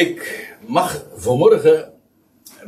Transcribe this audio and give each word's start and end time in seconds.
Ik 0.00 0.48
mag 0.66 1.04
vanmorgen, 1.14 1.92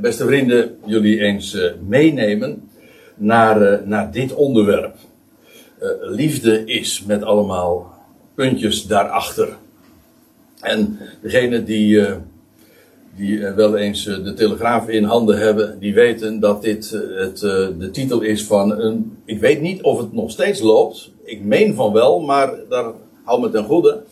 beste 0.00 0.25
vrienden, 0.25 0.79
jullie 0.84 1.21
eens 1.21 1.55
eh, 1.55 1.73
meenemen 1.86 2.70
naar, 3.16 3.62
eh, 3.62 3.86
naar 3.86 4.12
dit 4.12 4.35
onderwerp. 4.35 4.95
Eh, 5.79 5.89
liefde 6.01 6.65
is 6.65 7.05
met 7.07 7.23
allemaal 7.23 7.95
puntjes 8.35 8.87
daarachter. 8.87 9.57
En 10.61 10.99
degene 11.23 11.65
die, 11.65 12.05
die 13.16 13.41
wel 13.41 13.77
eens 13.77 14.05
de 14.05 14.35
Telegraaf 14.35 14.89
in 14.89 15.05
handen 15.05 15.39
hebben, 15.39 15.79
die 15.80 15.95
weten 15.95 16.41
dat 16.41 16.62
dit 16.62 16.91
het, 17.14 17.39
de 17.79 17.89
titel 17.93 18.21
is 18.21 18.45
van 18.45 18.80
een. 18.80 19.17
Ik 19.25 19.41
weet 19.41 19.61
niet 19.61 19.83
of 19.83 19.99
het 19.99 20.12
nog 20.12 20.30
steeds 20.30 20.61
loopt. 20.61 21.11
Ik 21.25 21.45
meen 21.45 21.75
van 21.75 21.93
wel, 21.93 22.21
maar 22.21 22.55
daar 22.69 22.93
hou 23.25 23.41
me 23.41 23.51
ten 23.51 23.64
goede. 23.64 24.03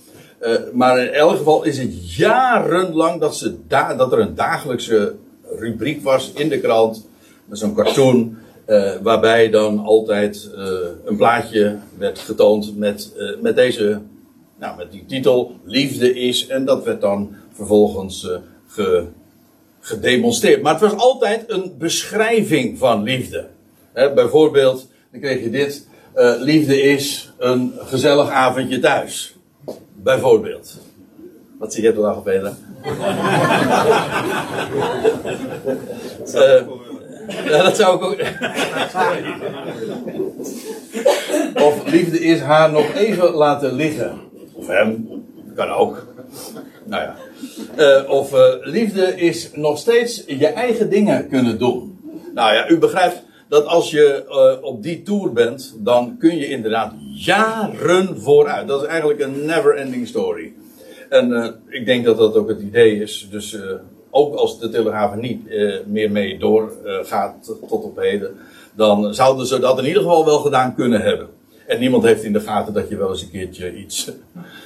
Eh, 0.41 0.55
maar 0.73 0.99
in 0.99 1.13
elk 1.13 1.37
geval 1.37 1.63
is 1.63 1.79
het 1.79 2.17
jarenlang 2.17 3.21
dat, 3.21 3.37
ze 3.37 3.57
da 3.67 3.95
dat 3.95 4.13
er 4.13 4.19
een 4.19 4.35
dagelijkse 4.35 5.15
rubriek 5.59 6.03
was 6.03 6.33
in 6.35 6.49
de 6.49 6.61
krant. 6.61 7.09
Met 7.45 7.59
zo'n 7.59 7.75
cartoon. 7.75 8.39
eh, 8.65 8.93
waarbij 9.03 9.51
dan 9.51 9.79
altijd 9.79 10.51
eh, 10.57 10.65
een 11.05 11.17
plaatje 11.17 11.79
werd 11.99 12.19
getoond 12.19 12.77
met, 12.77 13.13
met 13.41 13.57
deze. 13.57 14.01
Nou, 14.59 14.77
met 14.77 14.93
die 14.93 15.05
titel 15.07 15.53
Liefde 15.65 16.15
is. 16.15 16.47
En 16.47 16.65
dat 16.65 16.85
werd 16.85 17.01
dan 17.01 17.35
vervolgens 17.53 18.29
ge, 18.67 19.05
gedemonstreerd. 19.81 20.63
Maar 20.63 20.73
het 20.73 20.83
was 20.83 20.97
altijd 20.97 21.45
een 21.47 21.75
beschrijving 21.79 22.79
van 22.79 23.03
liefde. 23.03 23.47
Bijvoorbeeld, 23.93 24.87
dan 25.13 25.21
kreeg 25.21 25.43
je 25.43 25.51
dit. 25.51 25.87
liefde 26.39 26.83
is 26.83 27.33
een 27.39 27.73
gezellig 27.79 28.31
avondje 28.31 28.79
thuis. 28.79 29.40
Bijvoorbeeld. 30.03 30.79
Wat 31.59 31.73
zie 31.73 31.83
je 31.83 31.93
te 31.93 32.01
lachen, 32.01 32.23
Peter? 32.23 32.53
Eh, 36.35 36.63
ja, 37.45 37.63
dat 37.63 37.77
zou 37.77 37.97
ik 37.97 38.03
ook. 38.03 38.21
of 41.67 41.91
liefde 41.91 42.21
is 42.21 42.41
haar 42.41 42.73
nog 42.73 42.95
even 42.95 43.31
laten 43.31 43.73
liggen. 43.73 44.21
Of 44.53 44.67
hem. 44.67 45.09
Kan 45.55 45.71
ook. 45.71 46.07
Nou 46.85 47.03
ja. 47.03 47.17
Eh, 47.77 48.11
of 48.11 48.33
eh, 48.33 48.55
liefde 48.61 49.17
is 49.17 49.51
nog 49.55 49.79
steeds 49.79 50.25
je 50.27 50.47
eigen 50.47 50.91
dingen 50.91 51.29
kunnen 51.29 51.59
doen. 51.59 51.99
Nou 52.35 52.55
ja, 52.55 52.69
u 52.69 52.79
begrijpt 52.79 53.23
dat 53.51 53.67
als 53.67 53.91
je 53.91 54.25
eh, 54.29 54.65
op 54.65 54.83
die 54.83 55.03
tour 55.03 55.33
bent, 55.33 55.75
dan 55.79 56.17
kun 56.19 56.37
je 56.37 56.49
inderdaad 56.49 56.93
jaren 57.15 58.21
vooruit. 58.21 58.69
Dat 58.69 58.83
is 58.83 58.89
eigenlijk 58.89 59.21
een 59.21 59.45
never-ending 59.45 60.07
story. 60.07 60.53
En 61.09 61.33
eh, 61.33 61.51
ik 61.69 61.87
denk 61.87 62.05
dat 62.05 62.19
dat 62.19 62.35
ook 62.35 62.49
het 62.49 62.61
idee 62.61 63.01
is. 63.01 63.29
Dus 63.31 63.55
eh, 63.55 63.63
ook 64.11 64.35
als 64.35 64.59
de 64.59 64.69
Telegraaf 64.69 65.15
niet 65.15 65.43
meer 65.87 66.11
mee 66.11 66.39
doorgaat 66.39 67.53
tot 67.69 67.85
op 67.85 67.97
heden, 67.97 68.37
dan 68.75 69.15
zouden 69.15 69.47
ze 69.47 69.59
dat 69.59 69.79
in 69.79 69.87
ieder 69.87 70.03
geval 70.03 70.25
wel 70.25 70.39
gedaan 70.39 70.75
kunnen 70.75 71.01
hebben. 71.01 71.29
En 71.67 71.81
niemand 71.81 72.05
heeft 72.05 72.23
in 72.23 72.33
de 72.33 72.41
gaten 72.41 72.73
dat 72.73 72.89
je 72.89 72.97
wel 72.97 73.11
eens 73.11 73.23
een 73.23 73.31
keertje 73.31 73.77
iets, 73.77 74.11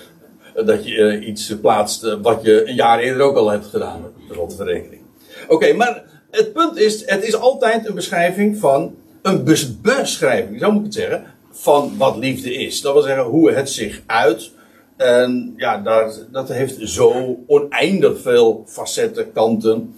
dat 0.67 0.87
je 0.87 1.21
iets 1.21 1.55
plaatst 1.61 2.17
wat 2.23 2.43
je 2.43 2.69
een 2.69 2.75
jaar 2.75 2.99
eerder 2.99 3.23
ook 3.23 3.37
al 3.37 3.51
hebt 3.51 3.67
gedaan. 3.67 4.01
Rond 4.29 4.57
de 4.57 4.65
rekening. 4.65 5.01
Oké, 5.49 5.73
maar 5.73 6.14
het 6.35 6.53
punt 6.53 6.77
is, 6.77 7.07
het 7.07 7.25
is 7.25 7.37
altijd 7.37 7.89
een 7.89 7.95
beschrijving 7.95 8.59
van, 8.59 8.95
een 9.23 9.45
bes- 9.45 9.81
beschrijving, 9.81 10.61
zo 10.61 10.71
moet 10.71 10.81
ik 10.81 10.85
het 10.85 10.95
zeggen, 10.95 11.25
van 11.51 11.97
wat 11.97 12.17
liefde 12.17 12.55
is. 12.55 12.81
Dat 12.81 12.93
wil 12.93 13.03
zeggen 13.03 13.25
hoe 13.25 13.53
het 13.53 13.71
zich 13.71 14.03
uit. 14.07 14.51
En 14.97 15.55
ja, 15.57 15.79
daar, 15.79 16.13
dat 16.31 16.49
heeft 16.49 16.77
zo 16.81 17.39
oneindig 17.47 18.21
veel 18.21 18.65
facetten, 18.67 19.33
kanten. 19.33 19.95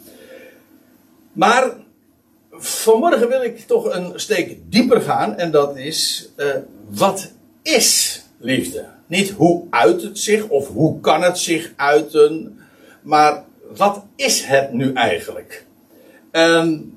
Maar 1.32 1.72
vanmorgen 2.50 3.28
wil 3.28 3.42
ik 3.42 3.58
toch 3.58 3.94
een 3.94 4.12
steek 4.14 4.58
dieper 4.68 5.00
gaan. 5.00 5.36
En 5.36 5.50
dat 5.50 5.76
is, 5.76 6.28
eh, 6.36 6.48
wat 6.88 7.30
is 7.62 8.22
liefde? 8.38 8.84
Niet 9.06 9.30
hoe 9.30 9.64
uit 9.70 10.02
het 10.02 10.18
zich 10.18 10.48
of 10.48 10.68
hoe 10.68 11.00
kan 11.00 11.22
het 11.22 11.38
zich 11.38 11.72
uiten. 11.76 12.58
Maar 13.02 13.44
wat 13.76 14.04
is 14.16 14.42
het 14.44 14.72
nu 14.72 14.92
eigenlijk? 14.92 15.65
En, 16.36 16.92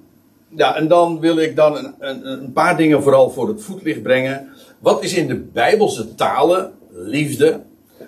ja, 0.55 0.75
en 0.75 0.87
dan 0.87 1.19
wil 1.19 1.37
ik 1.37 1.55
dan 1.55 1.75
een, 1.77 1.93
een, 1.99 2.31
een 2.31 2.51
paar 2.51 2.77
dingen 2.77 3.03
vooral 3.03 3.29
voor 3.29 3.47
het 3.47 3.61
voetlicht 3.61 4.01
brengen. 4.01 4.49
Wat 4.79 5.03
is 5.03 5.13
in 5.13 5.27
de 5.27 5.35
Bijbelse 5.35 6.15
talen 6.15 6.73
liefde? 6.91 7.61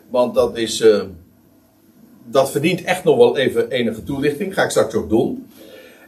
Want 0.09 0.36
dat 0.36 0.58
is. 0.58 0.81
eh, 0.81 1.02
dat 2.25 2.52
verdient 2.52 2.84
echt 2.84 3.03
nog 3.03 3.18
wel 3.18 3.38
even 3.38 3.70
enige 3.70 4.03
toelichting. 4.03 4.53
Ga 4.53 4.64
ik 4.64 4.70
straks 4.70 4.94
ook 4.94 5.09
doen. 5.09 5.47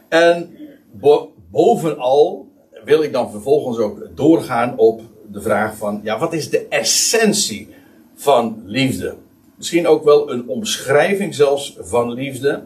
En 0.08 0.56
bo- 0.92 1.32
bovenal 1.50 2.48
wil 2.84 3.02
ik 3.02 3.12
dan 3.12 3.30
vervolgens 3.30 3.78
ook 3.78 4.08
doorgaan 4.14 4.78
op 4.78 5.00
de 5.32 5.40
vraag 5.40 5.76
van. 5.76 6.00
Ja, 6.02 6.18
wat 6.18 6.32
is 6.32 6.50
de 6.50 6.66
essentie 6.68 7.68
van 8.14 8.62
liefde? 8.64 9.14
Misschien 9.56 9.86
ook 9.86 10.04
wel 10.04 10.30
een 10.32 10.48
omschrijving 10.48 11.34
zelfs 11.34 11.76
van 11.80 12.12
liefde. 12.12 12.62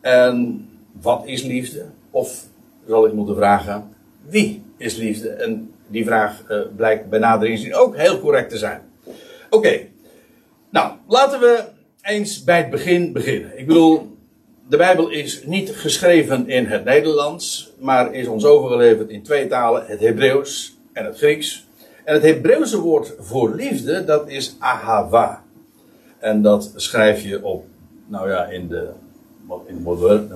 En 0.00 0.66
wat 1.02 1.22
is 1.26 1.42
liefde? 1.42 1.84
Of 2.10 2.44
zal 2.86 3.06
ik 3.06 3.12
moeten 3.12 3.36
vragen, 3.36 3.88
wie 4.26 4.62
is 4.76 4.96
liefde? 4.96 5.28
En 5.28 5.74
die 5.86 6.04
vraag 6.04 6.44
eh, 6.48 6.60
blijkt 6.76 7.08
bij 7.08 7.18
nader 7.18 7.48
inzien 7.48 7.74
ook 7.74 7.96
heel 7.96 8.20
correct 8.20 8.50
te 8.50 8.58
zijn. 8.58 8.80
Oké, 9.50 9.80
nou 10.70 10.92
laten 11.08 11.40
we 11.40 11.64
eens 12.02 12.44
bij 12.44 12.56
het 12.56 12.70
begin 12.70 13.12
beginnen. 13.12 13.58
Ik 13.58 13.66
bedoel, 13.66 14.16
de 14.68 14.76
Bijbel 14.76 15.10
is 15.10 15.44
niet 15.44 15.70
geschreven 15.70 16.48
in 16.48 16.66
het 16.66 16.84
Nederlands, 16.84 17.72
maar 17.78 18.14
is 18.14 18.26
ons 18.26 18.44
overgeleverd 18.44 19.10
in 19.10 19.22
twee 19.22 19.46
talen, 19.46 19.86
het 19.86 20.00
Hebreeuws 20.00 20.76
en 20.92 21.04
het 21.04 21.16
Grieks. 21.16 21.66
En 22.04 22.14
het 22.14 22.22
Hebreeuwse 22.22 22.80
woord 22.80 23.14
voor 23.18 23.54
liefde, 23.54 24.04
dat 24.04 24.28
is 24.28 24.56
ahava. 24.58 25.44
En 26.18 26.42
dat 26.42 26.72
schrijf 26.76 27.22
je 27.22 27.44
op, 27.44 27.64
nou 28.06 28.28
ja, 28.28 28.44
in 28.44 28.68
de 28.68 28.90
in 29.66 29.82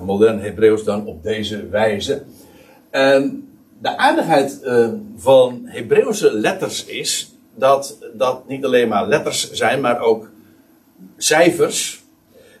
modern, 0.03 0.39
Hebreeuws 0.39 0.83
dan 0.83 1.05
op 1.05 1.23
deze 1.23 1.67
wijze. 1.67 2.23
En 2.89 3.49
de 3.81 3.97
aardigheid 3.97 4.61
eh, 4.61 4.89
van 5.15 5.61
Hebreeuwse 5.65 6.33
letters 6.33 6.85
is 6.85 7.35
dat 7.55 7.97
dat 8.13 8.47
niet 8.47 8.65
alleen 8.65 8.87
maar 8.87 9.07
letters 9.07 9.51
zijn, 9.51 9.81
maar 9.81 10.01
ook 10.01 10.29
cijfers. 11.17 12.03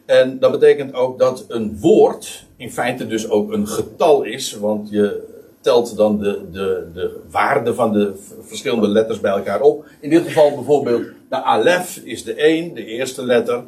En 0.05 0.39
dat 0.39 0.51
betekent 0.51 0.93
ook 0.93 1.19
dat 1.19 1.45
een 1.47 1.79
woord 1.79 2.45
in 2.57 2.71
feite 2.71 3.07
dus 3.07 3.29
ook 3.29 3.51
een 3.51 3.67
getal 3.67 4.23
is, 4.23 4.53
want 4.53 4.89
je 4.89 5.35
telt 5.61 5.95
dan 5.95 6.19
de, 6.19 6.41
de, 6.51 6.87
de 6.93 7.19
waarde 7.29 7.73
van 7.73 7.93
de 7.93 8.13
verschillende 8.41 8.87
letters 8.87 9.19
bij 9.19 9.31
elkaar 9.31 9.61
op. 9.61 9.85
In 9.99 10.09
dit 10.09 10.23
geval 10.23 10.55
bijvoorbeeld 10.55 11.07
de 11.29 11.43
alef 11.43 11.97
is 12.03 12.23
de 12.23 12.33
1, 12.33 12.73
de 12.73 12.85
eerste 12.85 13.25
letter. 13.25 13.63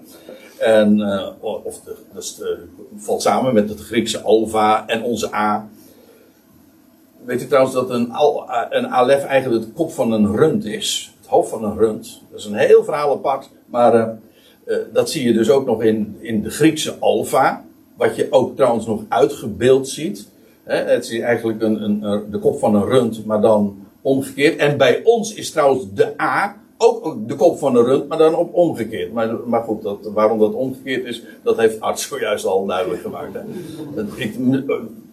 En, 0.60 1.02
eh, 1.02 1.28
of 1.40 1.82
de, 1.82 1.96
de- 2.14 2.64
valt 2.98 3.22
samen 3.22 3.54
met 3.54 3.70
het 3.70 3.80
Griekse 3.80 4.22
alfa 4.22 4.88
en 4.88 5.04
onze 5.04 5.34
A. 5.36 5.68
Weet 7.26 7.42
u 7.42 7.48
trouwens 7.48 7.74
dat 7.76 7.90
een, 7.90 8.12
al, 8.12 8.46
een 8.70 8.88
alef 8.88 9.24
eigenlijk 9.26 9.64
het 9.64 9.74
kop 9.74 9.92
van 9.92 10.12
een 10.12 10.36
rund 10.36 10.66
is? 10.66 11.14
Het 11.20 11.28
hoofd 11.30 11.50
van 11.50 11.64
een 11.64 11.78
rund. 11.78 12.22
Dat 12.32 12.40
is 12.40 12.46
een 12.46 12.54
heel 12.56 12.84
verhaal 12.84 13.12
apart. 13.14 13.50
Maar 13.66 13.94
eh, 13.94 14.08
eh, 14.66 14.78
dat 14.94 15.10
zie 15.10 15.24
je 15.28 15.34
dus 15.34 15.50
ook 15.50 15.66
nog 15.66 15.84
in, 15.84 16.18
in 16.20 16.42
de 16.42 16.50
Griekse 16.50 16.96
alfa. 17.00 17.64
Wat 17.98 18.16
je 18.16 18.28
ook 18.30 18.56
trouwens 18.56 18.86
nog 18.86 19.02
uitgebeeld 19.10 19.90
ziet. 19.90 20.28
Hè, 20.64 20.76
het 20.76 21.10
is 21.10 21.20
eigenlijk 21.20 21.62
een, 21.62 21.84
een- 21.84 22.26
de 22.32 22.40
kop 22.40 22.60
van 22.60 22.76
een 22.76 22.86
rund, 22.86 23.26
maar 23.26 23.42
dan 23.42 23.78
omgekeerd. 24.02 24.58
En 24.58 24.78
bij 24.78 25.02
ons 25.04 25.34
is 25.34 25.52
trouwens 25.52 25.86
de 25.94 26.22
A 26.22 26.56
ook 26.82 27.28
de 27.28 27.36
kop 27.36 27.60
van 27.60 27.76
een 27.76 27.86
rund, 27.86 28.08
maar 28.08 28.18
dan 28.18 28.36
op 28.36 28.54
omgekeerd. 28.54 29.14
Maar, 29.14 29.36
maar 29.46 29.64
goed, 29.64 29.82
dat, 29.82 30.10
waarom 30.14 30.40
dat 30.40 30.54
omgekeerd 30.54 31.06
is, 31.06 31.24
dat 31.44 31.58
heeft 31.58 31.82
Arts 31.82 32.08
zojuist 32.08 32.46
al 32.46 32.66
duidelijk 32.66 33.02
gemaakt. 33.02 33.34
Dat, 33.96 34.06
ik, 34.16 34.36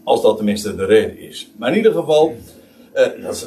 als 0.05 0.23
dat 0.23 0.37
tenminste 0.37 0.77
de 0.77 0.85
reden 0.85 1.19
is. 1.19 1.51
Maar 1.57 1.71
in 1.71 1.77
ieder 1.77 1.93
geval, 1.93 2.35
eh, 2.93 3.07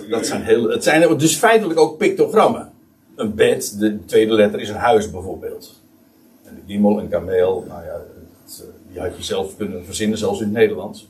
dat, 0.09 0.25
zijn 0.25 0.43
heel, 0.43 0.69
het 0.69 0.83
zijn 0.83 1.17
dus 1.17 1.35
feitelijk 1.35 1.79
ook 1.79 1.97
pictogrammen. 1.97 2.71
Een 3.15 3.35
bed, 3.35 3.79
de 3.79 4.05
tweede 4.05 4.33
letter 4.33 4.59
is 4.59 4.69
een 4.69 4.75
huis 4.75 5.11
bijvoorbeeld. 5.11 5.81
En 6.43 6.55
de 6.55 6.61
giemel, 6.73 6.99
een 6.99 7.09
kameel, 7.09 7.65
nou 7.67 7.83
ja, 7.83 7.93
eh, 7.93 8.63
die 8.91 9.01
had 9.01 9.17
je 9.17 9.23
zelf 9.23 9.57
kunnen 9.57 9.85
verzinnen, 9.85 10.17
zelfs 10.17 10.39
in 10.39 10.45
het 10.45 10.55
Nederlands. 10.55 11.07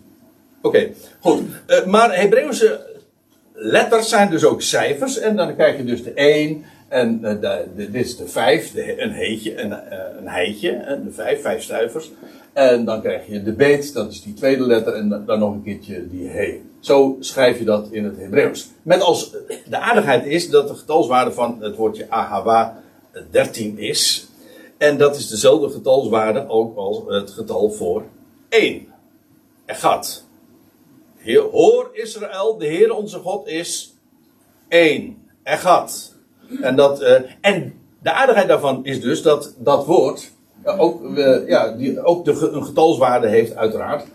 Oké, 0.62 0.89
goed. 1.19 1.41
Eh, 1.65 1.85
maar 1.85 2.15
Hebreeuwse 2.15 2.88
letters 3.53 4.09
zijn 4.09 4.29
dus 4.29 4.44
ook 4.44 4.62
cijfers. 4.62 5.19
En 5.19 5.35
dan 5.35 5.55
krijg 5.55 5.77
je 5.77 5.83
dus 5.83 6.03
de 6.03 6.12
1. 6.15 6.63
En 6.89 7.41
eh, 7.41 7.59
dit 7.75 7.94
is 7.94 8.18
de 8.18 8.27
5, 8.27 8.71
de, 8.71 9.01
een 9.01 9.12
heetje, 9.12 9.62
een, 9.62 9.74
eh, 9.74 10.18
een 10.18 10.27
heitje. 10.27 10.71
En 10.71 11.03
de 11.03 11.12
5, 11.12 11.41
vijf 11.41 11.63
stuivers. 11.63 12.12
En 12.53 12.86
dan 12.86 13.01
krijg 13.01 13.27
je 13.27 13.44
de 13.44 13.53
beet, 13.53 13.94
dat 13.94 14.12
is 14.12 14.21
die 14.21 14.33
tweede 14.33 14.63
letter. 14.63 14.94
En 14.94 15.24
dan, 15.25 15.39
nog 15.39 15.53
een 15.53 15.63
keertje 15.63 16.09
die 16.09 16.27
he. 16.27 16.62
Zo 16.80 17.18
schrijf 17.19 17.59
je 17.59 17.65
dat 17.65 17.88
in 17.91 18.03
het 18.03 18.18
Hebreeuws. 18.18 18.68
Met 18.81 19.01
als 19.01 19.31
de 19.69 19.77
aardigheid 19.77 20.25
is 20.25 20.50
dat 20.50 20.68
de 20.68 20.75
getalswaarde 20.75 21.31
van 21.31 21.57
het 21.59 21.75
woordje 21.75 22.09
ahawa 22.09 22.81
13 23.31 23.77
is. 23.77 24.27
En 24.77 24.97
dat 24.97 25.15
is 25.15 25.27
dezelfde 25.27 25.69
getalswaarde 25.69 26.47
ook 26.47 26.77
als 26.77 27.01
het 27.07 27.31
getal 27.31 27.69
voor 27.69 28.03
1. 28.50 28.88
Echad. 29.65 30.24
Hoor 31.51 31.89
Israël, 31.94 32.57
de 32.57 32.65
Heer 32.65 32.94
onze 32.94 33.19
God 33.19 33.47
is 33.47 33.94
1. 34.68 35.18
Echad. 35.44 36.18
En, 36.62 36.75
dat, 36.75 37.01
uh, 37.01 37.12
en 37.42 37.74
de 38.04 38.12
aardigheid 38.12 38.48
daarvan 38.48 38.86
is 38.86 39.01
dus 39.01 39.22
dat 39.22 39.56
dat 39.57 39.86
woord 39.86 40.31
ook, 40.63 41.04
uh, 41.04 41.48
ja, 41.48 41.72
die 41.72 42.04
ook 42.04 42.25
de, 42.25 42.50
een 42.51 42.66
getalswaarde 42.66 43.28
heeft, 43.28 43.56
uiteraard. 43.56 44.06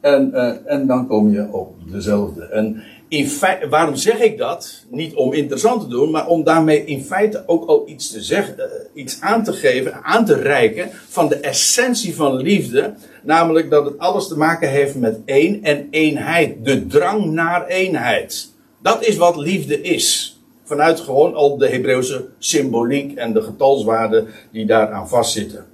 En, 0.00 0.30
uh, 0.34 0.52
en 0.64 0.86
dan 0.86 1.06
kom 1.06 1.32
je 1.32 1.48
op 1.52 1.74
dezelfde. 1.90 2.44
En 2.44 2.82
in 3.08 3.28
waarom 3.70 3.96
zeg 3.96 4.20
ik 4.20 4.38
dat? 4.38 4.84
Niet 4.90 5.14
om 5.14 5.32
interessant 5.32 5.80
te 5.80 5.88
doen, 5.88 6.10
maar 6.10 6.26
om 6.26 6.44
daarmee 6.44 6.84
in 6.84 7.02
feite 7.02 7.42
ook 7.46 7.68
al 7.68 7.88
iets 7.88 8.10
te 8.10 8.22
zeggen, 8.22 8.56
iets 8.94 9.20
aan 9.20 9.44
te 9.44 9.52
geven, 9.52 10.04
aan 10.04 10.24
te 10.24 10.34
reiken 10.34 10.90
van 11.08 11.28
de 11.28 11.36
essentie 11.36 12.14
van 12.14 12.36
liefde. 12.36 12.94
Namelijk 13.22 13.70
dat 13.70 13.84
het 13.84 13.98
alles 13.98 14.28
te 14.28 14.36
maken 14.36 14.68
heeft 14.68 14.94
met 14.94 15.18
één 15.24 15.62
en 15.62 15.88
eenheid. 15.90 16.64
De 16.64 16.86
drang 16.86 17.24
naar 17.24 17.66
eenheid. 17.66 18.52
Dat 18.82 19.04
is 19.06 19.16
wat 19.16 19.36
liefde 19.36 19.80
is. 19.80 20.39
Vanuit 20.70 21.00
gewoon 21.00 21.34
al 21.34 21.58
de 21.58 21.68
Hebreeuwse 21.68 22.28
symboliek 22.38 23.16
en 23.16 23.32
de 23.32 23.42
getalswaarden 23.42 24.28
die 24.50 24.66
daaraan 24.66 25.08
vastzitten. 25.08 25.66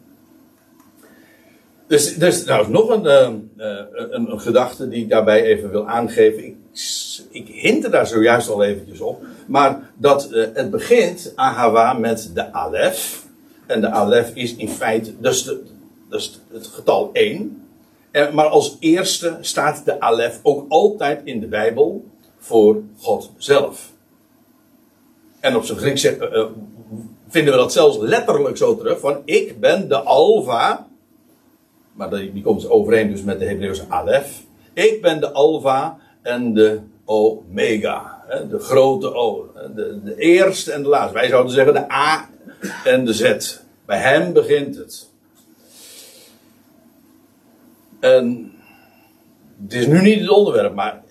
Dus, 1.86 2.14
dus 2.14 2.44
nou, 2.44 2.70
nog 2.70 2.88
een, 2.88 3.04
uh, 3.04 3.78
een, 3.92 4.30
een, 4.30 4.40
gedachte 4.40 4.88
die 4.88 5.02
ik 5.02 5.08
daarbij 5.08 5.42
even 5.42 5.70
wil 5.70 5.88
aangeven. 5.88 6.44
Ik, 6.44 6.56
ik 7.30 7.48
hinte 7.48 7.88
daar 7.88 8.06
zojuist 8.06 8.50
al 8.50 8.64
eventjes 8.64 9.00
op. 9.00 9.22
Maar 9.46 9.90
dat 9.96 10.28
uh, 10.32 10.46
het 10.54 10.70
begint, 10.70 11.32
Ahawa, 11.34 11.92
met 11.92 12.30
de 12.34 12.52
Alef. 12.52 13.26
En 13.66 13.80
de 13.80 13.90
Alef 13.90 14.30
is 14.34 14.56
in 14.56 14.68
feite, 14.68 15.12
is, 15.22 15.52
is 16.10 16.40
het 16.52 16.66
getal 16.66 17.10
1. 17.12 17.66
En, 18.10 18.34
maar 18.34 18.46
als 18.46 18.76
eerste 18.80 19.36
staat 19.40 19.84
de 19.84 20.00
Alef 20.00 20.40
ook 20.42 20.64
altijd 20.68 21.20
in 21.24 21.40
de 21.40 21.48
Bijbel 21.48 22.04
voor 22.38 22.82
God 22.96 23.30
zelf. 23.36 23.94
En 25.46 25.56
op 25.56 25.64
zijn 25.64 25.78
Grieks 25.78 26.02
vinden 27.28 27.52
we 27.52 27.58
dat 27.58 27.72
zelfs 27.72 27.98
letterlijk 27.98 28.56
zo 28.56 28.76
terug. 28.76 29.00
Van 29.00 29.22
ik 29.24 29.60
ben 29.60 29.88
de 29.88 29.98
Alfa 30.00 30.86
maar 31.96 32.10
die, 32.10 32.32
die 32.32 32.42
komt 32.42 32.70
overeen 32.70 33.10
dus 33.10 33.22
met 33.22 33.38
de 33.38 33.44
Hebreeuwse 33.44 33.84
Alef. 33.88 34.42
Ik 34.72 35.02
ben 35.02 35.20
de 35.20 35.32
Alpha 35.32 35.98
en 36.22 36.54
de 36.54 36.80
Omega. 37.04 38.24
De 38.50 38.58
grote 38.58 39.14
O. 39.14 39.50
De, 39.74 40.00
de 40.04 40.16
eerste 40.16 40.72
en 40.72 40.82
de 40.82 40.88
laatste. 40.88 41.14
Wij 41.14 41.28
zouden 41.28 41.52
zeggen 41.52 41.74
de 41.74 41.92
A 41.92 42.28
en 42.84 43.04
de 43.04 43.12
Z. 43.12 43.58
Bij 43.84 43.98
hem 43.98 44.32
begint 44.32 44.76
het. 44.76 45.10
En 48.00 48.52
het 49.62 49.72
is 49.72 49.86
nu 49.86 50.02
niet 50.02 50.20
het 50.20 50.28
onderwerp, 50.28 50.74
maar 50.74 51.02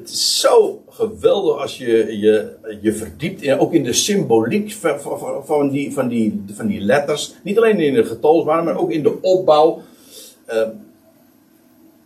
het 0.00 0.10
is 0.10 0.40
zo 0.40 0.82
geweldig 0.88 1.60
als 1.60 1.78
je 1.78 2.18
je, 2.18 2.56
je 2.80 2.92
verdiept, 2.92 3.42
in, 3.42 3.58
ook 3.58 3.72
in 3.72 3.84
de 3.84 3.92
symboliek 3.92 4.72
van, 5.44 5.68
die, 5.70 5.92
van, 5.92 6.08
die, 6.08 6.44
van 6.52 6.66
die 6.66 6.80
letters. 6.80 7.34
Niet 7.42 7.56
alleen 7.56 7.78
in 7.78 7.94
de 7.94 8.04
getalswaarde, 8.04 8.64
maar 8.64 8.78
ook 8.78 8.90
in 8.90 9.02
de 9.02 9.22
opbouw 9.22 9.82
uh, 10.52 10.68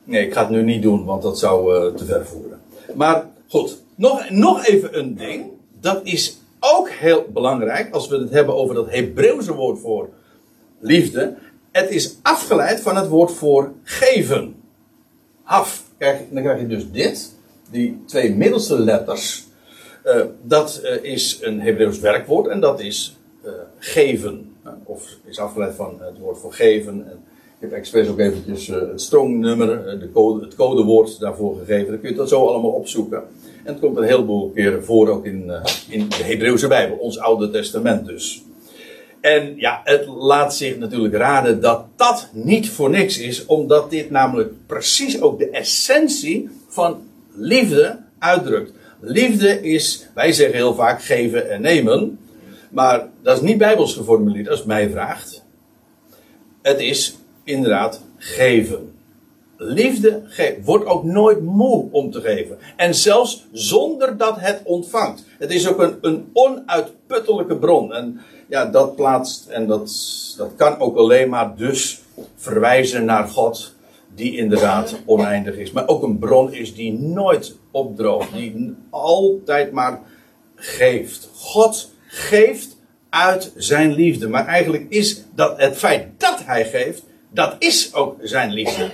nee, 0.04 0.26
ik 0.26 0.32
ga 0.32 0.40
het 0.40 0.50
nu 0.50 0.62
niet 0.62 0.82
doen, 0.82 1.04
want 1.04 1.22
dat 1.22 1.38
zou 1.38 1.74
uh, 1.74 1.94
te 1.94 2.04
ver 2.04 2.26
voeren. 2.26 2.60
Maar 2.94 3.26
goed, 3.48 3.82
nog, 3.94 4.30
nog 4.30 4.66
even 4.66 4.98
een 4.98 5.14
ding. 5.16 5.50
Dat 5.80 6.00
is 6.02 6.38
ook 6.60 6.90
heel 6.90 7.26
belangrijk 7.32 7.94
als 7.94 8.08
we 8.08 8.16
het 8.16 8.30
hebben 8.30 8.54
over 8.54 8.74
dat 8.74 8.90
Hebreeuwse 8.90 9.54
woord 9.54 9.80
voor 9.80 10.08
liefde. 10.78 11.34
Het 11.70 11.90
is 11.90 12.16
afgeleid 12.22 12.80
van 12.80 12.96
het 12.96 13.08
woord 13.08 13.32
voor 13.32 13.72
geven. 13.82 14.54
Kijk, 15.98 16.26
dan 16.30 16.42
krijg 16.42 16.60
je 16.60 16.66
dus 16.66 16.90
dit. 16.90 17.34
Die 17.70 18.02
twee 18.06 18.34
middelste 18.34 18.78
letters. 18.78 19.46
Uh, 20.06 20.24
dat 20.42 20.82
is 21.02 21.38
een 21.40 21.60
Hebreeuws 21.60 21.98
werkwoord 21.98 22.46
en 22.46 22.60
dat 22.60 22.80
is 22.80 23.18
geven. 23.78 24.52
of 24.84 25.16
is 25.24 25.38
afgeleid 25.38 25.74
van 25.74 25.96
het 26.00 26.18
woord 26.18 26.38
voor 26.38 26.52
geven. 26.52 26.92
En 26.92 27.22
ik 27.60 27.70
heb 27.70 27.72
expres 27.72 28.08
ook 28.08 28.18
eventjes 28.18 28.66
het 28.66 29.00
strongnummer, 29.00 29.98
de 30.00 30.10
code, 30.12 30.44
het 30.44 30.54
codewoord 30.54 31.20
daarvoor 31.20 31.56
gegeven. 31.56 31.90
Dan 31.90 32.00
kun 32.00 32.10
je 32.10 32.16
dat 32.16 32.28
zo 32.28 32.46
allemaal 32.46 32.70
opzoeken. 32.70 33.18
En 33.64 33.72
het 33.72 33.80
komt 33.80 33.96
een 33.96 34.02
heleboel 34.04 34.50
keren 34.50 34.84
voor 34.84 35.08
ook 35.08 35.24
in, 35.24 35.52
in 35.88 36.08
de 36.08 36.24
Hebreeuwse 36.24 36.68
Bijbel, 36.68 36.96
ons 36.96 37.18
Oude 37.18 37.50
Testament 37.50 38.06
dus. 38.06 38.44
En 39.24 39.54
ja, 39.56 39.80
het 39.84 40.06
laat 40.06 40.54
zich 40.54 40.78
natuurlijk 40.78 41.14
raden 41.14 41.60
dat 41.60 41.84
dat 41.96 42.28
niet 42.32 42.70
voor 42.70 42.90
niks 42.90 43.18
is, 43.18 43.46
omdat 43.46 43.90
dit 43.90 44.10
namelijk 44.10 44.52
precies 44.66 45.20
ook 45.20 45.38
de 45.38 45.50
essentie 45.50 46.50
van 46.68 47.02
liefde 47.34 47.98
uitdrukt. 48.18 48.72
Liefde 49.00 49.62
is, 49.62 50.06
wij 50.14 50.32
zeggen 50.32 50.56
heel 50.56 50.74
vaak 50.74 51.02
geven 51.02 51.50
en 51.50 51.60
nemen, 51.60 52.18
maar 52.70 53.08
dat 53.22 53.36
is 53.36 53.42
niet 53.42 53.58
bijbels 53.58 53.94
geformuleerd 53.94 54.48
als 54.48 54.64
mij 54.64 54.90
vraagt. 54.90 55.44
Het 56.62 56.80
is 56.80 57.16
inderdaad 57.44 58.00
geven. 58.16 58.92
Liefde 59.56 60.22
wordt 60.62 60.86
ook 60.86 61.04
nooit 61.04 61.42
moe 61.42 61.88
om 61.90 62.10
te 62.10 62.20
geven. 62.20 62.58
En 62.76 62.94
zelfs 62.94 63.46
zonder 63.52 64.16
dat 64.16 64.40
het 64.40 64.60
ontvangt. 64.64 65.24
Het 65.38 65.50
is 65.50 65.68
ook 65.68 65.78
een, 65.78 65.98
een 66.00 66.30
onuitputtelijke 66.32 67.56
bron. 67.56 67.94
En 67.94 68.20
ja, 68.48 68.66
dat 68.66 68.96
plaatst, 68.96 69.46
en 69.46 69.66
dat, 69.66 69.90
dat 70.36 70.50
kan 70.56 70.78
ook 70.78 70.96
alleen 70.96 71.28
maar 71.28 71.56
dus 71.56 72.00
verwijzen 72.36 73.04
naar 73.04 73.28
God, 73.28 73.73
die 74.14 74.36
inderdaad 74.36 74.96
oneindig 75.04 75.56
is. 75.56 75.70
Maar 75.70 75.88
ook 75.88 76.02
een 76.02 76.18
bron 76.18 76.52
is 76.52 76.74
die 76.74 76.92
nooit 76.92 77.56
opdroogt, 77.70 78.32
die 78.32 78.74
altijd 78.90 79.72
maar 79.72 80.00
geeft. 80.54 81.28
God 81.34 81.90
geeft 82.06 82.76
uit 83.08 83.52
zijn 83.56 83.92
liefde. 83.92 84.28
Maar 84.28 84.46
eigenlijk 84.46 84.86
is 84.88 85.24
dat 85.34 85.60
het 85.60 85.76
feit 85.76 86.06
dat 86.20 86.44
hij 86.44 86.64
geeft, 86.64 87.02
dat 87.30 87.56
is 87.58 87.94
ook 87.94 88.16
zijn 88.22 88.52
liefde. 88.52 88.90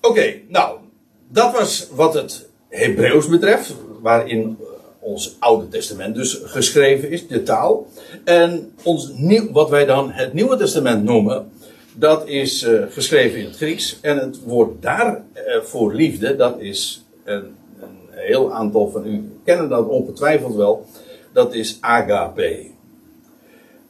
Oké, 0.00 0.34
nou, 0.48 0.78
dat 1.28 1.52
was 1.52 1.88
wat 1.90 2.14
het 2.14 2.48
Hebreeuws 2.68 3.28
betreft, 3.28 3.74
waarin 4.00 4.58
ons 5.00 5.36
Oude 5.38 5.68
Testament 5.68 6.14
dus 6.14 6.40
geschreven 6.44 7.10
is, 7.10 7.26
de 7.26 7.42
taal. 7.42 7.86
En 8.24 8.72
ons 8.82 9.12
nieuw, 9.14 9.52
wat 9.52 9.70
wij 9.70 9.84
dan 9.84 10.10
het 10.10 10.32
Nieuwe 10.32 10.56
Testament 10.56 11.04
noemen, 11.04 11.50
dat 11.98 12.28
is 12.28 12.62
uh, 12.62 12.82
geschreven 12.88 13.38
in 13.38 13.44
het 13.44 13.56
Grieks. 13.56 13.98
En 14.00 14.18
het 14.18 14.42
woord 14.42 14.82
daar 14.82 15.24
uh, 15.34 15.62
voor 15.62 15.94
liefde, 15.94 16.36
dat 16.36 16.60
is 16.60 17.04
een, 17.24 17.54
een, 17.80 17.96
heel 18.10 18.52
aantal 18.52 18.90
van 18.90 19.06
u 19.06 19.30
kennen 19.44 19.68
dat 19.68 19.88
ongetwijfeld 19.88 20.54
wel. 20.54 20.86
Dat 21.32 21.54
is 21.54 21.78
agape. 21.80 22.66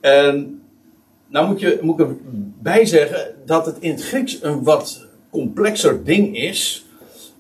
En 0.01 0.63
nou 1.29 1.49
moet, 1.49 1.61
je, 1.61 1.79
moet 1.81 2.01
ik 2.01 2.07
erbij 2.07 2.85
zeggen 2.85 3.35
dat 3.45 3.67
het 3.67 3.77
in 3.79 3.91
het 3.91 4.05
Grieks 4.05 4.43
een 4.43 4.63
wat 4.63 5.07
complexer 5.31 6.05
ding 6.05 6.37
is. 6.37 6.85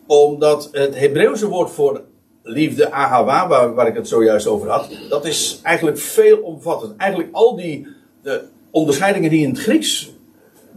Omdat 0.06 0.68
het 0.72 0.98
Hebreeuwse 0.98 1.48
woord 1.48 1.70
voor 1.70 2.02
liefde, 2.42 2.90
ahawa, 2.90 3.48
waar, 3.48 3.74
waar 3.74 3.86
ik 3.86 3.94
het 3.94 4.08
zojuist 4.08 4.46
over 4.46 4.68
had, 4.68 4.88
dat 5.08 5.24
is 5.24 5.60
eigenlijk 5.62 5.98
veelomvattend. 5.98 6.96
Eigenlijk 6.96 7.32
al 7.32 7.56
die 7.56 7.86
de 8.22 8.42
onderscheidingen 8.70 9.30
die 9.30 9.42
in 9.42 9.48
het 9.48 9.58
Grieks 9.58 10.15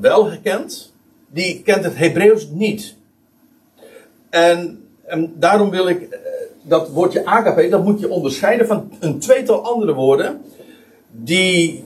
wel 0.01 0.25
gekend, 0.25 0.93
die 1.29 1.61
kent 1.61 1.83
het 1.83 1.97
Hebreeuws 1.97 2.47
niet. 2.51 2.95
En, 4.29 4.87
en 5.05 5.33
daarom 5.35 5.69
wil 5.69 5.87
ik 5.87 6.01
eh, 6.01 6.19
dat 6.61 6.89
woordje 6.89 7.25
agape, 7.25 7.69
dat 7.69 7.83
moet 7.83 7.99
je 7.99 8.09
onderscheiden 8.09 8.67
van 8.67 8.91
een 8.99 9.19
tweetal 9.19 9.63
andere 9.63 9.93
woorden 9.93 10.41
die 11.11 11.83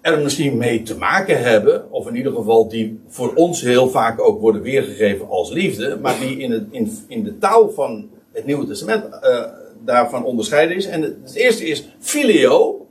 er 0.00 0.18
misschien 0.18 0.56
mee 0.56 0.82
te 0.82 0.96
maken 0.96 1.42
hebben, 1.42 1.92
of 1.92 2.08
in 2.08 2.16
ieder 2.16 2.32
geval 2.32 2.68
die 2.68 3.00
voor 3.08 3.34
ons 3.34 3.62
heel 3.62 3.88
vaak 3.88 4.20
ook 4.20 4.40
worden 4.40 4.62
weergegeven 4.62 5.28
als 5.28 5.50
liefde, 5.50 5.98
maar 6.00 6.18
die 6.20 6.38
in, 6.38 6.50
het, 6.50 6.64
in, 6.70 6.98
in 7.08 7.24
de 7.24 7.38
taal 7.38 7.70
van 7.70 8.10
het 8.32 8.46
Nieuwe 8.46 8.66
Testament 8.66 9.04
uh, 9.04 9.44
daarvan 9.84 10.24
onderscheiden 10.24 10.76
is. 10.76 10.86
En 10.86 11.02
het, 11.02 11.16
het, 11.24 11.34
eerste 11.34 11.64
is 11.64 11.88
filio. 11.98 12.86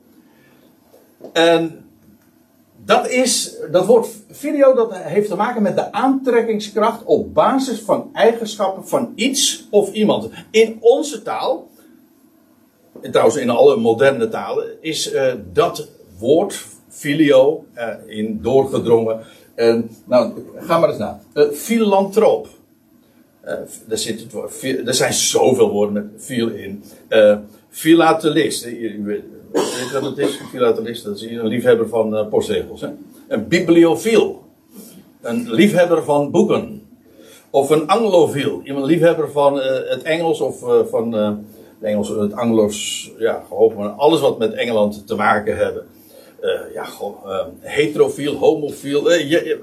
En 1.33 1.85
dat 2.85 3.09
is, 3.09 3.57
dat 3.71 3.85
woord 3.85 4.07
filio, 4.31 4.73
dat 4.73 4.93
heeft 4.95 5.29
te 5.29 5.35
maken 5.35 5.61
met 5.61 5.75
de 5.75 5.91
aantrekkingskracht 5.91 7.03
op 7.03 7.33
basis 7.33 7.79
van 7.79 8.09
eigenschappen 8.13 8.87
van 8.87 9.11
iets 9.15 9.67
of 9.69 9.93
iemand. 9.93 10.29
In 10.51 10.77
onze 10.79 11.21
taal, 11.21 11.69
en 13.01 13.11
trouwens 13.11 13.37
in 13.37 13.49
alle 13.49 13.77
moderne 13.77 14.29
talen, 14.29 14.65
is 14.81 15.13
uh, 15.13 15.33
dat 15.53 15.87
woord 16.19 16.65
filio 16.89 17.65
uh, 17.75 17.87
in 18.05 18.39
doorgedrongen. 18.41 19.19
Uh, 19.55 19.79
nou, 20.05 20.33
ga 20.55 20.79
maar 20.79 20.89
eens 20.89 20.97
na. 20.97 21.19
Filantroop. 21.53 22.47
Daar, 23.87 23.97
zit 23.97 24.19
het, 24.21 24.87
er 24.87 24.93
zijn 24.93 25.13
zoveel 25.13 25.69
woorden 25.69 25.93
met 25.93 26.23
fil 26.23 26.47
in. 26.47 26.83
Filatelist. 27.69 28.67
Weet 29.51 30.01
het 30.03 30.17
is? 30.17 30.39
Filatelist, 30.49 31.03
dat 31.03 31.15
is 31.15 31.21
een 31.21 31.47
liefhebber 31.47 31.89
van 31.89 32.17
uh, 32.17 32.27
postzegels. 32.27 32.81
Hè? 32.81 32.87
Een 33.27 33.47
bibliofiel. 33.47 34.43
Een 35.21 35.51
liefhebber 35.51 36.03
van 36.03 36.31
boeken. 36.31 36.89
Of 37.49 37.69
een 37.69 37.87
anglofiel. 37.87 38.61
Iemand 38.63 38.85
liefhebber 38.85 39.31
van 39.31 39.57
uh, 39.57 39.63
het 39.63 40.01
Engels 40.01 40.41
of 40.41 40.61
uh, 40.63 40.85
van 40.89 41.13
het 41.13 41.37
Engels, 41.81 42.09
het 42.09 42.33
Anglos. 42.33 43.11
Ja, 43.17 43.43
gewoon 43.47 43.97
alles 43.97 44.19
wat 44.19 44.37
met 44.37 44.53
Engeland 44.53 45.07
te 45.07 45.15
maken 45.15 45.57
hebben. 45.57 45.87
ja, 46.73 46.83
gewoon 46.83 47.17
heterofiel, 47.59 48.35
homofiel. 48.35 49.11
Je, 49.11 49.59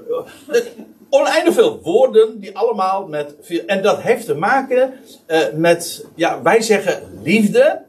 oneindig 1.09 1.53
veel 1.53 1.79
woorden 1.83 2.39
die 2.39 2.57
allemaal 2.57 3.07
met. 3.07 3.35
En 3.65 3.81
dat 3.81 4.01
heeft 4.01 4.25
te 4.25 4.35
maken 4.35 4.93
met. 5.53 6.05
Ja, 6.15 6.41
wij 6.41 6.61
zeggen 6.61 7.03
liefde. 7.23 7.81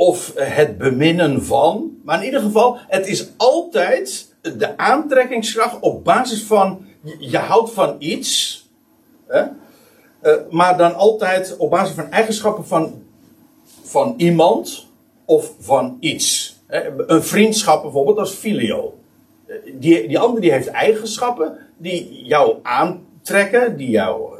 Of 0.00 0.32
het 0.34 0.78
beminnen 0.78 1.44
van. 1.44 1.98
Maar 2.04 2.18
in 2.18 2.24
ieder 2.24 2.40
geval, 2.40 2.78
het 2.88 3.06
is 3.06 3.28
altijd 3.36 4.34
de 4.40 4.76
aantrekkingskracht 4.76 5.80
op 5.80 6.04
basis 6.04 6.42
van 6.42 6.86
je 7.18 7.38
houdt 7.38 7.70
van 7.70 7.96
iets, 7.98 8.64
hè? 9.26 9.42
Uh, 10.22 10.32
maar 10.50 10.76
dan 10.76 10.94
altijd 10.94 11.56
op 11.56 11.70
basis 11.70 11.94
van 11.94 12.10
eigenschappen 12.10 12.66
van, 12.66 13.02
van 13.82 14.14
iemand 14.16 14.86
of 15.24 15.54
van 15.58 15.96
iets. 16.00 16.58
Hè? 16.66 17.08
Een 17.10 17.22
vriendschap 17.22 17.82
bijvoorbeeld, 17.82 18.18
als 18.18 18.32
filio. 18.32 18.98
Eh, 19.46 19.56
die, 19.74 20.08
die 20.08 20.18
andere 20.18 20.40
die 20.40 20.52
heeft 20.52 20.68
eigenschappen 20.68 21.56
die 21.76 22.24
jou 22.24 22.56
aantrekken, 22.62 23.76
die, 23.76 23.90
jou, 23.90 24.34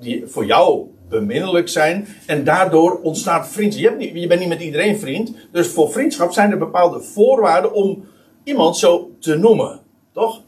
die 0.00 0.26
voor 0.26 0.44
jou 0.44 0.86
beminnelijk 1.08 1.68
zijn. 1.68 2.06
En 2.26 2.44
daardoor 2.44 3.00
ontstaat 3.02 3.48
vriendschap. 3.48 4.00
Je, 4.00 4.20
je 4.20 4.26
bent 4.26 4.40
niet 4.40 4.48
met 4.48 4.60
iedereen 4.60 4.98
vriend. 4.98 5.36
Dus 5.52 5.68
voor 5.68 5.92
vriendschap 5.92 6.32
zijn 6.32 6.50
er 6.50 6.58
bepaalde 6.58 7.00
voorwaarden 7.00 7.72
om 7.72 8.04
iemand 8.44 8.76
zo 8.76 9.10
te 9.18 9.36
noemen. 9.36 9.80
Toch? 10.12 10.42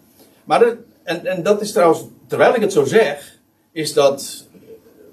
Maar 0.45 0.77
en, 1.07 1.27
en 1.27 1.43
dat 1.43 1.61
is 1.61 1.73
trouwens, 1.73 2.05
terwijl 2.27 2.55
ik 2.55 2.61
het 2.61 2.73
zo 2.73 2.85
zeg, 2.85 3.39
is 3.73 3.93
dat 3.93 4.47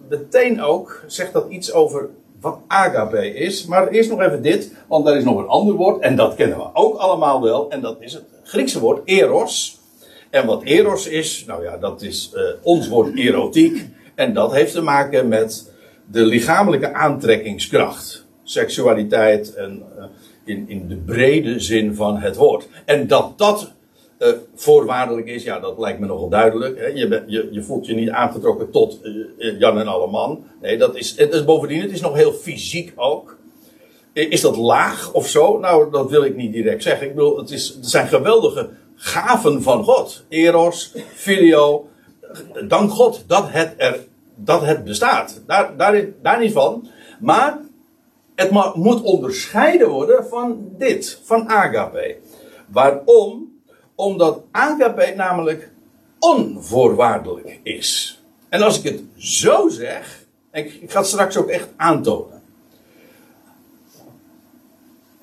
meteen 0.10 0.62
ook, 0.62 1.04
zegt 1.08 1.34
dat 1.34 1.50
iets 1.50 1.72
over 1.72 2.10
wat 2.42 2.60
agape 2.68 3.34
is. 3.34 3.66
Maar 3.66 3.88
eerst 3.88 4.10
nog 4.10 4.22
even 4.22 4.42
dit, 4.42 4.72
want 4.88 5.06
daar 5.06 5.18
is 5.18 5.24
nog 5.24 5.38
een 5.38 5.48
ander 5.48 5.76
woord, 5.76 6.02
en 6.02 6.16
dat 6.16 6.36
kennen 6.36 6.58
we 6.58 6.70
ook 6.74 6.98
allemaal 6.98 7.42
wel, 7.42 7.70
en 7.70 7.82
dat 7.82 7.98
is 8.00 8.14
het 8.14 8.24
Griekse 8.44 8.80
woord 8.80 9.02
eros. 9.06 9.82
En 10.30 10.46
wat 10.46 10.64
eros 10.64 11.08
is, 11.08 11.44
nou 11.48 11.64
ja, 11.64 11.78
dat 11.78 12.02
is 12.02 12.32
uh, 12.36 12.42
ons 12.62 12.88
woord 12.88 13.18
erotiek, 13.18 13.86
en 14.16 14.34
dat 14.34 14.54
heeft 14.54 14.74
te 14.74 14.82
maken 14.82 15.28
met 15.28 15.72
de 16.12 16.26
lichamelijke 16.26 16.94
aantrekkingskracht, 16.94 18.26
seksualiteit 18.44 19.54
en 19.54 19.84
uh, 19.98 20.04
in, 20.46 20.70
in 20.70 20.88
de 20.88 20.96
brede 20.96 21.60
zin 21.60 21.96
van 21.96 22.18
het 22.18 22.36
woord. 22.36 22.68
En 22.86 23.08
dat 23.08 23.38
dat 23.38 23.72
uh, 24.20 24.28
voorwaardelijk 24.56 25.28
is, 25.28 25.44
ja, 25.44 25.60
dat 25.60 25.80
lijkt 25.80 26.00
me 26.00 26.06
nogal 26.06 26.30
duidelijk. 26.30 26.80
Hè. 26.80 26.86
Je, 26.86 27.24
je, 27.28 27.48
je, 27.52 27.64
voelt 27.64 27.86
je 27.86 27.96
niet 27.96 28.10
aangetrokken 28.10 28.72
tot 28.72 29.00
uh, 29.04 29.60
Jan 29.60 29.80
en 29.80 29.88
alle 29.88 30.08
man. 30.08 30.46
Nee, 30.62 30.78
dat 30.78 30.96
is, 30.96 31.18
het 31.18 31.34
is 31.34 31.44
bovendien, 31.44 31.82
het 31.82 31.92
is 31.92 32.02
nog 32.02 32.16
heel 32.16 32.34
fysiek 32.34 32.94
ook. 32.96 33.38
Is 34.14 34.42
dat 34.42 34.58
laag 34.58 35.14
of 35.14 35.28
zo? 35.28 35.60
Nou, 35.60 35.92
dat 35.92 36.10
wil 36.10 36.24
ik 36.24 36.36
niet 36.36 36.54
direct 36.54 36.84
zeggen. 36.84 37.08
Ik 37.08 37.16
bedoel, 37.16 37.38
het, 37.38 37.52
is, 37.52 37.68
het 37.68 37.90
zijn 37.90 38.08
geweldige 38.08 38.70
gaven 38.96 39.62
van 39.62 39.84
God. 39.84 40.24
Eros, 40.30 40.94
filio. 41.14 41.88
Dank 42.68 42.92
God 42.92 43.24
dat 43.28 43.50
het 43.50 43.74
er 43.78 44.00
dat 44.36 44.62
het 44.62 44.84
bestaat. 44.84 45.42
Daar, 45.48 45.78
daar, 45.78 46.06
daar 46.22 46.40
niet 46.40 46.54
van. 46.54 46.88
Maar 47.20 47.60
het 48.36 48.76
moet 48.76 49.02
onderscheiden 49.02 49.90
worden 49.90 50.28
van 50.28 50.66
dit, 50.78 51.20
van 51.24 51.50
agape. 51.50 52.18
Waarom? 52.68 53.52
Omdat 53.96 54.42
agape 54.52 55.14
namelijk 55.16 55.72
onvoorwaardelijk 56.20 57.60
is. 57.64 58.22
En 58.50 58.62
als 58.62 58.78
ik 58.78 58.84
het 58.84 59.02
zo 59.16 59.70
zeg, 59.70 60.26
ik, 60.52 60.74
ik 60.74 60.92
ga 60.92 61.00
het 61.00 61.08
straks 61.08 61.38
ook 61.38 61.48
echt 61.48 61.68
aantonen. 61.76 62.42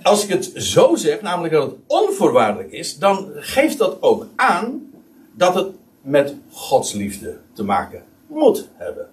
Als 0.03 0.25
ik 0.25 0.29
het 0.29 0.51
zo 0.55 0.95
zeg, 0.97 1.21
namelijk 1.21 1.55
dat 1.55 1.71
het 1.71 1.81
onvoorwaardelijk 1.87 2.73
is, 2.73 2.99
dan 2.99 3.31
geeft 3.35 3.79
dat 3.79 4.03
ook 4.03 4.27
aan 4.37 4.93
dat 5.35 5.55
het 5.55 5.67
met 6.01 6.35
Gods 6.51 6.93
liefde 6.93 7.41
te 7.53 7.65
maken 7.65 8.05
moet 8.27 8.69
hebben. 8.75 9.09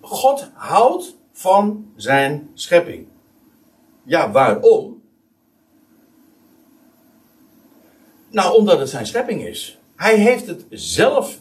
God 0.00 0.50
houdt 0.52 1.16
van 1.32 1.92
zijn 1.96 2.50
schepping. 2.54 3.06
Ja, 4.02 4.30
waarom? 4.30 5.02
Nou, 8.30 8.56
omdat 8.56 8.78
het 8.78 8.88
zijn 8.88 9.06
schepping 9.06 9.46
is. 9.46 9.78
Hij 9.96 10.16
heeft 10.16 10.46
het 10.46 10.64
zelf 10.70 11.40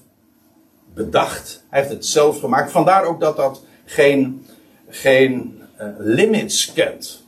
bedacht. 0.93 1.63
Hij 1.69 1.79
heeft 1.79 1.91
het 1.91 2.05
zelf 2.05 2.39
gemaakt. 2.39 2.71
Vandaar 2.71 3.03
ook 3.03 3.19
dat 3.19 3.35
dat 3.35 3.63
geen, 3.85 4.45
geen 4.87 5.61
uh, 5.79 5.87
limits 5.97 6.73
kent. 6.73 7.20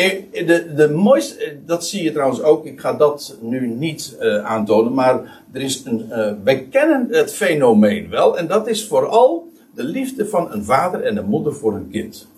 De, 0.00 0.72
de 0.76 0.90
mooiste, 0.90 1.44
eh, 1.44 1.52
dat 1.66 1.86
zie 1.86 2.02
je 2.02 2.12
trouwens 2.12 2.42
ook, 2.42 2.66
ik 2.66 2.80
ga 2.80 2.92
dat 2.92 3.36
nu 3.40 3.66
niet 3.66 4.16
uh, 4.20 4.44
aantonen, 4.44 4.94
maar 4.94 5.42
er 5.52 5.60
is 5.60 5.82
een, 5.84 6.06
uh, 6.10 6.32
wij 6.44 6.66
kennen 6.70 7.06
het 7.10 7.32
fenomeen 7.32 8.08
wel, 8.08 8.38
en 8.38 8.46
dat 8.46 8.68
is 8.68 8.86
vooral 8.86 9.48
de 9.74 9.84
liefde 9.84 10.26
van 10.26 10.52
een 10.52 10.64
vader 10.64 11.02
en 11.02 11.16
een 11.16 11.24
moeder 11.24 11.54
voor 11.54 11.74
een 11.74 11.90
kind. 11.90 12.28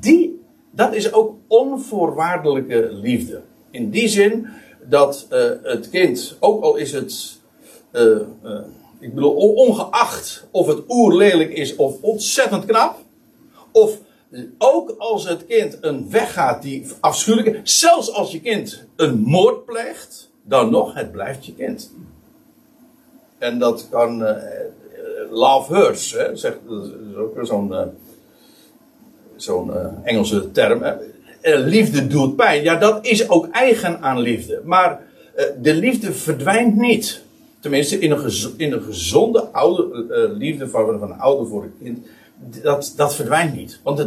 Die, 0.00 0.40
dat 0.70 0.94
is 0.94 1.12
ook 1.12 1.34
onvoorwaardelijke 1.46 2.88
liefde. 2.92 3.40
In 3.70 3.90
die 3.90 4.08
zin 4.08 4.46
dat 4.88 5.26
het 5.62 5.90
kind, 5.90 6.36
ook 6.40 6.62
al 6.62 6.76
is 6.76 6.92
het, 6.92 7.38
ik 8.98 9.14
bedoel, 9.14 9.34
ongeacht 9.54 10.46
of 10.50 10.66
het 10.66 10.82
oerlelijk 10.88 11.52
is 11.52 11.76
of 11.76 11.96
ontzettend 12.00 12.64
knap, 12.64 12.96
of 13.72 13.98
ook 14.58 14.94
als 14.98 15.28
het 15.28 15.46
kind 15.46 15.78
een 15.80 16.10
weg 16.10 16.32
gaat 16.32 16.62
die 16.62 16.86
afschuwelijk 17.00 17.60
zelfs 17.62 18.12
als 18.12 18.32
je 18.32 18.40
kind 18.40 18.84
een 18.96 19.18
moord 19.18 19.64
pleegt, 19.64 20.30
dan 20.42 20.70
nog, 20.70 20.94
het 20.94 21.12
blijft 21.12 21.46
je 21.46 21.54
kind. 21.54 21.92
En 23.38 23.58
dat 23.58 23.86
kan, 23.90 24.18
love 25.30 25.74
hurts, 25.74 26.12
hè, 26.12 26.36
zegt, 26.36 26.58
dat 26.68 26.84
is 26.84 27.16
ook 27.16 27.38
zo'n 27.42 27.74
zo'n 29.36 29.72
Engelse 30.04 30.50
term. 30.50 30.82
Eh, 30.82 30.98
liefde 31.58 32.06
doet 32.06 32.36
pijn. 32.36 32.62
Ja, 32.62 32.76
dat 32.76 33.06
is 33.06 33.28
ook 33.28 33.48
eigen 33.50 34.00
aan 34.00 34.20
liefde. 34.20 34.60
Maar 34.64 35.02
de 35.62 35.74
liefde 35.74 36.12
verdwijnt 36.12 36.76
niet. 36.76 37.22
Tenminste, 37.60 37.98
in 37.98 38.10
een, 38.10 38.32
in 38.56 38.72
een 38.72 38.82
gezonde 38.82 39.40
oude, 39.40 40.04
liefde 40.38 40.68
van, 40.68 40.98
van 40.98 41.10
een 41.10 41.18
ouder 41.18 41.46
voor 41.46 41.62
een 41.62 41.74
kind. 41.82 42.06
Dat, 42.62 42.92
dat 42.96 43.14
verdwijnt 43.14 43.54
niet. 43.54 43.80
Want 43.82 44.06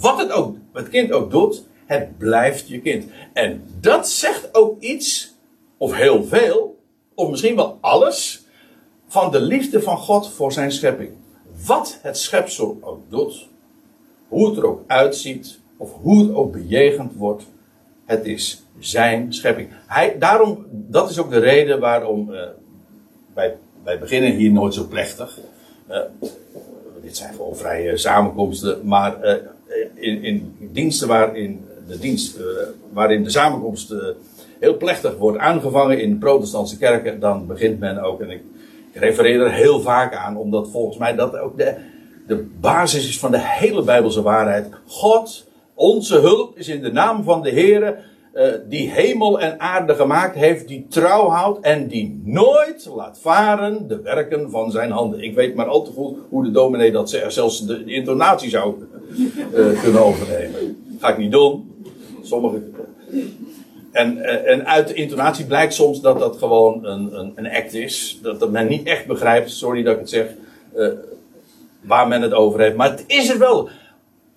wat 0.00 0.18
het, 0.18 0.30
ook, 0.30 0.56
het 0.72 0.88
kind 0.88 1.12
ook 1.12 1.30
doet, 1.30 1.64
het 1.86 2.18
blijft 2.18 2.68
je 2.68 2.80
kind. 2.80 3.04
En 3.32 3.64
dat 3.80 4.08
zegt 4.08 4.48
ook 4.54 4.80
iets, 4.80 5.34
of 5.76 5.94
heel 5.94 6.24
veel, 6.24 6.78
of 7.14 7.30
misschien 7.30 7.56
wel 7.56 7.78
alles, 7.80 8.46
van 9.06 9.30
de 9.30 9.40
liefde 9.40 9.82
van 9.82 9.96
God 9.96 10.30
voor 10.30 10.52
zijn 10.52 10.72
schepping. 10.72 11.10
Wat 11.66 11.98
het 12.02 12.18
schepsel 12.18 12.78
ook 12.80 13.00
doet, 13.08 13.48
hoe 14.28 14.48
het 14.48 14.56
er 14.56 14.66
ook 14.66 14.82
uitziet, 14.86 15.58
of 15.76 15.92
hoe 15.92 16.22
het 16.22 16.34
ook 16.34 16.52
bejegend 16.52 17.14
wordt, 17.14 17.44
het 18.04 18.24
is 18.24 18.62
zijn 18.78 19.34
schepping. 19.34 19.68
Hij, 19.86 20.18
daarom, 20.18 20.66
dat 20.70 21.10
is 21.10 21.18
ook 21.18 21.30
de 21.30 21.38
reden 21.38 21.80
waarom 21.80 22.30
uh, 22.30 22.40
wij, 23.34 23.56
wij 23.84 23.98
beginnen 23.98 24.32
hier 24.32 24.52
nooit 24.52 24.74
zo 24.74 24.86
plechtig. 24.86 25.38
Uh, 25.90 25.98
dit 27.02 27.16
zijn 27.16 27.34
gewoon 27.34 27.56
vrije 27.56 27.96
samenkomsten, 27.96 28.80
maar 28.82 29.16
uh, 29.24 29.34
in, 29.94 30.22
in, 30.22 30.56
diensten 30.72 31.08
waarin 31.08 31.64
de 31.86 31.98
dienst, 31.98 32.38
waarin 32.92 33.24
de 33.24 33.30
samenkomst 33.30 33.94
heel 34.60 34.76
plechtig 34.76 35.16
wordt 35.16 35.38
aangevangen 35.38 36.00
in 36.00 36.18
protestantse 36.18 36.78
kerken, 36.78 37.20
dan 37.20 37.46
begint 37.46 37.78
men 37.78 37.98
ook, 37.98 38.20
en 38.20 38.30
ik, 38.30 38.42
refereer 38.92 39.40
er 39.40 39.52
heel 39.52 39.80
vaak 39.80 40.14
aan, 40.14 40.36
omdat 40.36 40.68
volgens 40.70 40.98
mij 40.98 41.14
dat 41.14 41.36
ook 41.36 41.58
de, 41.58 41.74
de 42.26 42.46
basis 42.60 43.08
is 43.08 43.18
van 43.18 43.30
de 43.30 43.40
hele 43.40 43.82
Bijbelse 43.82 44.22
waarheid. 44.22 44.68
God 44.86 45.46
onze 45.74 46.18
hulp 46.18 46.58
is 46.58 46.68
in 46.68 46.82
de 46.82 46.92
naam 46.92 47.22
van 47.22 47.42
de 47.42 47.50
Heere, 47.50 47.98
uh, 48.34 48.52
die 48.68 48.90
hemel 48.90 49.40
en 49.40 49.60
aarde 49.60 49.94
gemaakt 49.94 50.34
heeft, 50.34 50.68
die 50.68 50.86
trouw 50.88 51.28
houdt 51.28 51.60
en 51.60 51.88
die 51.88 52.22
nooit 52.24 52.90
laat 52.94 53.18
varen 53.20 53.88
de 53.88 54.00
werken 54.00 54.50
van 54.50 54.70
zijn 54.70 54.90
handen. 54.90 55.22
Ik 55.22 55.34
weet 55.34 55.54
maar 55.54 55.66
al 55.66 55.82
te 55.82 55.90
goed 55.90 56.18
hoe 56.28 56.44
de 56.44 56.50
dominee 56.50 56.92
dat 56.92 57.18
zelfs 57.28 57.66
de, 57.66 57.84
intonatie 57.84 58.50
zou 58.50 58.74
uh, 59.54 59.82
kunnen 59.82 60.02
overnemen. 60.04 60.84
Ga 60.98 61.08
ik 61.08 61.18
niet 61.18 61.32
doen. 61.32 61.74
Sommige. 62.22 62.62
En, 63.92 64.16
uh, 64.16 64.50
en 64.50 64.66
uit 64.66 64.88
de 64.88 64.94
intonatie 64.94 65.44
blijkt 65.44 65.74
soms 65.74 66.00
dat 66.00 66.18
dat 66.18 66.36
gewoon 66.36 66.84
een, 66.84 67.18
een, 67.18 67.32
een 67.34 67.50
act 67.50 67.74
is. 67.74 68.18
Dat, 68.22 68.40
dat 68.40 68.50
men 68.50 68.68
niet 68.68 68.86
echt 68.86 69.06
begrijpt, 69.06 69.50
sorry 69.50 69.82
dat 69.82 69.94
ik 69.94 70.00
het 70.00 70.10
zeg, 70.10 70.26
waar 71.80 72.08
men 72.08 72.22
het 72.22 72.32
over 72.32 72.60
heeft. 72.60 72.76
Maar 72.76 72.90
het 72.90 73.04
is 73.06 73.28
er 73.28 73.38
wel. 73.38 73.68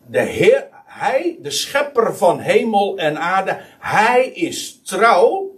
De 0.07 0.21
Heer, 0.21 0.67
hij, 0.97 1.37
de 1.41 1.51
schepper 1.51 2.15
van 2.15 2.39
hemel 2.39 2.97
en 2.97 3.17
aarde, 3.17 3.59
hij 3.79 4.27
is 4.27 4.81
trouw. 4.83 5.53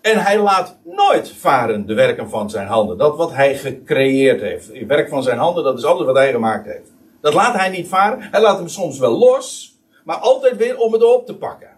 En 0.00 0.22
hij 0.22 0.38
laat 0.38 0.76
nooit 0.84 1.30
varen 1.30 1.86
de 1.86 1.94
werken 1.94 2.30
van 2.30 2.50
zijn 2.50 2.66
handen. 2.66 2.98
Dat 2.98 3.16
wat 3.16 3.32
hij 3.32 3.56
gecreëerd 3.56 4.40
heeft. 4.40 4.68
Het 4.72 4.86
werk 4.86 5.08
van 5.08 5.22
zijn 5.22 5.38
handen, 5.38 5.64
dat 5.64 5.78
is 5.78 5.84
alles 5.84 6.06
wat 6.06 6.16
hij 6.16 6.32
gemaakt 6.32 6.66
heeft. 6.66 6.92
Dat 7.20 7.34
laat 7.34 7.54
hij 7.54 7.68
niet 7.68 7.88
varen. 7.88 8.18
Hij 8.20 8.40
laat 8.40 8.58
hem 8.58 8.68
soms 8.68 8.98
wel 8.98 9.18
los. 9.18 9.76
Maar 10.04 10.16
altijd 10.16 10.56
weer 10.56 10.78
om 10.78 10.92
het 10.92 11.02
op 11.02 11.26
te 11.26 11.36
pakken. 11.36 11.70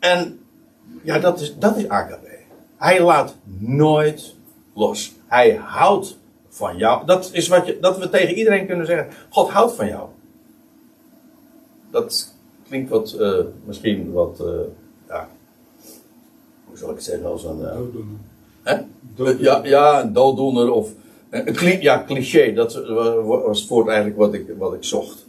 En 0.00 0.40
ja, 1.02 1.18
dat 1.18 1.40
is, 1.40 1.58
dat 1.58 1.76
is 1.76 1.88
AKB. 1.88 2.26
Hij 2.76 3.02
laat 3.02 3.36
nooit 3.58 4.34
los. 4.74 5.12
Hij 5.26 5.60
houdt 5.64 6.18
van 6.48 6.76
jou. 6.76 7.06
Dat 7.06 7.30
is 7.32 7.48
wat 7.48 7.66
je, 7.66 7.78
dat 7.80 7.98
we 7.98 8.08
tegen 8.08 8.34
iedereen 8.34 8.66
kunnen 8.66 8.86
zeggen. 8.86 9.08
God 9.30 9.50
houdt 9.50 9.74
van 9.74 9.86
jou. 9.86 10.08
Dat 11.92 12.34
klinkt 12.68 12.90
wat, 12.90 13.16
uh, 13.18 13.38
misschien 13.64 14.12
wat, 14.12 14.38
uh, 14.40 14.48
ja, 15.08 15.28
hoe 16.64 16.76
zal 16.76 16.88
ik 16.88 16.94
het 16.94 17.04
zeggen, 17.04 17.26
als 17.26 17.44
een... 17.44 17.58
Uh, 17.58 17.74
dooddoener. 17.74 18.16
Hè? 18.62 18.76
Dooddoener. 19.14 19.42
Ja, 19.42 19.60
ja, 19.64 20.02
een 20.02 20.12
dooddoener 20.12 20.70
of... 20.70 20.90
Een, 21.30 21.80
ja, 21.80 22.04
cliché, 22.06 22.52
dat 22.52 22.74
was 23.24 23.60
het 23.60 23.68
woord 23.68 23.86
eigenlijk 23.86 24.18
wat 24.18 24.34
ik, 24.34 24.46
wat 24.58 24.74
ik 24.74 24.84
zocht. 24.84 25.26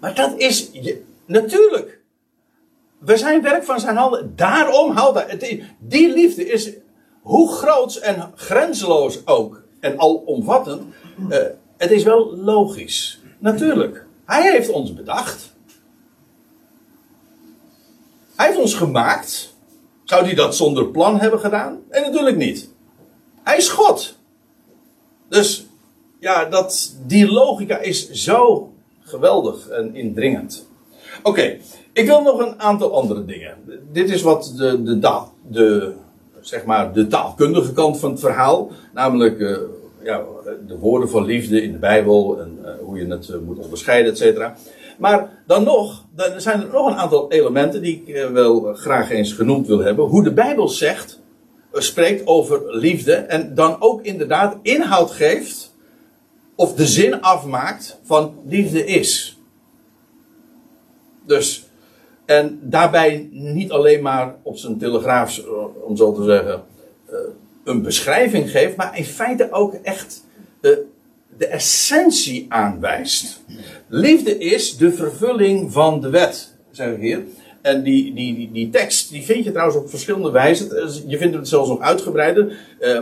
Maar 0.00 0.14
dat 0.14 0.34
is, 0.36 0.68
je, 0.72 1.02
natuurlijk. 1.26 2.00
We 2.98 3.16
zijn 3.16 3.42
werk 3.42 3.64
van 3.64 3.80
zijn 3.80 3.96
handen. 3.96 4.32
Daarom 4.36 4.90
houdt 4.90 5.40
hij. 5.40 5.76
Die 5.78 6.12
liefde 6.12 6.44
is 6.44 6.72
hoe 7.20 7.52
groot 7.52 7.96
en 7.96 8.32
grenzeloos 8.34 9.26
ook. 9.26 9.62
En 9.80 9.98
alomvattend. 9.98 10.82
Het 11.76 11.90
is 11.90 12.02
wel 12.02 12.36
logisch. 12.36 13.20
Natuurlijk. 13.38 14.06
Hij 14.24 14.50
heeft 14.50 14.70
ons 14.70 14.94
bedacht. 14.94 15.53
Hij 18.36 18.46
heeft 18.46 18.58
ons 18.58 18.74
gemaakt. 18.74 19.54
Zou 20.04 20.24
hij 20.24 20.34
dat 20.34 20.56
zonder 20.56 20.86
plan 20.86 21.20
hebben 21.20 21.40
gedaan? 21.40 21.78
En 21.88 22.02
natuurlijk 22.02 22.36
niet. 22.36 22.68
Hij 23.42 23.56
is 23.56 23.68
God. 23.68 24.18
Dus 25.28 25.66
ja, 26.20 26.44
dat, 26.44 26.96
die 27.06 27.32
logica 27.32 27.78
is 27.78 28.10
zo 28.10 28.72
geweldig 29.00 29.68
en 29.68 29.94
indringend. 29.94 30.68
Oké, 31.22 31.58
ik 31.92 32.06
wil 32.06 32.22
nog 32.22 32.38
een 32.38 32.60
aantal 32.60 32.94
andere 32.94 33.24
dingen. 33.24 33.56
Dit 33.92 34.10
is 34.10 34.22
wat 34.22 34.54
de, 34.56 34.82
de, 34.82 34.98
de, 34.98 35.20
de, 35.48 35.92
zeg 36.40 36.64
maar 36.64 36.92
de 36.92 37.06
taalkundige 37.06 37.72
kant 37.72 37.98
van 37.98 38.10
het 38.10 38.20
verhaal. 38.20 38.70
Namelijk 38.92 39.38
uh, 39.38 39.58
ja, 40.02 40.22
de 40.66 40.78
woorden 40.78 41.08
van 41.08 41.24
liefde 41.24 41.62
in 41.62 41.72
de 41.72 41.78
Bijbel 41.78 42.40
en 42.40 42.58
uh, 42.62 42.70
hoe 42.80 42.98
je 42.98 43.06
het 43.06 43.28
uh, 43.28 43.36
moet 43.38 43.58
onderscheiden, 43.58 44.12
et 44.12 44.18
cetera. 44.18 44.56
Maar 44.98 45.42
dan 45.46 45.64
nog, 45.64 46.04
dan 46.14 46.40
zijn 46.40 46.60
er 46.60 46.68
nog 46.72 46.86
een 46.86 46.96
aantal 46.96 47.32
elementen 47.32 47.82
die 47.82 48.02
ik 48.04 48.30
wel 48.32 48.74
graag 48.74 49.10
eens 49.10 49.32
genoemd 49.32 49.66
wil 49.66 49.78
hebben. 49.78 50.04
Hoe 50.04 50.24
de 50.24 50.32
Bijbel 50.32 50.68
zegt, 50.68 51.20
spreekt 51.72 52.26
over 52.26 52.76
liefde 52.76 53.14
en 53.14 53.54
dan 53.54 53.76
ook 53.80 54.02
inderdaad 54.02 54.56
inhoud 54.62 55.10
geeft 55.10 55.74
of 56.54 56.74
de 56.74 56.86
zin 56.86 57.20
afmaakt 57.20 57.98
van 58.02 58.34
liefde 58.46 58.86
is. 58.86 59.38
Dus, 61.26 61.68
en 62.24 62.58
daarbij 62.62 63.28
niet 63.30 63.70
alleen 63.70 64.02
maar 64.02 64.36
op 64.42 64.56
zijn 64.56 64.78
telegraaf, 64.78 65.40
om 65.80 65.96
zo 65.96 66.12
te 66.12 66.24
zeggen, 66.24 66.64
eh, 67.06 67.16
een 67.64 67.82
beschrijving 67.82 68.50
geeft, 68.50 68.76
maar 68.76 68.98
in 68.98 69.04
feite 69.04 69.52
ook 69.52 69.74
echt 69.74 70.24
de, 70.60 70.86
de 71.38 71.46
essentie 71.46 72.46
aanwijst. 72.48 73.42
Liefde 73.88 74.38
is 74.38 74.76
de 74.76 74.92
vervulling 74.92 75.72
van 75.72 76.00
de 76.00 76.10
wet, 76.10 76.54
zeg 76.70 76.94
ik 76.94 77.00
hier. 77.00 77.22
En 77.62 77.82
die, 77.82 78.14
die, 78.14 78.50
die, 78.52 78.70
tekst, 78.70 79.10
die 79.10 79.22
vind 79.22 79.44
je 79.44 79.50
trouwens 79.50 79.78
op 79.78 79.90
verschillende 79.90 80.30
wijzen. 80.30 80.92
Je 81.06 81.18
vindt 81.18 81.34
het 81.36 81.48
zelfs 81.48 81.68
nog 81.68 81.80
uitgebreider. 81.80 82.58
Uh, 82.80 83.00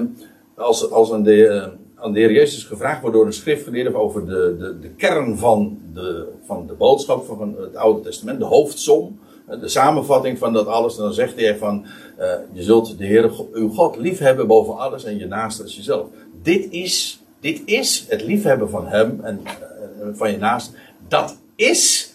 als, 0.57 0.91
als 0.91 1.13
aan 1.13 1.23
de, 1.23 1.37
uh, 1.37 1.67
aan 2.03 2.13
de 2.13 2.19
Heer 2.21 2.33
Jezus 2.33 2.65
gevraagd 2.65 3.01
wordt 3.01 3.17
door 3.17 3.27
een 3.27 3.33
schriftgeleerde 3.33 3.95
over 3.95 4.27
de, 4.27 4.57
de, 4.59 4.79
de 4.79 4.89
kern 4.89 5.39
van 5.39 5.79
de, 5.93 6.29
van 6.45 6.67
de 6.67 6.73
boodschap 6.73 7.25
van 7.25 7.57
het 7.61 7.77
Oude 7.77 8.01
Testament, 8.01 8.39
de 8.39 8.45
hoofdsom, 8.45 9.19
de 9.61 9.69
samenvatting 9.69 10.39
van 10.39 10.53
dat 10.53 10.67
alles, 10.67 10.97
dan 10.97 11.15
zegt 11.15 11.41
hij 11.41 11.57
van, 11.57 11.85
uh, 12.19 12.27
je 12.53 12.63
zult 12.63 12.99
de 12.99 13.05
Heer 13.05 13.31
uw 13.53 13.69
God 13.69 13.97
liefhebben 13.97 14.47
boven 14.47 14.77
alles 14.77 15.05
en 15.05 15.19
je 15.19 15.27
naast 15.27 15.63
als 15.63 15.77
jezelf. 15.77 16.07
Dit 16.43 16.71
is, 16.71 17.22
dit 17.43 17.63
is 17.65 18.05
het 18.09 18.23
liefhebben 18.23 18.71
van 18.71 18.87
hem 18.87 19.21
en 19.23 19.41
uh, 19.45 20.09
van 20.13 20.31
je 20.31 20.39
naast. 20.39 20.73
Dat 21.09 21.37
is 21.55 22.15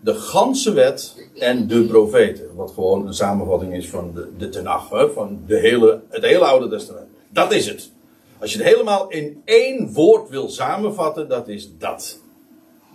de 0.00 0.14
ganse 0.14 0.72
wet 0.72 1.28
en 1.38 1.66
de 1.66 1.84
profeten. 1.84 2.54
Wat 2.54 2.70
gewoon 2.70 3.06
een 3.06 3.14
samenvatting 3.14 3.74
is 3.74 3.88
van 3.88 4.12
de, 4.14 4.50
de 4.50 5.10
van 5.14 5.42
de 5.46 5.56
hele, 5.56 6.00
het 6.08 6.22
hele 6.22 6.44
Oude 6.44 6.68
Testament. 6.68 7.06
Dat 7.28 7.52
is 7.52 7.66
het. 7.66 7.90
Als 8.38 8.52
je 8.52 8.58
het 8.58 8.66
helemaal 8.66 9.08
in 9.08 9.42
één 9.44 9.92
woord 9.92 10.28
wil 10.28 10.48
samenvatten, 10.48 11.28
dat 11.28 11.48
is 11.48 11.70
dat. 11.78 12.20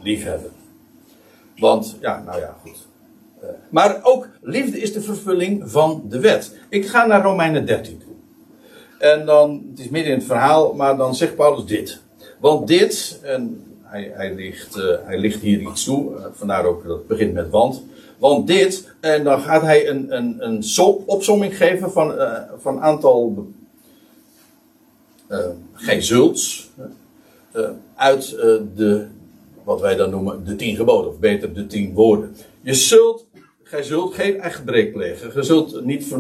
Liefhebben. 0.02 0.52
Want, 1.58 1.98
ja, 2.00 2.24
nou 2.26 2.40
ja, 2.40 2.58
goed. 2.62 2.88
Uh, 3.44 3.50
maar 3.70 4.00
ook 4.04 4.28
liefde 4.42 4.80
is 4.80 4.94
de 4.94 5.02
vervulling 5.02 5.72
van 5.72 6.04
de 6.10 6.20
wet. 6.20 6.56
Ik 6.70 6.88
ga 6.88 7.06
naar 7.06 7.24
Romeinen 7.24 7.66
13 7.66 7.98
toe. 7.98 8.09
En 9.00 9.26
dan, 9.26 9.66
het 9.70 9.80
is 9.80 9.90
midden 9.90 10.12
in 10.12 10.18
het 10.18 10.28
verhaal, 10.28 10.74
maar 10.74 10.98
dan 10.98 11.16
zegt 11.16 11.36
Paulus 11.36 11.66
dit. 11.66 12.02
Want 12.40 12.68
dit, 12.68 13.20
en 13.24 13.64
hij, 13.82 14.12
hij, 14.14 14.34
ligt, 14.34 14.78
uh, 14.78 14.96
hij 15.06 15.20
ligt 15.20 15.42
hier 15.42 15.60
iets 15.60 15.84
toe, 15.84 16.16
uh, 16.16 16.26
vandaar 16.32 16.66
ook 16.66 16.88
dat 16.88 16.98
het 16.98 17.08
begint 17.08 17.34
met 17.34 17.50
want. 17.50 17.84
Want 18.18 18.48
dit, 18.48 18.94
en 19.00 19.24
dan 19.24 19.42
gaat 19.42 19.62
hij 19.62 19.90
een, 19.90 20.16
een, 20.16 20.36
een 20.40 20.64
opsomming 21.06 21.58
geven 21.58 21.92
van, 21.92 22.16
uh, 22.16 22.34
van 22.58 22.80
aantal 22.80 23.48
gij 25.74 26.02
zults 26.02 26.70
uit 27.96 28.30
de, 28.76 29.08
wat 29.64 29.82
wij 29.82 29.96
dan 29.96 30.10
noemen, 30.10 30.46
de 30.46 30.56
tien 30.56 30.76
geboden, 30.76 31.12
of 31.12 31.20
beter 31.20 31.54
de 31.54 31.68
tien 31.68 31.94
woorden. 31.94 32.36
Je 32.62 32.74
zult, 32.74 33.26
gij 33.70 33.84
zult 33.84 34.14
geen 34.14 34.42
echtbreek 34.42 34.94
plegen, 34.94 35.32
gij 35.32 35.44
zult 35.44 35.86
niet, 35.86 36.16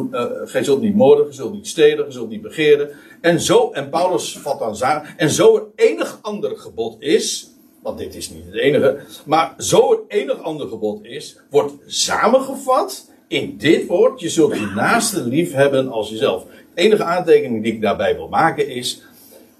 gij 0.45 0.63
zult 0.63 0.81
niet 0.81 0.95
moorden, 0.95 1.25
gij 1.25 1.33
zult 1.33 1.53
niet 1.53 1.67
stelen, 1.67 2.03
gij 2.03 2.13
zult 2.13 2.29
niet 2.29 2.41
begeren. 2.41 2.89
En 3.21 3.39
zo, 3.39 3.71
en 3.71 3.89
Paulus 3.89 4.37
vat 4.37 4.59
dan 4.59 4.75
samen, 4.75 5.07
en 5.17 5.29
zo 5.29 5.55
er 5.55 5.63
enig 5.75 6.19
ander 6.21 6.57
gebod 6.57 7.01
is, 7.01 7.49
want 7.81 7.97
dit 7.97 8.15
is 8.15 8.29
niet 8.29 8.45
het 8.45 8.55
enige, 8.55 8.97
maar 9.25 9.53
zo 9.57 9.89
het 9.89 9.99
enig 10.07 10.41
ander 10.41 10.67
gebod 10.67 11.05
is, 11.05 11.39
wordt 11.49 11.73
samengevat 11.85 13.09
in 13.27 13.57
dit 13.57 13.87
woord: 13.87 14.19
je 14.19 14.29
zult 14.29 14.53
je 14.53 14.71
naaste 14.75 15.23
lief 15.23 15.53
hebben 15.53 15.91
als 15.91 16.09
jezelf. 16.09 16.43
De 16.43 16.81
enige 16.81 17.03
aantekening 17.03 17.63
die 17.63 17.73
ik 17.73 17.81
daarbij 17.81 18.15
wil 18.15 18.27
maken 18.27 18.67
is: 18.67 19.01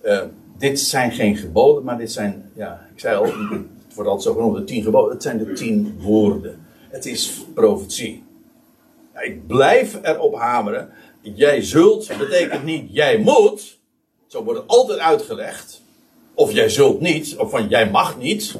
uh, 0.04 0.22
dit 0.58 0.80
zijn 0.80 1.12
geen 1.12 1.36
geboden, 1.36 1.84
maar 1.84 1.98
dit 1.98 2.12
zijn, 2.12 2.52
ja, 2.56 2.88
ik 2.94 3.00
zei 3.00 3.18
al, 3.18 3.24
het 3.24 3.96
wordt 3.96 4.10
altijd 4.10 4.22
zo 4.22 4.34
genoemd, 4.34 4.58
de 4.58 4.64
tien 4.64 4.84
geboden. 4.84 5.14
Het 5.14 5.24
zijn 5.24 5.38
de 5.38 5.54
tien 5.54 6.00
woorden. 6.02 6.68
Het 6.90 7.06
is 7.06 7.46
profetie. 7.54 8.24
Ik 9.20 9.48
blijf 9.48 10.00
erop 10.02 10.36
hameren. 10.36 10.90
Jij 11.22 11.62
zult 11.62 12.18
betekent 12.18 12.64
niet 12.64 12.88
jij 12.92 13.18
moet. 13.18 13.80
Zo 14.28 14.44
wordt 14.44 14.60
het 14.60 14.70
altijd 14.70 15.00
uitgelegd. 15.00 15.82
Of 16.34 16.52
jij 16.52 16.70
zult 16.70 17.02
niet, 17.02 17.36
of 17.38 17.50
van 17.50 17.68
jij 17.68 17.90
mag 17.90 18.18
niet. 18.18 18.56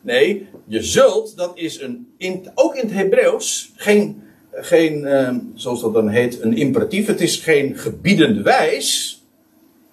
Nee, 0.00 0.48
je 0.66 0.82
zult, 0.82 1.36
dat 1.36 1.58
is 1.58 1.80
een, 1.80 2.08
ook 2.54 2.74
in 2.74 2.86
het 2.86 2.96
Hebreeuws, 2.96 3.72
geen, 3.76 4.22
geen 4.52 5.02
uh, 5.02 5.34
zoals 5.54 5.80
dat 5.80 5.94
dan 5.94 6.08
heet, 6.08 6.42
een 6.42 6.56
imperatief. 6.56 7.06
Het 7.06 7.20
is 7.20 7.36
geen 7.36 7.78
gebiedende 7.78 8.42
wijs. 8.42 9.20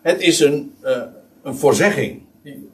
Het 0.01 0.21
is 0.21 0.39
een, 0.39 0.73
uh, 0.83 1.01
een 1.43 1.55
voorzegging. 1.55 2.21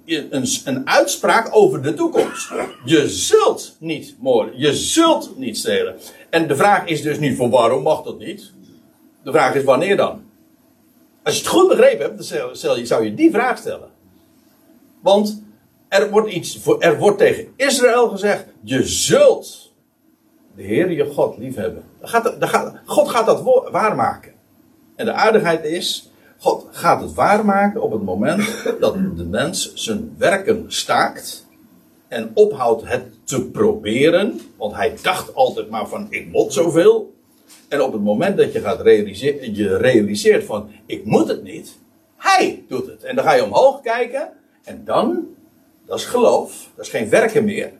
Een, 0.05 0.47
een 0.65 0.87
uitspraak 0.87 1.49
over 1.51 1.81
de 1.81 1.93
toekomst. 1.93 2.51
Je 2.85 3.09
zult 3.09 3.75
niet 3.79 4.15
moorden. 4.19 4.59
Je 4.59 4.73
zult 4.73 5.37
niet 5.37 5.57
stelen. 5.57 5.95
En 6.29 6.47
de 6.47 6.55
vraag 6.55 6.85
is 6.85 7.01
dus 7.01 7.19
niet 7.19 7.37
voor 7.37 7.49
waarom 7.49 7.83
mag 7.83 8.03
dat 8.03 8.19
niet. 8.19 8.51
De 9.23 9.31
vraag 9.31 9.55
is 9.55 9.63
wanneer 9.63 9.97
dan. 9.97 10.23
Als 11.23 11.35
je 11.35 11.41
het 11.41 11.49
goed 11.49 11.67
begrepen 11.67 12.05
hebt, 12.05 12.29
dan 12.61 12.85
zou 12.85 13.03
je 13.03 13.13
die 13.13 13.31
vraag 13.31 13.57
stellen. 13.57 13.89
Want 15.01 15.43
er 15.87 16.09
wordt, 16.09 16.31
iets, 16.31 16.59
er 16.79 16.97
wordt 16.97 17.17
tegen 17.17 17.47
Israël 17.55 18.09
gezegd: 18.09 18.45
Je 18.61 18.83
zult 18.83 19.73
de 20.55 20.63
Heer 20.63 20.91
je 20.91 21.05
God 21.05 21.37
liefhebben. 21.37 21.83
God 22.85 23.09
gaat 23.09 23.25
dat 23.25 23.41
waarmaken. 23.71 24.33
En 24.95 25.05
de 25.05 25.13
aardigheid 25.13 25.65
is: 25.65 26.11
God 26.43 26.67
gaat 26.71 27.01
het 27.01 27.13
waarmaken 27.13 27.81
op 27.81 27.91
het 27.91 28.03
moment 28.03 28.63
dat 28.79 28.93
de 28.93 29.25
mens 29.25 29.73
zijn 29.73 30.15
werken 30.17 30.65
staakt. 30.67 31.47
En 32.07 32.31
ophoudt 32.33 32.87
het 32.87 33.03
te 33.23 33.45
proberen. 33.45 34.39
Want 34.57 34.75
hij 34.75 34.95
dacht 35.01 35.35
altijd 35.35 35.69
maar 35.69 35.87
van: 35.87 36.07
Ik 36.09 36.31
moet 36.31 36.53
zoveel. 36.53 37.13
En 37.67 37.81
op 37.81 37.93
het 37.93 38.01
moment 38.01 38.37
dat 38.37 38.53
je 38.53 38.59
gaat 38.59 38.81
realiseren, 38.81 39.55
je 39.55 39.77
realiseert 39.77 40.43
van: 40.43 40.69
Ik 40.85 41.05
moet 41.05 41.27
het 41.27 41.43
niet. 41.43 41.77
Hij 42.17 42.63
doet 42.67 42.87
het. 42.87 43.03
En 43.03 43.15
dan 43.15 43.25
ga 43.25 43.33
je 43.33 43.43
omhoog 43.43 43.81
kijken. 43.81 44.29
En 44.63 44.81
dan, 44.85 45.27
dat 45.85 45.99
is 45.99 46.05
geloof, 46.05 46.69
dat 46.75 46.85
is 46.85 46.91
geen 46.91 47.09
werken 47.09 47.43
meer. 47.43 47.71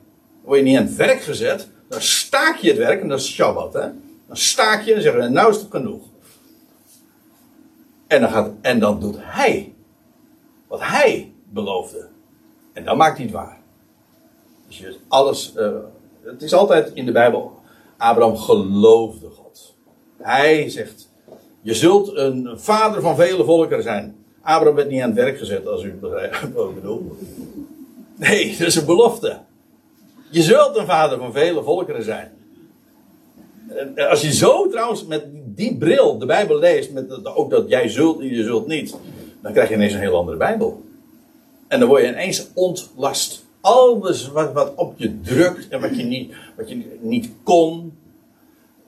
word 0.44 0.58
je 0.58 0.64
niet 0.64 0.78
aan 0.78 0.84
het 0.84 0.96
werk 0.96 1.20
gezet. 1.20 1.68
Dan 1.88 2.00
staak 2.00 2.56
je 2.56 2.68
het 2.68 2.78
werk, 2.78 3.00
en 3.00 3.08
dat 3.08 3.20
is 3.20 3.32
Shabbat. 3.32 3.72
Hè? 3.72 3.88
Dan 4.26 4.36
staak 4.36 4.82
je 4.82 4.94
en 4.94 5.02
zeggen 5.02 5.20
we, 5.20 5.28
nou 5.28 5.50
is 5.50 5.56
het 5.56 5.70
genoeg. 5.70 6.12
En 8.14 8.20
dan, 8.20 8.30
gaat, 8.30 8.50
en 8.60 8.78
dan 8.78 9.00
doet 9.00 9.16
hij 9.18 9.74
wat 10.68 10.80
hij 10.82 11.32
beloofde. 11.44 12.08
En 12.72 12.84
dan 12.84 12.96
maakt 12.96 13.16
hij 13.16 13.26
het 13.26 13.34
waar. 13.34 13.58
Dus 14.66 14.78
je 14.78 14.96
alles, 15.08 15.52
uh, 15.56 15.70
het 16.22 16.42
is 16.42 16.54
altijd 16.54 16.90
in 16.92 17.06
de 17.06 17.12
Bijbel, 17.12 17.60
Abraham 17.96 18.36
geloofde 18.36 19.30
God. 19.30 19.74
Hij 20.16 20.70
zegt, 20.70 21.10
je 21.60 21.74
zult 21.74 22.16
een 22.16 22.50
vader 22.54 23.02
van 23.02 23.16
vele 23.16 23.44
volkeren 23.44 23.82
zijn. 23.82 24.24
Abraham 24.42 24.74
werd 24.74 24.88
niet 24.88 25.02
aan 25.02 25.08
het 25.08 25.18
werk 25.18 25.38
gezet, 25.38 25.66
als 25.66 25.82
u 25.82 25.92
begrijpt 25.92 26.52
wat 26.54 26.68
ik 26.68 26.74
bedoel. 26.74 27.16
Nee, 28.16 28.56
dat 28.58 28.66
is 28.66 28.76
een 28.76 28.86
belofte. 28.86 29.40
Je 30.30 30.42
zult 30.42 30.76
een 30.76 30.86
vader 30.86 31.18
van 31.18 31.32
vele 31.32 31.62
volkeren 31.62 32.04
zijn. 32.04 32.32
En 33.68 34.08
als 34.08 34.20
je 34.20 34.32
zo 34.32 34.68
trouwens 34.68 35.06
met 35.06 35.24
die 35.44 35.76
bril 35.76 36.18
de 36.18 36.26
Bijbel 36.26 36.58
leest, 36.58 36.92
met 36.92 37.26
ook 37.36 37.50
dat 37.50 37.68
jij 37.68 37.88
zult 37.88 38.20
en 38.20 38.26
je 38.26 38.42
zult 38.42 38.66
niet, 38.66 38.96
dan 39.42 39.52
krijg 39.52 39.68
je 39.68 39.74
ineens 39.74 39.92
een 39.92 40.00
heel 40.00 40.16
andere 40.16 40.36
Bijbel. 40.36 40.82
En 41.68 41.80
dan 41.80 41.88
word 41.88 42.02
je 42.02 42.08
ineens 42.08 42.46
ontlast. 42.54 43.44
Alles 43.60 44.28
wat, 44.28 44.52
wat 44.52 44.72
op 44.76 44.94
je 44.96 45.20
drukt 45.20 45.68
en 45.68 45.80
wat 45.80 45.96
je, 45.96 46.02
niet, 46.02 46.34
wat 46.56 46.68
je 46.68 46.98
niet 47.00 47.30
kon, 47.42 47.92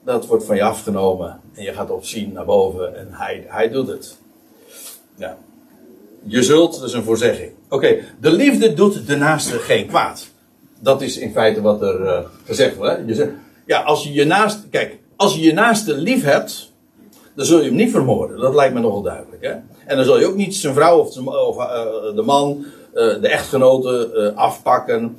dat 0.03 0.25
wordt 0.25 0.43
van 0.45 0.55
je 0.55 0.63
afgenomen. 0.63 1.39
En 1.53 1.63
je 1.63 1.73
gaat 1.73 1.91
opzien 1.91 2.31
naar 2.31 2.45
boven 2.45 2.97
en 2.97 3.07
hij, 3.11 3.45
hij 3.47 3.69
doet 3.69 3.87
het. 3.87 4.17
Ja. 5.15 5.37
Je 6.23 6.43
zult, 6.43 6.73
dat 6.79 6.83
is 6.83 6.93
een 6.93 7.03
voorzegging. 7.03 7.51
Oké, 7.69 7.97
de 8.19 8.31
liefde 8.31 8.73
doet 8.73 9.07
de 9.07 9.15
naaste 9.15 9.59
geen 9.59 9.87
kwaad. 9.87 10.27
Dat 10.79 11.01
is 11.01 11.17
in 11.17 11.31
feite 11.31 11.61
wat 11.61 11.81
er 11.81 12.01
uh, 12.01 12.19
gezegd 12.43 12.75
wordt. 12.75 13.01
Je 13.05 13.15
zegt, 13.15 13.31
ja, 13.67 13.81
als 13.81 14.03
je 14.03 14.13
je 14.13 14.25
naast, 14.25 14.69
kijk, 14.69 14.99
als 15.15 15.35
je 15.35 15.41
je 15.41 15.53
naaste 15.53 15.97
lief 15.97 16.23
hebt, 16.23 16.73
dan 17.35 17.45
zul 17.45 17.59
je 17.59 17.65
hem 17.65 17.75
niet 17.75 17.91
vermoorden. 17.91 18.39
Dat 18.39 18.55
lijkt 18.55 18.73
me 18.73 18.79
nogal 18.79 19.01
duidelijk. 19.01 19.43
Hè? 19.43 19.51
En 19.85 19.95
dan 19.95 20.05
zul 20.05 20.19
je 20.19 20.27
ook 20.27 20.35
niet 20.35 20.55
zijn 20.55 20.73
vrouw 20.73 20.99
of, 20.99 21.17
of 21.27 21.57
uh, 21.57 22.15
de 22.15 22.21
man, 22.25 22.65
uh, 22.93 23.21
de 23.21 23.27
echtgenote 23.27 24.33
afpakken. 24.35 25.17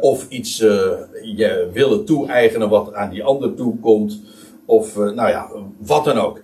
of 0.00 0.28
iets 0.28 0.56
je 0.56 1.70
willen 1.72 2.04
toe-eigenen 2.04 2.68
wat 2.68 2.94
aan 2.94 3.10
die 3.10 3.24
ander 3.24 3.54
toekomt. 3.54 4.20
Of 4.64 4.96
nou 4.96 5.28
ja, 5.28 5.50
wat 5.78 6.04
dan 6.04 6.18
ook. 6.18 6.40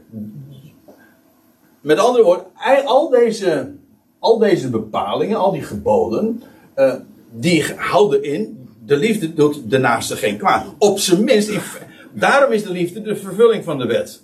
Met 1.81 1.99
andere 1.99 2.25
woorden, 2.25 2.45
al 2.85 3.09
deze, 3.09 3.75
al 4.19 4.39
deze 4.39 4.71
bepalingen, 4.71 5.39
al 5.39 5.53
die 5.53 5.63
geboden, 5.63 6.43
die 7.31 7.65
houden 7.77 8.23
in, 8.23 8.69
de 8.91 8.97
liefde 8.97 9.35
doet 9.35 9.71
de 9.71 9.79
naaste 9.79 10.17
geen 10.17 10.37
kwaad. 10.37 10.67
Op 10.79 10.99
zijn 10.99 11.25
minst, 11.25 11.51
daarom 12.13 12.53
is 12.53 12.63
de 12.63 12.73
liefde 12.73 13.03
de 13.03 13.17
vervulling 13.17 13.65
van 13.65 13.79
de 13.79 13.87
wet. 13.87 14.23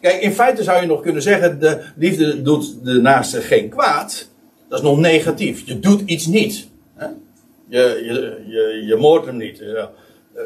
Kijk, 0.00 0.20
in 0.20 0.32
feite 0.32 0.62
zou 0.62 0.80
je 0.80 0.86
nog 0.86 1.00
kunnen 1.00 1.22
zeggen, 1.22 1.60
de 1.60 1.80
liefde 1.96 2.42
doet 2.42 2.84
de 2.84 3.00
naaste 3.00 3.40
geen 3.40 3.68
kwaad. 3.68 4.28
Dat 4.68 4.78
is 4.78 4.84
nog 4.84 4.98
negatief. 4.98 5.62
Je 5.66 5.78
doet 5.78 6.02
iets 6.06 6.26
niet. 6.26 6.68
Hè? 6.94 7.06
Je, 7.68 8.02
je, 8.04 8.42
je, 8.46 8.84
je 8.86 8.96
moordt 8.96 9.26
hem 9.26 9.36
niet. 9.36 9.58
Ja. 9.58 9.90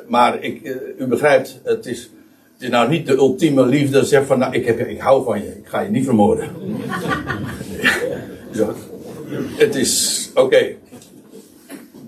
Maar 0.09 0.43
ik, 0.43 0.63
eh, 0.63 0.75
u 0.99 1.07
begrijpt, 1.07 1.61
het 1.65 1.87
is, 1.87 2.11
het 2.53 2.63
is 2.63 2.69
nou 2.69 2.89
niet 2.89 3.07
de 3.07 3.17
ultieme 3.17 3.67
liefde. 3.67 3.93
Dat 3.93 4.09
zegt 4.09 4.27
van, 4.27 4.39
nou, 4.39 4.55
ik, 4.55 4.67
heb, 4.67 4.79
ik 4.79 5.01
hou 5.01 5.25
van 5.25 5.43
je. 5.43 5.49
Ik 5.49 5.67
ga 5.67 5.81
je 5.81 5.91
niet 5.91 6.05
vermoorden. 6.05 6.49
Het 9.57 9.75
is, 9.75 10.31
oké 10.35 10.77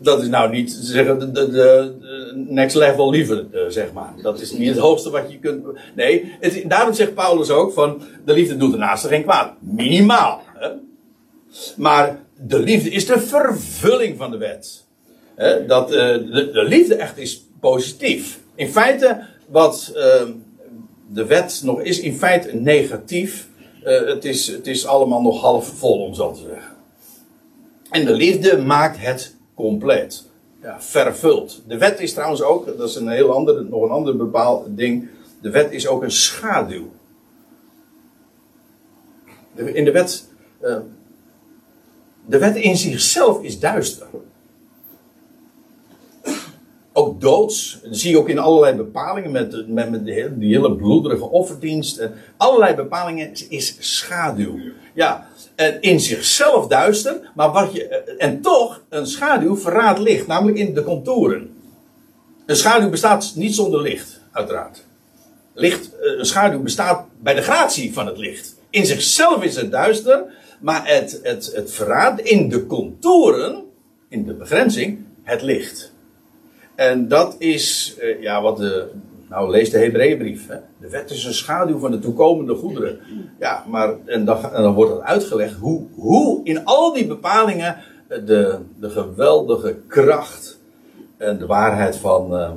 dat 0.02 0.22
is 0.22 0.28
nou 0.28 0.50
niet 0.50 0.78
zeggen, 0.80 1.32
de, 1.32 1.50
de, 1.50 1.94
next 2.34 2.76
level 2.76 3.10
liefde, 3.10 3.46
eh, 3.52 3.60
zeg 3.68 3.92
maar. 3.92 4.14
Dat 4.22 4.40
is 4.40 4.52
niet 4.52 4.68
het 4.68 4.78
hoogste 4.78 5.10
wat 5.10 5.32
je 5.32 5.38
kunt. 5.38 5.64
Nee, 5.94 6.32
daarom 6.66 6.94
zegt 6.94 7.14
Paulus 7.14 7.50
ook 7.50 7.72
van 7.72 8.02
de 8.24 8.32
liefde 8.32 8.56
doet 8.56 8.72
de 8.72 8.78
naaste 8.78 9.08
geen 9.08 9.22
kwaad. 9.22 9.52
Minimaal. 9.58 10.42
Hè? 10.54 10.68
Maar 11.76 12.20
de 12.46 12.58
liefde 12.58 12.90
is 12.90 13.06
de 13.06 13.20
vervulling 13.20 14.18
van 14.18 14.30
de 14.30 14.36
wet. 14.36 14.84
Hè? 15.34 15.66
Dat, 15.66 15.90
uh, 15.90 15.96
de, 15.96 16.50
de, 16.52 16.64
liefde 16.64 16.94
echt 16.94 17.18
is 17.18 17.46
positief. 17.60 18.40
In 18.54 18.68
feite, 18.68 19.24
wat 19.48 19.92
uh, 19.96 20.02
de 21.08 21.26
wet 21.26 21.60
nog 21.64 21.80
is, 21.80 22.00
in 22.00 22.14
feite 22.14 22.56
negatief. 22.56 23.48
Uh, 23.84 24.06
het, 24.06 24.24
is, 24.24 24.46
het 24.46 24.66
is 24.66 24.86
allemaal 24.86 25.22
nog 25.22 25.40
half 25.40 25.66
vol, 25.66 26.04
om 26.04 26.14
zo 26.14 26.32
te 26.32 26.40
zeggen. 26.40 26.72
En 27.90 28.04
de 28.04 28.12
liefde 28.12 28.58
maakt 28.58 28.98
het 28.98 29.34
compleet. 29.54 30.30
Ja, 30.62 30.80
vervuld. 30.80 31.62
De 31.66 31.78
wet 31.78 32.00
is 32.00 32.12
trouwens 32.12 32.42
ook, 32.42 32.66
dat 32.66 32.88
is 32.88 32.94
een 32.94 33.08
heel 33.08 33.32
ander, 33.32 33.64
nog 33.64 33.82
een 33.82 33.90
ander 33.90 34.16
bepaald 34.16 34.76
ding. 34.76 35.08
De 35.40 35.50
wet 35.50 35.72
is 35.72 35.86
ook 35.86 36.02
een 36.02 36.10
schaduw. 36.10 36.90
In 39.54 39.84
de 39.84 39.92
wet, 39.92 40.28
uh, 40.62 40.76
de 42.26 42.38
wet 42.38 42.56
in 42.56 42.76
zichzelf 42.76 43.42
is 43.42 43.60
duister. 43.60 44.06
Ook 46.92 47.20
doods, 47.20 47.78
dat 47.82 47.96
zie 47.96 48.10
je 48.10 48.18
ook 48.18 48.28
in 48.28 48.38
allerlei 48.38 48.76
bepalingen 48.76 49.30
met, 49.30 49.68
met, 49.68 50.04
die, 50.04 50.14
hele, 50.14 50.38
die 50.38 50.54
hele 50.54 50.76
bloederige 50.76 51.30
offerdienst. 51.30 52.08
Allerlei 52.36 52.74
bepalingen 52.74 53.32
is 53.48 53.76
schaduw. 53.78 54.58
Ja, 54.94 55.26
en 55.54 55.80
in 55.80 56.00
zichzelf 56.00 56.66
duister, 56.66 57.30
maar 57.34 57.52
wat 57.52 57.72
je, 57.72 57.86
en 58.18 58.40
toch 58.40 58.82
een 58.88 59.06
schaduw 59.06 59.56
verraadt 59.56 59.98
licht, 59.98 60.26
namelijk 60.26 60.58
in 60.58 60.74
de 60.74 60.82
contouren. 60.82 61.50
Een 62.46 62.56
schaduw 62.56 62.90
bestaat 62.90 63.32
niet 63.34 63.54
zonder 63.54 63.80
licht, 63.80 64.20
uiteraard. 64.32 64.84
Licht, 65.54 65.96
eh, 65.96 66.18
een 66.18 66.26
schaduw 66.26 66.62
bestaat 66.62 67.04
bij 67.20 67.34
de 67.34 67.42
gratie 67.42 67.92
van 67.92 68.06
het 68.06 68.18
licht. 68.18 68.56
In 68.70 68.86
zichzelf 68.86 69.42
is 69.42 69.56
het 69.56 69.70
duister, 69.70 70.24
maar 70.60 70.88
het, 70.88 71.20
het, 71.22 71.52
het 71.54 71.72
verraadt 71.72 72.20
in 72.20 72.48
de 72.48 72.66
contouren, 72.66 73.64
in 74.08 74.24
de 74.24 74.34
begrenzing, 74.34 75.04
het 75.22 75.42
licht. 75.42 75.91
En 76.74 77.08
dat 77.08 77.36
is 77.38 77.96
eh, 78.00 78.22
ja, 78.22 78.42
wat 78.42 78.56
de, 78.56 78.88
nou, 79.28 79.50
lees 79.50 79.70
de 79.70 79.78
Hebreeënbrief. 79.78 80.46
De 80.80 80.88
wet 80.88 81.10
is 81.10 81.24
een 81.24 81.34
schaduw 81.34 81.78
van 81.78 81.90
de 81.90 81.98
toekomende 81.98 82.54
goederen. 82.54 82.98
Ja, 83.38 83.64
maar 83.68 83.94
en 84.04 84.24
dan, 84.24 84.52
en 84.52 84.62
dan 84.62 84.74
wordt 84.74 84.92
het 84.92 85.02
uitgelegd 85.02 85.54
hoe, 85.54 85.86
hoe 85.94 86.40
in 86.44 86.64
al 86.64 86.92
die 86.92 87.06
bepalingen 87.06 87.76
de, 88.08 88.58
de 88.78 88.90
geweldige 88.90 89.76
kracht 89.86 90.60
en 91.16 91.38
de 91.38 91.46
waarheid 91.46 91.96
van, 91.96 92.34
uh, 92.34 92.50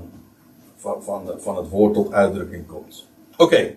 van, 0.76 1.04
van, 1.04 1.32
van 1.38 1.58
het 1.58 1.70
woord 1.70 1.94
tot 1.94 2.14
uitdrukking 2.14 2.68
komt. 2.68 3.08
Oké, 3.38 3.74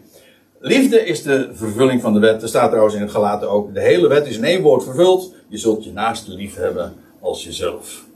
liefde 0.59 1.05
is 1.05 1.23
de 1.23 1.49
vervulling 1.53 2.01
van 2.01 2.13
de 2.13 2.19
wet. 2.21 2.43
Er 2.43 2.49
staat 2.49 2.69
trouwens 2.69 2.95
in 2.95 3.01
het 3.01 3.11
gelaten 3.11 3.51
ook, 3.51 3.75
de 3.75 3.81
hele 3.81 4.09
wet 4.09 4.27
is 4.27 4.37
in 4.37 4.45
één 4.45 4.63
woord 4.63 4.85
vervuld. 4.85 5.35
Je 5.49 5.59
zult 5.59 5.85
je 5.85 5.93
naaste 5.93 6.31
lief 6.31 6.55
hebben 6.55 6.95
als 7.21 7.45
jezelf. 7.45 8.08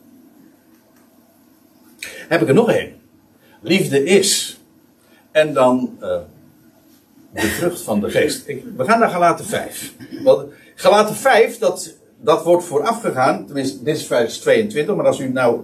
Heb 2.28 2.42
ik 2.42 2.48
er 2.48 2.54
nog 2.54 2.70
één. 2.70 3.00
Liefde 3.60 4.04
is 4.04 4.60
en 5.30 5.52
dan 5.52 5.98
uh, 6.00 6.16
de 7.32 7.40
vrucht 7.40 7.80
van 7.80 8.00
de 8.00 8.10
geest. 8.10 8.48
Ik, 8.48 8.64
we 8.76 8.84
gaan 8.84 8.98
naar 8.98 9.10
Galaten 9.10 9.44
5. 9.44 9.92
Want 10.22 10.52
Galaten 10.74 11.14
5, 11.14 11.58
dat, 11.58 11.94
dat 12.20 12.44
wordt 12.44 12.64
voorafgegaan. 12.64 13.46
Tenminste, 13.46 13.82
dit 13.82 13.96
is 13.96 14.06
vers 14.06 14.38
22. 14.38 14.96
Maar 14.96 15.06
als 15.06 15.20
u 15.20 15.28
nou 15.28 15.60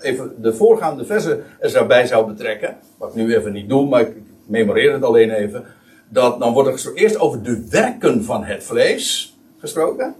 even 0.00 0.42
de 0.42 0.54
voorgaande 0.54 1.04
versen 1.04 1.44
er 1.58 1.72
daarbij 1.72 2.06
zou 2.06 2.26
betrekken. 2.26 2.76
Wat 2.98 3.08
ik 3.08 3.14
nu 3.14 3.36
even 3.36 3.52
niet 3.52 3.68
doe, 3.68 3.88
maar 3.88 4.00
ik 4.00 4.16
memoreer 4.46 4.92
het 4.92 5.02
alleen 5.02 5.30
even. 5.30 5.64
Dat, 6.08 6.38
dan 6.38 6.52
wordt 6.52 6.84
er 6.84 6.94
eerst 6.94 7.18
over 7.18 7.42
de 7.42 7.66
werken 7.70 8.24
van 8.24 8.44
het 8.44 8.64
vlees 8.64 9.36
gesproken. 9.58 10.14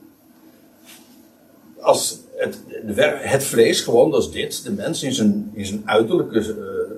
Als 1.81 2.21
het, 2.41 2.59
het 3.21 3.45
vlees, 3.45 3.81
gewoon, 3.81 4.11
dat 4.11 4.23
is 4.23 4.31
dit. 4.31 4.65
De 4.65 4.73
mens 4.73 5.03
in 5.03 5.13
zijn, 5.13 5.51
in 5.55 5.67
zijn 5.67 5.83
uiterlijke 5.85 6.39
uh, 6.39 6.97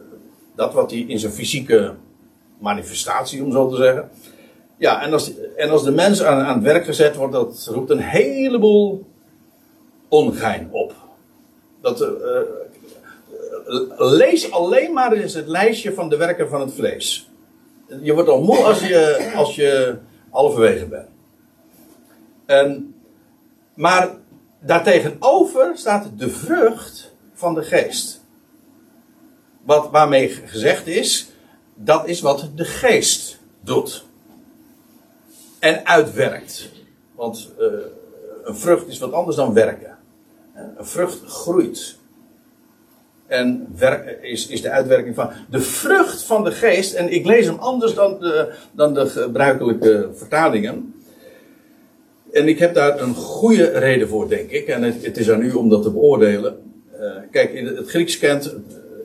dat 0.54 0.74
wat 0.74 0.90
hij 0.90 1.00
in 1.00 1.18
zijn 1.18 1.32
fysieke 1.32 1.94
manifestatie, 2.58 3.42
om 3.42 3.52
zo 3.52 3.68
te 3.68 3.76
zeggen. 3.76 4.10
Ja, 4.78 5.02
en 5.02 5.12
als, 5.12 5.32
en 5.56 5.70
als 5.70 5.84
de 5.84 5.90
mens 5.90 6.22
aan, 6.22 6.40
aan 6.40 6.54
het 6.54 6.64
werk 6.64 6.84
gezet 6.84 7.16
wordt, 7.16 7.32
dat 7.32 7.68
roept 7.70 7.90
een 7.90 7.98
heleboel 7.98 9.06
ongein 10.08 10.68
op. 10.70 10.94
Dat, 11.80 12.00
uh, 12.00 12.08
lees 13.96 14.50
alleen 14.50 14.92
maar 14.92 15.12
eens 15.12 15.34
het 15.34 15.48
lijstje 15.48 15.92
van 15.92 16.08
de 16.08 16.16
werken 16.16 16.48
van 16.48 16.60
het 16.60 16.72
vlees. 16.72 17.30
Je 18.02 18.14
wordt 18.14 18.28
al 18.28 18.42
moe 18.42 18.58
als 18.58 18.86
je, 18.86 19.32
als 19.36 19.54
je 19.54 19.96
halverwege 20.30 20.86
bent. 20.86 21.08
En, 22.46 22.94
maar 23.74 24.10
daartegenover 24.62 25.72
staat 25.74 26.10
de 26.16 26.30
vrucht 26.30 27.12
van 27.34 27.54
de 27.54 27.62
geest 27.62 28.22
wat, 29.64 29.90
waarmee 29.90 30.28
gezegd 30.28 30.86
is, 30.86 31.30
dat 31.74 32.08
is 32.08 32.20
wat 32.20 32.50
de 32.54 32.64
geest 32.64 33.38
doet. 33.60 34.04
En 35.58 35.86
uitwerkt. 35.86 36.68
Want 37.14 37.50
uh, 37.58 37.66
een 38.44 38.56
vrucht 38.56 38.88
is 38.88 38.98
wat 38.98 39.12
anders 39.12 39.36
dan 39.36 39.52
werken. 39.52 39.98
Een 40.54 40.86
vrucht 40.86 41.22
groeit. 41.24 42.00
en 43.26 43.66
wer- 43.76 44.22
is, 44.22 44.46
is 44.46 44.62
de 44.62 44.70
uitwerking 44.70 45.14
van 45.14 45.30
de 45.50 45.60
vrucht 45.60 46.22
van 46.22 46.44
de 46.44 46.52
geest. 46.52 46.94
En 46.94 47.12
ik 47.12 47.26
lees 47.26 47.46
hem 47.46 47.58
anders 47.58 47.94
dan 47.94 48.18
de, 48.20 48.54
dan 48.72 48.94
de 48.94 49.06
gebruikelijke 49.06 50.10
vertalingen. 50.14 51.01
En 52.32 52.48
ik 52.48 52.58
heb 52.58 52.74
daar 52.74 53.00
een 53.00 53.14
goede 53.14 53.70
reden 53.70 54.08
voor, 54.08 54.28
denk 54.28 54.50
ik. 54.50 54.66
En 54.66 54.82
het, 54.82 55.16
is 55.16 55.30
aan 55.30 55.42
u 55.42 55.52
om 55.52 55.68
dat 55.68 55.82
te 55.82 55.90
beoordelen. 55.90 56.58
Eh, 56.92 57.16
kijk, 57.30 57.58
het, 57.58 57.88
Grieks 57.88 58.18
kent, 58.18 58.54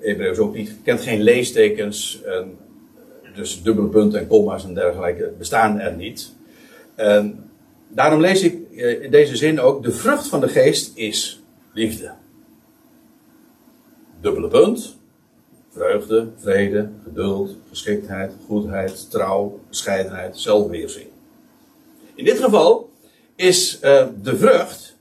Hebreeuws 0.02 0.38
ook 0.38 0.56
niet, 0.56 0.76
kent 0.84 1.02
geen 1.02 1.22
leestekens. 1.22 2.22
En 2.26 2.58
dus 3.36 3.64
dubbele 3.64 3.88
punten 3.88 4.20
en 4.20 4.28
komma's 4.28 4.64
en 4.64 4.74
dergelijke 4.74 5.32
bestaan 5.38 5.80
er 5.80 5.96
niet. 5.96 6.32
En 6.96 7.50
daarom 7.88 8.22
lees 8.22 8.44
ik 8.44 8.72
eh, 8.76 9.04
in 9.04 9.12
deze 9.12 9.36
zin 9.36 9.60
ook: 9.60 9.84
de 9.84 9.92
vrucht 9.92 10.28
van 10.28 10.40
de 10.40 10.48
geest 10.48 10.92
is 10.98 11.42
liefde. 11.74 12.12
Dubbele 14.22 14.48
punt. 14.48 14.96
Vreugde, 15.70 16.28
vrede, 16.38 16.90
geduld, 17.04 17.56
geschiktheid, 17.70 18.32
goedheid, 18.46 19.12
trouw, 19.12 19.60
bescheidenheid, 19.70 20.38
zelfbeheersing. 20.38 21.08
In 22.16 22.26
dit 22.26 22.40
geval 22.40 22.90
is 23.38 23.80
eh, 23.80 24.06
de 24.22 24.38
vrucht 24.38 24.96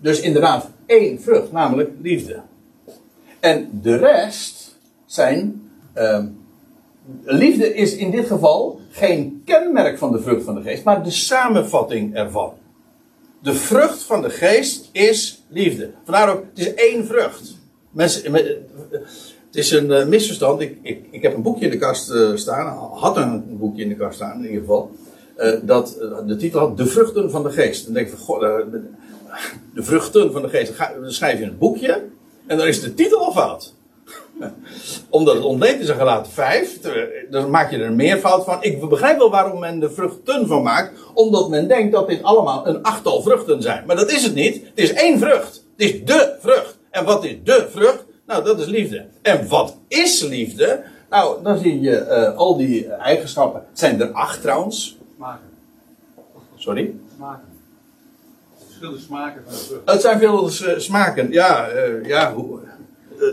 dus 0.00 0.20
inderdaad 0.20 0.70
één 0.86 1.20
vrucht, 1.20 1.52
namelijk 1.52 1.90
liefde. 2.02 2.40
En 3.40 3.68
de 3.82 3.96
rest 3.96 4.78
zijn. 5.06 5.70
ehm, 5.92 6.26
liefde 7.24 7.74
is 7.74 7.96
in 7.96 8.10
dit 8.10 8.26
geval 8.26 8.80
geen 8.90 9.42
kenmerk 9.44 9.98
van 9.98 10.12
de 10.12 10.20
vrucht 10.20 10.44
van 10.44 10.54
de 10.54 10.62
geest, 10.62 10.84
maar 10.84 11.02
de 11.04 11.10
samenvatting 11.10 12.14
ervan. 12.14 12.52
De 13.42 13.54
vrucht 13.54 14.02
van 14.02 14.22
de 14.22 14.30
geest 14.30 14.88
is 14.92 15.42
liefde. 15.48 15.90
Vandaar 16.04 16.28
ook, 16.30 16.44
het 16.54 16.58
is 16.66 16.74
één 16.74 17.06
vrucht. 17.06 17.56
Mensen, 17.90 18.30
me- 18.32 18.60
het 19.46 19.56
is 19.56 19.70
een 19.70 19.92
eh, 19.92 20.06
misverstand. 20.06 20.60
Ik, 20.60 20.78
ik, 20.82 21.04
ik 21.10 21.22
heb 21.22 21.34
een 21.34 21.42
boekje 21.42 21.64
in 21.64 21.70
de 21.70 21.78
kast 21.78 22.10
eh, 22.10 22.34
staan, 22.34 22.76
had 22.78 23.16
een 23.16 23.58
boekje 23.58 23.82
in 23.82 23.88
de 23.88 23.96
kast 23.96 24.14
staan 24.16 24.36
in 24.38 24.44
ieder 24.44 24.60
geval. 24.60 24.90
Eh, 25.38 25.52
dat 25.62 25.96
eh, 25.96 26.08
de 26.26 26.36
titel 26.36 26.60
had 26.60 26.76
De 26.76 26.86
vruchten 26.86 27.30
van 27.30 27.42
de 27.42 27.50
geest. 27.50 27.84
Dan 27.84 27.94
denk 27.94 28.08
van, 28.08 28.18
goh, 28.18 28.44
eh, 28.44 28.56
de, 28.70 28.82
de 29.74 29.82
vruchten 29.82 30.32
van 30.32 30.42
de 30.42 30.48
geest. 30.48 30.72
Dan, 30.78 31.12
schrijf 31.12 31.38
je 31.38 31.44
een 31.44 31.58
boekje 31.58 32.04
en 32.46 32.56
dan 32.56 32.66
is 32.66 32.80
de 32.80 32.94
titel 32.94 33.18
al 33.18 33.32
fout 33.32 33.74
omdat 35.10 35.34
het 35.34 35.44
ontleed 35.44 35.80
is 35.80 35.90
gelaten 35.90 36.32
5, 36.32 36.78
dan 37.30 37.50
maak 37.50 37.70
je 37.70 37.76
er 37.76 37.86
een 37.86 37.96
meervoud 37.96 38.44
van. 38.44 38.58
Ik 38.60 38.88
begrijp 38.88 39.18
wel 39.18 39.30
waarom 39.30 39.60
men 39.60 39.82
er 39.82 39.92
vruchten 39.92 40.46
van 40.46 40.62
maakt, 40.62 40.92
omdat 41.14 41.48
men 41.48 41.68
denkt 41.68 41.92
dat 41.92 42.08
dit 42.08 42.22
allemaal 42.22 42.66
een 42.66 42.82
achttal 42.82 43.22
vruchten 43.22 43.62
zijn. 43.62 43.84
Maar 43.86 43.96
dat 43.96 44.10
is 44.10 44.24
het 44.24 44.34
niet. 44.34 44.54
Het 44.54 44.78
is 44.78 44.92
één 44.92 45.18
vrucht. 45.18 45.64
Het 45.76 45.86
is 45.86 46.04
de 46.04 46.36
vrucht. 46.40 46.78
En 46.90 47.04
wat 47.04 47.24
is 47.24 47.36
de 47.44 47.66
vrucht? 47.70 48.04
Nou, 48.26 48.44
dat 48.44 48.60
is 48.60 48.66
liefde. 48.66 49.06
En 49.22 49.48
wat 49.48 49.76
is 49.88 50.22
liefde? 50.22 50.82
Nou, 51.10 51.42
dan 51.42 51.58
zie 51.58 51.80
je 51.80 52.34
al 52.34 52.56
die 52.56 52.88
eigenschappen. 52.88 53.64
Het 53.70 53.78
zijn 53.78 54.00
er 54.00 54.12
acht 54.12 54.42
trouwens. 54.42 54.97
Smaken. 55.18 55.48
Sorry. 56.54 56.94
Smaken. 57.16 57.48
Verschillende 58.64 59.00
smaken 59.00 59.42
van 59.44 59.52
de 59.52 59.58
vrucht. 59.58 59.90
Het 59.90 60.00
zijn 60.00 60.18
veel 60.18 60.46
eh, 60.48 60.78
smaken. 60.78 61.30
Ja, 61.30 61.68
eh, 61.68 62.04
ja 62.04 62.34
hoe, 62.34 62.60
eh, 63.18 63.26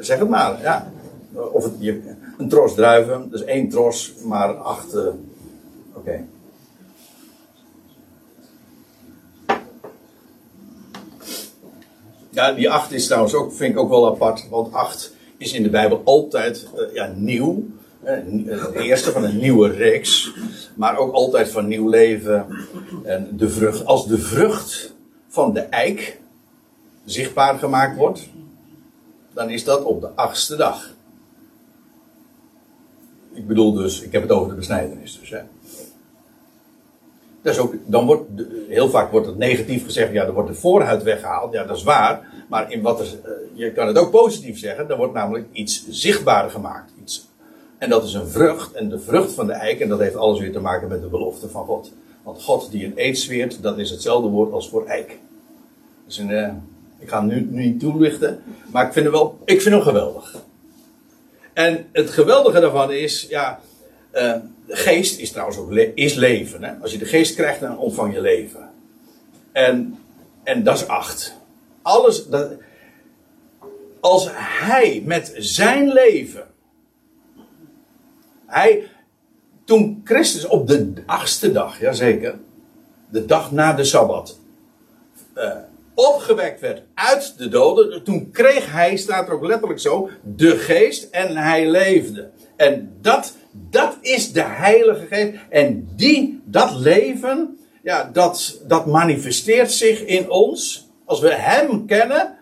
zeg 0.00 0.18
het 0.18 0.28
maar. 0.28 0.60
Ja. 0.60 0.92
Of 1.32 1.64
het, 1.64 1.72
je, 1.78 2.14
een 2.38 2.48
tros 2.48 2.74
druiven, 2.74 3.30
dus 3.30 3.44
één 3.44 3.68
tros, 3.68 4.14
maar 4.24 4.54
acht. 4.54 4.96
Oké. 5.92 6.24
Ja, 12.30 12.52
die 12.52 12.70
acht 12.70 12.92
is 12.92 13.06
trouwens 13.06 13.34
ook, 13.34 13.52
vind 13.52 13.72
ik 13.72 13.78
ook 13.78 13.88
wel 13.88 14.06
apart, 14.06 14.48
want 14.48 14.72
acht 14.72 15.14
is 15.36 15.52
in 15.52 15.62
de 15.62 15.70
Bijbel 15.70 16.00
altijd 16.04 16.68
ja, 16.92 17.12
nieuw. 17.16 17.66
Eh, 18.02 18.16
Het 18.46 18.74
eerste 18.74 19.12
van 19.12 19.24
een 19.24 19.38
nieuwe 19.38 19.70
reeks, 19.70 20.32
maar 20.74 20.96
ook 20.96 21.12
altijd 21.12 21.50
van 21.50 21.66
nieuw 21.66 21.88
leven. 21.88 22.46
En 23.04 23.28
de 23.36 23.48
vrucht, 23.48 23.84
als 23.84 24.06
de 24.06 24.18
vrucht 24.18 24.94
van 25.28 25.52
de 25.52 25.60
eik 25.60 26.20
zichtbaar 27.04 27.58
gemaakt 27.58 27.96
wordt, 27.96 28.28
dan 29.32 29.50
is 29.50 29.64
dat 29.64 29.82
op 29.84 30.00
de 30.00 30.10
achtste 30.14 30.56
dag. 30.56 30.90
Ik 33.32 33.46
bedoel 33.46 33.72
dus, 33.72 34.00
ik 34.00 34.12
heb 34.12 34.22
het 34.22 34.30
over 34.30 34.48
de 34.48 34.54
besnijdenis 34.54 35.18
dus. 35.20 35.30
Dat 37.42 37.52
is 37.52 37.58
ook, 37.58 37.74
dan 37.86 38.06
wordt, 38.06 38.30
heel 38.68 38.88
vaak 38.90 39.10
wordt 39.10 39.26
het 39.26 39.38
negatief 39.38 39.84
gezegd, 39.84 40.12
ja, 40.12 40.24
er 40.24 40.32
wordt 40.32 40.48
de 40.48 40.54
voorhuid 40.54 41.02
weggehaald. 41.02 41.52
Ja, 41.52 41.64
dat 41.64 41.76
is 41.76 41.82
waar. 41.82 42.28
Maar 42.48 42.72
in 42.72 42.82
wat 42.82 43.00
er, 43.00 43.06
eh, 43.06 43.30
je 43.52 43.72
kan 43.72 43.86
het 43.86 43.98
ook 43.98 44.10
positief 44.10 44.58
zeggen, 44.58 44.90
er 44.90 44.96
wordt 44.96 45.12
namelijk 45.12 45.46
iets 45.52 45.86
zichtbaar 45.88 46.50
gemaakt. 46.50 46.92
Iets, 47.02 47.28
en 47.82 47.88
dat 47.88 48.04
is 48.04 48.14
een 48.14 48.28
vrucht, 48.28 48.72
en 48.72 48.88
de 48.88 48.98
vrucht 48.98 49.32
van 49.32 49.46
de 49.46 49.52
eik, 49.52 49.80
en 49.80 49.88
dat 49.88 49.98
heeft 49.98 50.16
alles 50.16 50.40
weer 50.40 50.52
te 50.52 50.60
maken 50.60 50.88
met 50.88 51.02
de 51.02 51.08
belofte 51.08 51.48
van 51.48 51.64
God. 51.64 51.92
Want 52.22 52.42
God 52.42 52.70
die 52.70 52.84
een 52.84 52.92
eed 52.94 53.18
zweert, 53.18 53.62
dat 53.62 53.78
is 53.78 53.90
hetzelfde 53.90 54.28
woord 54.28 54.52
als 54.52 54.68
voor 54.68 54.86
eik. 54.86 55.18
Dus 56.06 56.18
een, 56.18 56.30
eh, 56.30 56.52
ik 56.98 57.08
ga 57.08 57.22
nu, 57.22 57.48
nu 57.50 57.64
niet 57.64 57.80
toelichten, 57.80 58.42
maar 58.72 58.86
ik 58.86 58.92
vind 58.92 59.04
hem 59.04 59.14
wel, 59.14 59.38
ik 59.44 59.62
vind 59.62 59.74
hem 59.74 59.84
geweldig. 59.84 60.36
En 61.52 61.86
het 61.92 62.10
geweldige 62.10 62.60
daarvan 62.60 62.92
is, 62.92 63.26
ja, 63.28 63.60
eh, 64.10 64.34
de 64.66 64.76
geest 64.76 65.18
is 65.18 65.30
trouwens 65.30 65.58
ook 65.58 65.72
is 65.94 66.14
leven. 66.14 66.64
Hè? 66.64 66.72
Als 66.82 66.92
je 66.92 66.98
de 66.98 67.04
geest 67.04 67.34
krijgt, 67.34 67.60
dan 67.60 67.78
ontvang 67.78 68.14
je 68.14 68.20
leven. 68.20 68.70
En, 69.52 69.98
en 70.42 70.62
dat 70.62 70.76
is 70.76 70.86
acht. 70.86 71.34
Alles, 71.82 72.26
dat, 72.26 72.50
als 74.00 74.28
hij 74.34 75.02
met 75.04 75.34
zijn 75.36 75.92
leven, 75.92 76.50
hij, 78.52 78.88
toen 79.64 80.00
Christus 80.04 80.46
op 80.46 80.68
de 80.68 80.92
achtste 81.06 81.52
dag, 81.52 81.80
jazeker, 81.80 82.38
de 83.10 83.24
dag 83.24 83.52
na 83.52 83.72
de 83.72 83.84
Sabbat, 83.84 84.38
eh, 85.34 85.56
opgewekt 85.94 86.60
werd 86.60 86.82
uit 86.94 87.34
de 87.38 87.48
doden, 87.48 88.02
toen 88.02 88.30
kreeg 88.30 88.72
hij, 88.72 88.96
staat 88.96 89.28
er 89.28 89.34
ook 89.34 89.46
letterlijk 89.46 89.80
zo, 89.80 90.10
de 90.22 90.56
geest 90.56 91.10
en 91.10 91.36
hij 91.36 91.70
leefde. 91.70 92.30
En 92.56 92.96
dat, 93.00 93.34
dat 93.52 93.96
is 94.00 94.32
de 94.32 94.42
Heilige 94.42 95.06
Geest. 95.06 95.38
En 95.48 95.88
die, 95.96 96.42
dat 96.44 96.74
leven, 96.74 97.58
ja, 97.82 98.10
dat, 98.12 98.60
dat 98.66 98.86
manifesteert 98.86 99.72
zich 99.72 100.04
in 100.04 100.30
ons. 100.30 100.88
Als 101.04 101.20
we 101.20 101.34
Hem 101.34 101.86
kennen, 101.86 102.36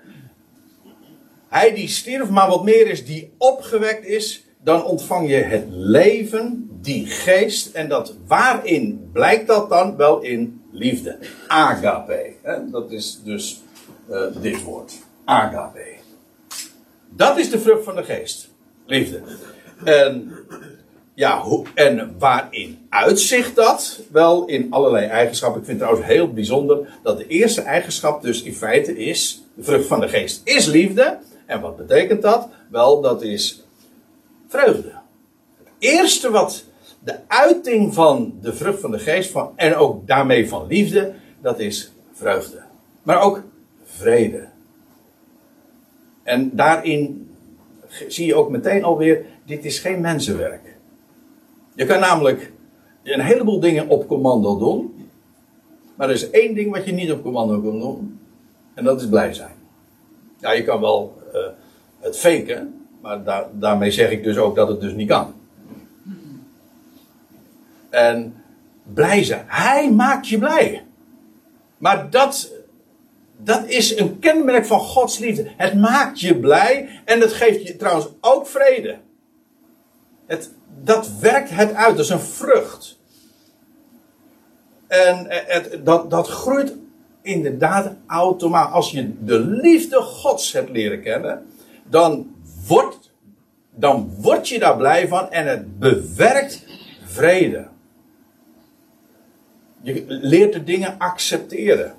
Hij 1.48 1.74
die 1.74 1.88
stierf, 1.88 2.28
maar 2.28 2.48
wat 2.48 2.64
meer 2.64 2.86
is, 2.86 3.04
die 3.04 3.32
opgewekt 3.38 4.04
is, 4.04 4.44
dan 4.64 4.84
ontvang 4.84 5.28
je 5.28 5.34
het 5.34 5.64
leven, 5.68 6.68
die 6.80 7.06
geest. 7.06 7.74
En 7.74 7.88
dat, 7.88 8.14
waarin 8.26 9.10
blijkt 9.12 9.46
dat 9.46 9.68
dan? 9.68 9.96
Wel 9.96 10.20
in 10.20 10.62
liefde. 10.70 11.18
Agape. 11.46 12.32
Hè? 12.42 12.70
Dat 12.70 12.90
is 12.90 13.20
dus 13.24 13.62
eh, 14.08 14.22
dit 14.40 14.62
woord. 14.62 14.92
Agape. 15.24 15.94
Dat 17.08 17.38
is 17.38 17.50
de 17.50 17.60
vrucht 17.60 17.84
van 17.84 17.96
de 17.96 18.04
geest. 18.04 18.48
Liefde. 18.86 19.20
En, 19.84 20.32
ja, 21.14 21.44
en 21.74 22.14
waarin 22.18 22.86
uitzicht 22.88 23.56
dat? 23.56 24.00
Wel 24.10 24.46
in 24.46 24.66
allerlei 24.70 25.06
eigenschappen. 25.06 25.60
Ik 25.60 25.66
vind 25.66 25.80
het 25.80 25.88
trouwens 25.88 26.14
heel 26.14 26.32
bijzonder 26.32 26.98
dat 27.02 27.18
de 27.18 27.26
eerste 27.26 27.60
eigenschap 27.60 28.22
dus 28.22 28.42
in 28.42 28.54
feite 28.54 28.96
is, 28.96 29.42
de 29.54 29.62
vrucht 29.62 29.86
van 29.86 30.00
de 30.00 30.08
geest 30.08 30.40
is 30.44 30.66
liefde. 30.66 31.18
En 31.46 31.60
wat 31.60 31.76
betekent 31.76 32.22
dat? 32.22 32.48
Wel, 32.70 33.00
dat 33.00 33.22
is 33.22 33.62
vreugde. 34.50 34.92
Het 35.58 35.68
eerste 35.78 36.30
wat 36.30 36.64
de 37.04 37.18
uiting 37.26 37.94
van 37.94 38.34
de 38.40 38.52
vrucht 38.52 38.80
van 38.80 38.90
de 38.90 38.98
geest 38.98 39.30
van, 39.30 39.52
en 39.56 39.74
ook 39.74 40.06
daarmee 40.06 40.48
van 40.48 40.66
liefde, 40.66 41.14
dat 41.40 41.58
is 41.58 41.92
vreugde. 42.12 42.62
Maar 43.02 43.20
ook 43.20 43.42
vrede. 43.84 44.48
En 46.22 46.56
daarin 46.56 47.30
zie 48.08 48.26
je 48.26 48.34
ook 48.34 48.50
meteen 48.50 48.84
alweer, 48.84 49.24
dit 49.44 49.64
is 49.64 49.78
geen 49.78 50.00
mensenwerk. 50.00 50.76
Je 51.74 51.86
kan 51.86 52.00
namelijk 52.00 52.52
een 53.02 53.20
heleboel 53.20 53.60
dingen 53.60 53.88
op 53.88 54.08
commando 54.08 54.58
doen. 54.58 55.08
Maar 55.96 56.08
er 56.08 56.14
is 56.14 56.30
één 56.30 56.54
ding 56.54 56.72
wat 56.72 56.84
je 56.84 56.92
niet 56.92 57.12
op 57.12 57.22
commando 57.22 57.60
kan 57.60 57.78
doen. 57.78 58.20
En 58.74 58.84
dat 58.84 59.00
is 59.00 59.08
blij 59.08 59.32
zijn. 59.32 59.54
Ja, 60.38 60.52
je 60.52 60.64
kan 60.64 60.80
wel 60.80 61.22
eh, 61.32 61.40
het 61.98 62.18
faken. 62.18 62.79
Maar 63.00 63.24
daar- 63.24 63.46
daarmee 63.52 63.90
zeg 63.90 64.10
ik 64.10 64.22
dus 64.24 64.36
ook 64.36 64.56
dat 64.56 64.68
het 64.68 64.80
dus 64.80 64.92
niet 64.92 65.08
kan. 65.08 65.34
En 67.90 68.34
blij 68.94 69.24
zijn. 69.24 69.44
Hij 69.46 69.90
maakt 69.90 70.28
je 70.28 70.38
blij. 70.38 70.84
Maar 71.78 72.10
dat, 72.10 72.52
dat 73.36 73.66
is 73.66 73.98
een 73.98 74.18
kenmerk 74.18 74.66
van 74.66 74.80
Gods 74.80 75.18
liefde. 75.18 75.50
Het 75.56 75.74
maakt 75.74 76.20
je 76.20 76.38
blij 76.38 77.00
en 77.04 77.20
het 77.20 77.32
geeft 77.32 77.66
je 77.66 77.76
trouwens 77.76 78.08
ook 78.20 78.46
vrede. 78.46 78.98
Het, 80.26 80.50
dat 80.82 81.10
werkt 81.20 81.50
het 81.50 81.74
uit, 81.74 81.96
dat 81.96 82.04
is 82.04 82.10
een 82.10 82.20
vrucht. 82.20 82.98
En 84.86 85.26
het, 85.28 85.80
dat, 85.84 86.10
dat 86.10 86.28
groeit 86.28 86.74
inderdaad 87.22 87.92
automatisch. 88.06 88.74
Als 88.74 88.90
je 88.90 89.24
de 89.24 89.38
liefde 89.40 89.96
Gods 89.96 90.52
hebt 90.52 90.70
leren 90.70 91.02
kennen. 91.02 91.46
dan 91.88 92.34
wordt, 92.66 93.12
dan 93.74 94.14
word 94.20 94.48
je 94.48 94.58
daar 94.58 94.76
blij 94.76 95.08
van 95.08 95.30
en 95.30 95.46
het 95.46 95.78
bewerkt 95.78 96.64
vrede. 97.04 97.66
Je 99.82 100.04
leert 100.06 100.52
de 100.52 100.64
dingen 100.64 100.98
accepteren 100.98 101.94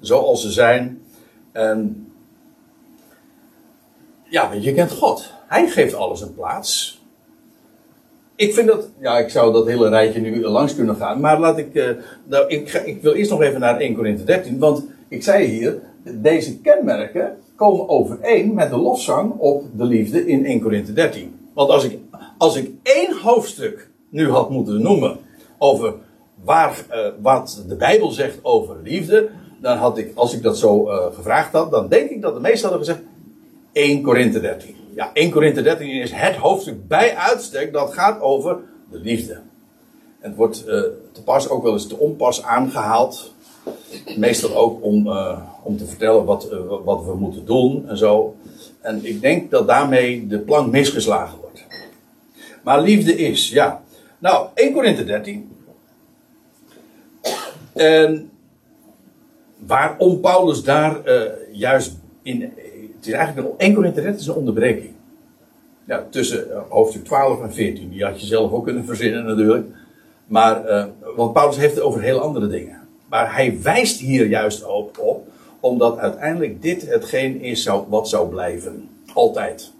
zoals 0.00 0.42
ze 0.42 0.50
zijn. 0.50 1.02
En 1.52 2.06
ja, 4.22 4.52
je 4.52 4.74
kent 4.74 4.90
God. 4.90 5.32
Hij 5.46 5.68
geeft 5.68 5.94
alles 5.94 6.20
een 6.20 6.34
plaats. 6.34 7.02
Ik 8.36 8.54
vind 8.54 8.68
dat, 8.68 8.88
ja, 8.98 9.18
ik 9.18 9.28
zou 9.28 9.52
dat 9.52 9.66
hele 9.66 9.88
rijtje 9.88 10.20
nu 10.20 10.46
langs 10.46 10.74
kunnen 10.74 10.96
gaan, 10.96 11.20
maar 11.20 11.40
laat 11.40 11.58
ik, 11.58 11.74
uh, 11.74 11.90
nou, 12.24 12.48
ik, 12.48 12.70
ga, 12.70 12.78
ik 12.78 13.02
wil 13.02 13.12
eerst 13.12 13.30
nog 13.30 13.42
even 13.42 13.60
naar 13.60 13.78
1 13.78 13.94
Corinthië 13.94 14.24
13, 14.24 14.58
want 14.58 14.84
ik 15.08 15.22
zei 15.22 15.46
hier, 15.46 15.80
deze 16.02 16.60
kenmerken 16.60 17.38
komen 17.56 17.88
overeen 17.88 18.54
met 18.54 18.70
de 18.70 18.76
lofzang 18.76 19.32
op 19.38 19.64
de 19.76 19.84
liefde 19.84 20.26
in 20.26 20.44
1 20.44 20.60
Corinthië 20.60 20.92
13. 20.92 21.38
Want 21.54 21.70
als 21.70 21.84
ik, 21.84 21.98
als 22.38 22.56
ik 22.56 22.70
één 22.82 23.20
hoofdstuk 23.22 23.90
nu 24.08 24.30
had 24.30 24.50
moeten 24.50 24.82
noemen 24.82 25.18
over 25.58 25.94
waar, 26.44 26.86
uh, 26.90 27.06
wat 27.20 27.64
de 27.68 27.76
Bijbel 27.76 28.10
zegt 28.10 28.38
over 28.42 28.76
liefde, 28.82 29.30
dan 29.60 29.76
had 29.76 29.98
ik, 29.98 30.12
als 30.14 30.34
ik 30.34 30.42
dat 30.42 30.58
zo 30.58 30.90
uh, 30.90 31.06
gevraagd 31.12 31.52
had, 31.52 31.70
dan 31.70 31.88
denk 31.88 32.10
ik 32.10 32.22
dat 32.22 32.34
de 32.34 32.40
meesten 32.40 32.68
hadden 32.68 32.86
gezegd 32.86 33.06
1 33.72 34.02
Korinthe 34.02 34.40
13. 34.40 34.74
Ja, 34.94 35.10
1 35.12 35.30
Korinthe 35.30 35.62
13 35.62 35.88
is 35.88 36.12
het 36.12 36.36
hoofdstuk 36.36 36.88
bij 36.88 37.16
uitstek 37.16 37.72
dat 37.72 37.92
gaat 37.92 38.20
over 38.20 38.58
de 38.90 38.98
liefde. 38.98 39.32
En 40.20 40.30
het 40.30 40.36
wordt 40.36 40.64
uh, 40.66 40.82
te 41.12 41.22
pas 41.24 41.48
ook 41.48 41.62
wel 41.62 41.72
eens 41.72 41.86
te 41.86 41.98
onpas 41.98 42.42
aangehaald. 42.42 43.34
Meestal 44.16 44.56
ook 44.56 44.84
om, 44.84 45.06
uh, 45.06 45.38
om 45.62 45.76
te 45.76 45.86
vertellen 45.86 46.24
wat, 46.24 46.48
uh, 46.52 46.58
wat 46.84 47.04
we 47.04 47.14
moeten 47.14 47.46
doen 47.46 47.88
en 47.88 47.96
zo. 47.96 48.36
En 48.80 49.04
ik 49.04 49.20
denk 49.20 49.50
dat 49.50 49.66
daarmee 49.66 50.26
de 50.26 50.38
plank 50.38 50.72
misgeslagen 50.72 51.38
wordt. 51.40 51.64
Maar 52.62 52.82
liefde 52.82 53.16
is, 53.16 53.50
ja. 53.50 53.82
Nou, 54.18 54.48
1 54.54 54.72
Korinthe 54.72 55.04
13. 55.04 55.50
En 57.72 58.30
waarom 59.56 60.20
Paulus 60.20 60.62
daar 60.62 61.00
juist 61.52 61.96
in 62.22 62.52
het 63.04 63.12
is 63.12 63.18
eigenlijk 63.18 63.48
een, 63.48 63.58
1 63.58 63.74
Korinthe 63.74 64.00
13 64.00 64.20
is 64.20 64.26
een 64.26 64.34
onderbreking. 64.34 64.92
Tussen 66.10 66.46
hoofdstuk 66.68 67.04
12 67.04 67.42
en 67.42 67.52
14. 67.52 67.90
Die 67.90 68.04
had 68.04 68.20
je 68.20 68.26
zelf 68.26 68.52
ook 68.52 68.64
kunnen 68.64 68.84
verzinnen 68.84 69.24
natuurlijk. 69.24 69.66
Maar, 70.26 70.70
uh, 70.70 70.84
want 71.16 71.32
Paulus 71.32 71.56
heeft 71.56 71.74
het 71.74 71.84
over 71.84 72.02
heel 72.02 72.20
andere 72.20 72.48
dingen. 72.48 72.83
Maar 73.14 73.34
hij 73.34 73.58
wijst 73.62 74.00
hier 74.00 74.26
juist 74.26 74.64
op, 74.64 74.98
op 74.98 75.28
omdat 75.60 75.98
uiteindelijk 75.98 76.62
dit 76.62 76.86
hetgeen 76.86 77.40
is 77.40 77.68
wat 77.88 78.08
zou 78.08 78.28
blijven. 78.28 78.88
Altijd. 79.12 79.72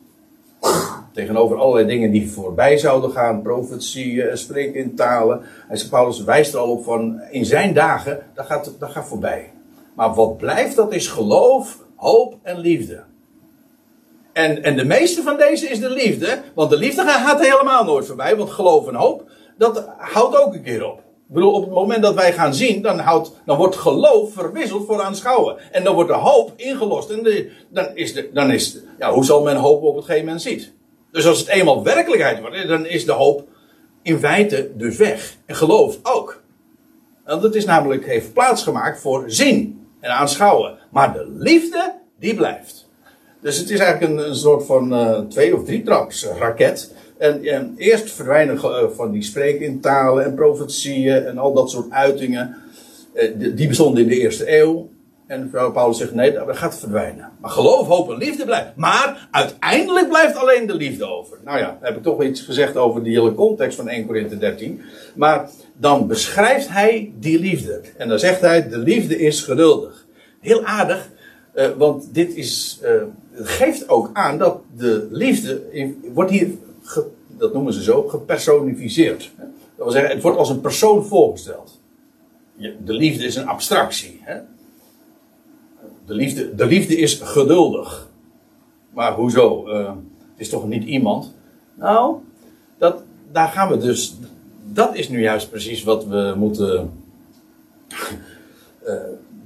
Tegenover 1.13 1.57
allerlei 1.57 1.87
dingen 1.87 2.11
die 2.11 2.31
voorbij 2.31 2.79
zouden 2.79 3.11
gaan, 3.11 3.43
profetieën, 3.43 4.39
spreken 4.39 4.75
in 4.75 4.95
talen. 4.95 5.41
En 5.69 5.89
Paulus 5.89 6.25
wijst 6.25 6.55
er 6.55 6.61
al 6.61 6.71
op 6.71 6.85
van, 6.85 7.21
in 7.31 7.45
zijn 7.45 7.75
dagen, 7.75 8.23
dat 8.35 8.47
gaat, 8.47 8.73
dat 8.79 8.91
gaat 8.91 9.07
voorbij. 9.07 9.53
Maar 9.95 10.15
wat 10.15 10.37
blijft, 10.37 10.77
dat 10.77 10.93
is 10.93 11.07
geloof, 11.07 11.79
hoop 11.97 12.35
en 12.43 12.59
liefde. 12.59 13.03
En, 14.33 14.63
en 14.63 14.77
de 14.77 14.85
meeste 14.85 15.23
van 15.23 15.37
deze 15.37 15.69
is 15.69 15.81
de 15.81 15.91
liefde. 15.91 16.43
Want 16.55 16.71
de 16.71 16.77
liefde 16.77 17.03
gaat 17.03 17.47
helemaal 17.47 17.85
nooit 17.85 18.07
voorbij. 18.07 18.37
Want 18.37 18.51
geloof 18.51 18.89
en 18.89 18.95
hoop, 18.95 19.31
dat 19.59 19.89
houdt 19.97 20.37
ook 20.37 20.55
een 20.55 20.63
keer 20.63 20.87
op. 20.87 21.04
Bedoel, 21.35 21.53
op 21.53 21.65
het 21.65 21.75
moment 21.75 22.03
dat 22.03 22.15
wij 22.15 22.33
gaan 22.33 22.55
zien, 22.55 22.83
dan, 22.83 22.99
houdt, 22.99 23.33
dan 23.45 23.57
wordt 23.57 23.77
geloof 23.77 24.33
verwisseld 24.33 24.87
voor 24.87 25.03
aanschouwen. 25.03 25.57
En 25.73 25.85
dan 25.85 25.95
wordt 25.95 26.11
de 26.11 26.17
hoop 26.17 26.53
ingelost. 26.57 27.11
En 27.11 27.23
de, 27.23 27.51
dan 27.69 27.87
is 27.95 28.13
de, 28.13 28.31
dan 28.33 28.53
is, 28.53 28.79
ja, 28.99 29.13
hoe 29.13 29.25
zal 29.25 29.43
men 29.43 29.57
hopen 29.57 29.89
op 29.89 29.97
hetgeen 29.97 30.25
men 30.25 30.41
ziet? 30.41 30.73
Dus 31.11 31.27
als 31.27 31.39
het 31.39 31.49
eenmaal 31.49 31.83
werkelijkheid 31.83 32.41
wordt, 32.41 32.69
dan 32.69 32.87
is 32.87 33.05
de 33.05 33.13
hoop 33.13 33.49
in 34.03 34.19
feite 34.19 34.71
dus 34.75 34.97
weg. 34.97 35.37
En 35.47 35.55
geloof 35.55 35.99
ook. 36.03 36.43
Want 37.25 37.43
het 37.43 37.55
is 37.55 37.65
namelijk, 37.65 38.07
heeft 38.07 38.33
plaatsgemaakt 38.33 39.01
voor 39.01 39.25
zin 39.27 39.87
en 40.01 40.11
aanschouwen. 40.11 40.79
Maar 40.91 41.13
de 41.13 41.33
liefde, 41.39 41.95
die 42.19 42.35
blijft. 42.35 42.89
Dus 43.41 43.57
het 43.59 43.71
is 43.71 43.79
eigenlijk 43.79 44.13
een, 44.13 44.29
een 44.29 44.37
soort 44.37 44.67
van 44.67 44.93
uh, 44.93 45.19
twee 45.19 45.57
of 45.57 45.65
drie 45.65 45.83
traps 45.83 46.27
raket. 46.39 46.95
En, 47.19 47.45
en 47.45 47.75
eerst 47.77 48.13
verdwijnen 48.13 48.57
uh, 48.57 48.89
van 48.91 49.11
die 49.11 49.23
spreken 49.23 49.81
talen 49.81 50.25
en 50.25 50.35
profetieën 50.35 51.25
en 51.25 51.39
al 51.39 51.53
dat 51.53 51.71
soort 51.71 51.91
uitingen. 51.91 52.57
Uh, 53.15 53.55
die, 53.57 53.69
bestonden 53.69 54.03
in 54.03 54.09
de 54.09 54.19
eerste 54.19 54.59
eeuw. 54.59 54.93
En 55.27 55.51
Paulus 55.51 55.99
zegt 55.99 56.15
nee, 56.15 56.33
dat 56.33 56.57
gaat 56.57 56.79
verdwijnen. 56.79 57.31
Maar 57.41 57.51
geloof, 57.51 57.87
hoop 57.87 58.11
en 58.11 58.17
liefde 58.17 58.45
blijft. 58.45 58.77
Maar 58.77 59.29
uiteindelijk 59.31 60.09
blijft 60.09 60.37
alleen 60.37 60.67
de 60.67 60.75
liefde 60.75 61.05
over. 61.05 61.39
Nou 61.45 61.59
ja, 61.59 61.79
heb 61.81 61.97
ik 61.97 62.03
toch 62.03 62.23
iets 62.23 62.41
gezegd 62.41 62.77
over 62.77 63.03
die 63.03 63.19
hele 63.19 63.35
context 63.35 63.77
van 63.77 63.89
1 63.89 64.07
Korinthe 64.07 64.39
13. 64.39 64.81
Maar 65.15 65.51
dan 65.77 66.07
beschrijft 66.07 66.69
hij 66.69 67.13
die 67.19 67.39
liefde. 67.39 67.81
En 67.97 68.09
dan 68.09 68.19
zegt 68.19 68.41
hij, 68.41 68.69
de 68.69 68.79
liefde 68.79 69.19
is 69.19 69.43
geduldig. 69.43 70.07
Heel 70.41 70.65
aardig, 70.65 71.11
uh, 71.55 71.67
want 71.77 72.15
dit 72.15 72.35
is, 72.35 72.81
geeft 73.35 73.89
ook 73.89 74.11
aan 74.13 74.39
dat 74.39 74.61
de 74.77 75.09
liefde 75.11 75.63
wordt 76.13 76.31
hier, 76.31 76.49
dat 77.27 77.53
noemen 77.53 77.73
ze 77.73 77.83
zo, 77.83 78.03
gepersonificeerd. 78.03 79.31
Dat 79.37 79.47
wil 79.77 79.91
zeggen, 79.91 80.11
het 80.11 80.23
wordt 80.23 80.39
als 80.39 80.49
een 80.49 80.61
persoon 80.61 81.05
voorgesteld. 81.05 81.81
De 82.85 82.93
liefde 82.93 83.25
is 83.25 83.37
een 83.37 83.47
abstractie. 83.47 84.21
Hè? 84.23 84.41
De, 86.07 86.15
liefde, 86.15 86.55
de 86.55 86.67
liefde 86.67 86.97
is 86.97 87.15
geduldig. 87.15 88.09
Maar 88.91 89.13
hoezo? 89.13 89.69
Uh, 89.69 89.87
het 89.87 89.97
is 90.37 90.49
toch 90.49 90.69
niet 90.69 90.85
iemand? 90.85 91.35
Nou, 91.75 92.17
dat, 92.79 93.03
daar 93.33 93.49
gaan 93.49 93.71
we 93.71 93.79
dus. 93.79 94.17
Dat 94.73 94.95
is 94.95 95.09
nu 95.09 95.21
juist 95.21 95.51
precies 95.51 95.83
wat 95.83 96.07
we 96.07 96.35
moeten 96.37 96.93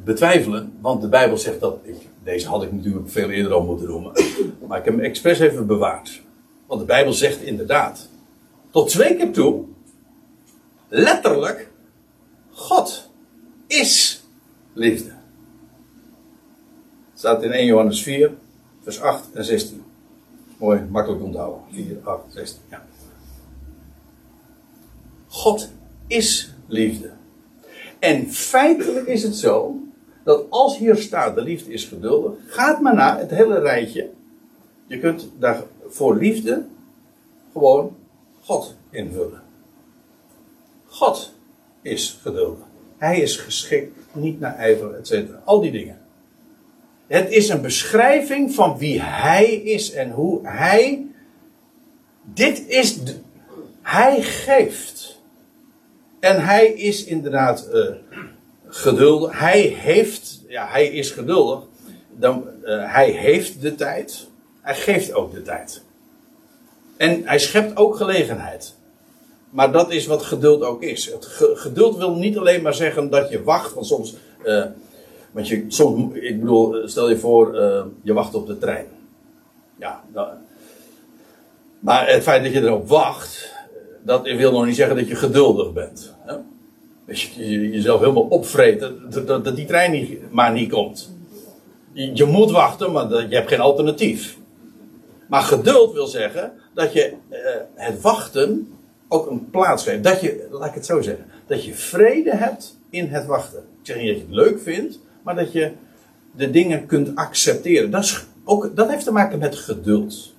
betwijfelen, 0.05 0.73
want 0.81 1.01
de 1.01 1.09
Bijbel 1.09 1.39
zegt 1.39 1.61
dat. 1.61 1.79
Ik, 1.83 1.97
deze 2.25 2.49
had 2.49 2.63
ik 2.63 2.73
natuurlijk 2.73 3.09
veel 3.11 3.31
eerder 3.31 3.53
al 3.53 3.65
moeten 3.65 3.89
noemen. 3.89 4.13
Maar 4.67 4.79
ik 4.79 4.85
heb 4.85 4.95
hem 4.95 5.05
expres 5.05 5.39
even 5.39 5.67
bewaard. 5.67 6.23
Want 6.69 6.81
de 6.81 6.87
Bijbel 6.87 7.13
zegt 7.13 7.43
inderdaad. 7.43 8.09
Tot 8.71 8.89
twee 8.89 9.17
keer 9.17 9.33
toe. 9.33 9.65
Letterlijk. 10.89 11.71
God 12.51 13.11
is 13.67 14.23
liefde. 14.73 15.11
Het 17.11 17.19
staat 17.19 17.43
in 17.43 17.53
1 17.53 17.67
Johannes 17.67 18.03
4, 18.03 18.33
vers 18.83 19.01
8 19.01 19.33
en 19.33 19.45
16. 19.45 19.85
Mooi, 20.57 20.81
makkelijk 20.91 21.23
onthouden. 21.23 21.61
4, 21.71 21.97
8, 22.03 22.23
16. 22.29 22.61
Ja. 22.71 22.85
God 25.27 25.71
is 26.07 26.55
liefde. 26.67 27.11
En 27.99 28.33
feitelijk 28.33 29.07
is 29.07 29.23
het 29.23 29.37
zo 29.37 29.81
dat 30.25 30.45
als 30.51 30.79
hier 30.79 30.97
staat 30.97 31.35
de 31.35 31.43
liefde 31.43 31.73
is 31.73 31.85
geduldig, 31.85 32.33
gaat 32.47 32.81
maar 32.81 32.95
naar 32.95 33.19
het 33.19 33.31
hele 33.31 33.59
rijtje. 33.59 34.11
Je 34.87 34.99
kunt 34.99 35.29
daar 35.39 35.63
voor 35.89 36.17
liefde 36.17 36.65
gewoon 37.53 37.97
God 38.41 38.77
invullen. 38.91 39.43
God 40.87 41.33
is 41.83 42.19
geduldig. 42.23 42.67
Hij 42.99 43.21
is 43.21 43.37
geschikt, 43.37 43.97
niet 44.13 44.41
naar 44.41 44.57
ijver, 44.57 44.95
etc. 44.95 45.31
Al 45.45 45.61
die 45.61 45.71
dingen. 45.71 45.99
Het 47.07 47.31
is 47.31 47.49
een 47.49 47.63
beschrijving 47.63 48.55
van 48.55 48.79
wie 48.79 49.03
hij 49.03 49.45
is 49.55 49.93
en 49.93 50.11
hoe 50.11 50.47
hij. 50.47 51.07
Dit 52.23 52.67
is. 52.67 52.99
Hij 53.83 54.23
geeft. 54.23 55.21
En 56.21 56.45
hij 56.45 56.67
is 56.67 57.05
inderdaad 57.05 57.69
uh, 57.73 57.91
geduldig. 58.67 59.39
Hij 59.39 59.61
heeft, 59.61 60.45
ja, 60.49 60.69
hij 60.69 60.87
is 60.87 61.11
geduldig. 61.11 61.65
Dan, 62.17 62.45
uh, 62.63 62.93
hij 62.93 63.11
heeft 63.11 63.61
de 63.61 63.75
tijd. 63.75 64.28
Hij 64.69 64.77
geeft 64.77 65.15
ook 65.15 65.33
de 65.33 65.43
tijd. 65.43 65.83
En 66.97 67.23
hij 67.25 67.39
schept 67.39 67.77
ook 67.77 67.97
gelegenheid. 67.97 68.75
Maar 69.51 69.73
dat 69.73 69.91
is 69.91 70.07
wat 70.07 70.23
geduld 70.23 70.63
ook 70.63 70.83
is. 70.83 71.11
Geduld 71.55 71.97
wil 71.97 72.15
niet 72.15 72.39
alleen 72.39 72.63
maar 72.63 72.75
zeggen 72.75 73.11
dat 73.11 73.31
je 73.31 73.43
wacht. 73.43 73.75
Want 73.75 73.87
soms, 73.87 74.15
uh, 74.45 74.65
want 75.31 75.49
je, 75.49 75.57
ik 76.13 76.41
bedoel, 76.41 76.89
stel 76.89 77.09
je 77.09 77.19
voor, 77.19 77.55
uh, 77.55 77.83
je 78.03 78.13
wacht 78.13 78.35
op 78.35 78.47
de 78.47 78.59
trein. 78.59 78.87
Ja, 79.79 80.05
maar 81.79 82.09
het 82.09 82.23
feit 82.23 82.45
dat 82.45 82.53
je 82.53 82.61
erop 82.61 82.89
wacht, 82.89 83.55
dat 84.03 84.23
wil 84.23 84.53
nog 84.53 84.67
niet 84.67 84.77
zeggen 84.77 84.97
dat 84.97 85.09
je 85.09 85.17
geduldig 85.17 85.73
bent. 85.73 86.15
Hè? 86.21 86.37
Dat 87.07 87.21
je 87.21 87.71
jezelf 87.71 88.01
helemaal 88.01 88.27
opvreet, 88.29 88.93
dat, 89.27 89.57
die 89.57 89.67
trein 89.67 89.91
niet, 89.91 90.33
maar 90.33 90.53
niet 90.53 90.71
komt. 90.71 91.17
Je, 91.93 92.11
je 92.15 92.25
moet 92.25 92.51
wachten, 92.51 92.93
maar 92.93 93.29
je 93.29 93.35
hebt 93.35 93.49
geen 93.49 93.61
alternatief. 93.61 94.39
Maar 95.29 95.43
geduld 95.43 95.93
wil 95.93 96.07
zeggen 96.07 96.53
dat 96.75 96.93
je 96.93 97.15
uh, 97.31 97.39
het 97.75 98.01
wachten 98.01 98.73
ook 99.09 99.31
een 99.31 99.51
plaats 99.51 99.83
geeft. 99.85 100.05
Dat 100.05 100.21
je, 100.21 100.49
laat 100.51 100.69
ik 100.69 100.75
het 100.75 100.87
zo 100.87 101.01
zeggen, 101.01 101.27
dat 101.47 101.65
je 101.65 101.75
vrede 101.75 102.37
hebt 102.37 102.79
in 102.91 103.09
het 103.09 103.27
wachten. 103.27 103.59
Ik 103.59 103.87
zeg 103.87 103.97
niet 103.97 104.07
dat 104.07 104.17
je 104.17 104.23
het 104.23 104.35
leuk 104.35 104.61
vindt, 104.61 104.99
maar 105.23 105.35
dat 105.35 105.53
je 105.53 105.73
de 106.37 106.51
dingen 106.51 106.87
kunt 106.87 107.17
accepteren. 107.17 107.91
Dat 107.91 108.05
is 108.05 108.25
ook, 108.45 108.77
dat 108.77 108.89
heeft 108.89 109.05
te 109.05 109.13
maken 109.13 109.39
met 109.39 109.57
geduld. 109.57 110.33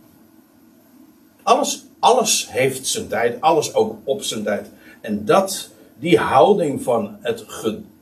Alles, 1.44 1.86
alles 2.00 2.48
heeft 2.52 2.88
zijn 2.88 3.08
tijd, 3.08 3.42
alles 3.42 3.74
ook 3.74 3.96
op 4.04 4.24
zijn 4.24 4.44
tijd. 4.44 4.68
En 5.02 5.26
dat, 5.26 5.70
die 6.00 6.18
houding 6.18 6.84
van 6.84 7.18
het 7.22 7.46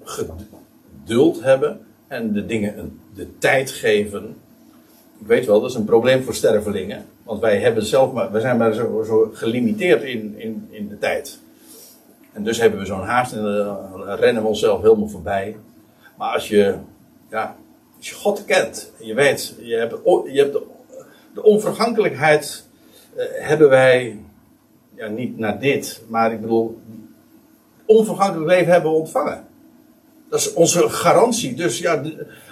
geduld 0.04 1.44
hebben 1.44 1.86
en 2.08 2.34
de 2.34 2.46
dingen 2.46 3.00
de 3.16 3.38
tijd 3.38 3.72
geven. 3.72 4.36
Weet 5.18 5.46
wel, 5.46 5.62
dat 5.62 5.70
is 5.70 5.76
een 5.76 5.86
probleem 5.86 6.24
voor 6.24 6.36
stervelingen. 6.36 7.06
Want 7.24 7.42
wij, 7.42 7.60
hebben 7.60 7.86
zelf 7.86 8.14
maar, 8.14 8.32
wij 8.32 8.42
zijn 8.42 8.58
maar 8.58 8.74
zo, 8.74 9.04
zo 9.04 9.30
gelimiteerd 9.34 10.04
in, 10.04 10.36
in, 10.38 10.68
in 10.70 10.88
de 10.88 10.98
tijd. 10.98 11.40
En 12.34 12.44
dus 12.44 12.60
hebben 12.60 12.80
we 12.80 12.86
zo'n 12.86 13.06
haast 13.06 13.34
en 13.34 13.44
dan 13.44 14.04
rennen 14.04 14.42
we 14.42 14.48
onszelf 14.48 14.82
helemaal 14.82 15.08
voorbij. 15.08 15.56
Maar 16.18 16.34
als 16.34 16.48
je, 16.48 16.76
ja, 17.30 17.56
als 17.98 18.10
je 18.10 18.16
God 18.16 18.46
kent, 18.46 18.92
je 19.00 19.14
weet, 19.14 19.56
je 19.62 19.76
hebt, 19.76 19.96
je 20.34 20.40
hebt 20.40 20.58
de, 21.34 21.44
onvergankelijkheid 21.44 22.66
uh, 23.18 23.24
hebben 23.30 23.70
wij, 23.70 24.20
ja, 24.96 25.08
niet 25.08 25.38
naar 25.38 25.60
dit, 25.60 26.02
maar 26.08 26.32
ik 26.32 26.42
bedoel, 26.42 26.80
onvergankelijk 27.86 28.50
leven 28.50 28.72
hebben 28.72 28.92
we 28.92 28.98
ontvangen. 28.98 29.46
Dat 30.30 30.40
is 30.40 30.54
onze 30.54 30.90
garantie. 30.90 31.54
Dus 31.54 31.80
ja, 31.80 32.04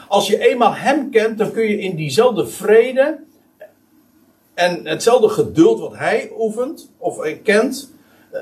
als 0.08 0.28
je 0.28 0.50
eenmaal 0.50 0.74
Hem 0.74 1.10
kent, 1.12 1.38
dan 1.38 1.52
kun 1.52 1.64
je 1.64 1.80
in 1.80 1.96
diezelfde 1.96 2.48
vrede 2.48 3.20
en 4.54 4.88
hetzelfde 4.88 5.30
geduld 5.30 5.80
wat 5.80 5.96
Hij 5.96 6.32
oefent 6.38 6.92
of 6.98 7.18
kent, 7.44 7.92
uh, 8.34 8.40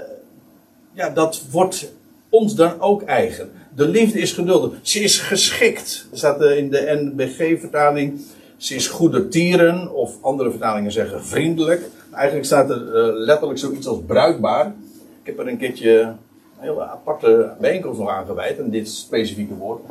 ja, 0.94 1.10
dat 1.10 1.42
wordt 1.52 1.92
ons 2.30 2.56
dan 2.56 2.82
ook 2.82 3.02
eigen. 3.02 3.52
De 3.76 3.88
liefde 3.88 4.20
is 4.20 4.32
geduldig. 4.32 4.80
Ze 4.82 5.00
is 5.00 5.20
geschikt. 5.20 6.08
Staat 6.12 6.42
in 6.42 6.70
de 6.70 7.12
NBG-vertaling. 7.14 8.22
Ze 8.58 8.76
is 8.76 8.88
goedertieren, 8.88 9.94
of 9.94 10.18
andere 10.22 10.50
vertalingen 10.50 10.92
zeggen 10.92 11.24
vriendelijk. 11.24 11.90
Eigenlijk 12.12 12.46
staat 12.46 12.70
er 12.70 12.82
uh, 12.82 13.14
letterlijk 13.14 13.60
zoiets 13.60 13.88
als 13.88 14.00
bruikbaar. 14.08 14.74
Ik 15.22 15.26
heb 15.26 15.40
er 15.40 15.48
een 15.48 15.58
keertje 15.58 16.00
een 16.00 16.18
hele 16.60 16.84
aparte 16.88 17.54
bijeenkomst 17.60 18.00
nog 18.00 18.10
aan 18.10 18.70
dit 18.70 18.90
specifieke 18.90 19.54
woord. 19.54 19.82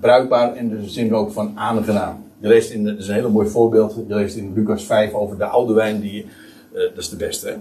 Bruikbaar 0.00 0.56
in 0.56 0.68
de 0.68 0.88
zin 0.88 1.14
ook 1.14 1.32
van 1.32 1.52
aangenaam. 1.58 2.24
Je 2.38 2.48
leest 2.48 2.70
in, 2.70 2.98
is 2.98 3.08
een 3.08 3.14
hele 3.14 3.28
mooi 3.28 3.48
voorbeeld. 3.48 3.94
Je 4.08 4.14
leest 4.14 4.36
in 4.36 4.52
Lucas 4.54 4.84
5 4.84 5.12
over 5.12 5.38
de 5.38 5.44
oude 5.44 5.72
wijn, 5.72 6.00
die, 6.00 6.24
uh, 6.24 6.80
dat 6.80 6.98
is 6.98 7.08
de 7.08 7.16
beste. 7.16 7.48
Hè? 7.48 7.56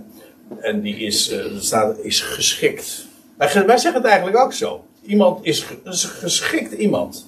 En 0.60 0.82
die 0.82 0.96
is, 0.96 1.32
uh, 1.32 1.60
staat, 1.60 1.98
is 2.00 2.22
geschikt. 2.22 3.08
Wij, 3.38 3.66
wij 3.66 3.78
zeggen 3.78 4.02
het 4.02 4.10
eigenlijk 4.10 4.38
ook 4.38 4.54
zo. 4.54 4.84
Iemand 5.02 5.46
is, 5.46 5.66
geschikt 5.84 6.72
iemand. 6.72 7.28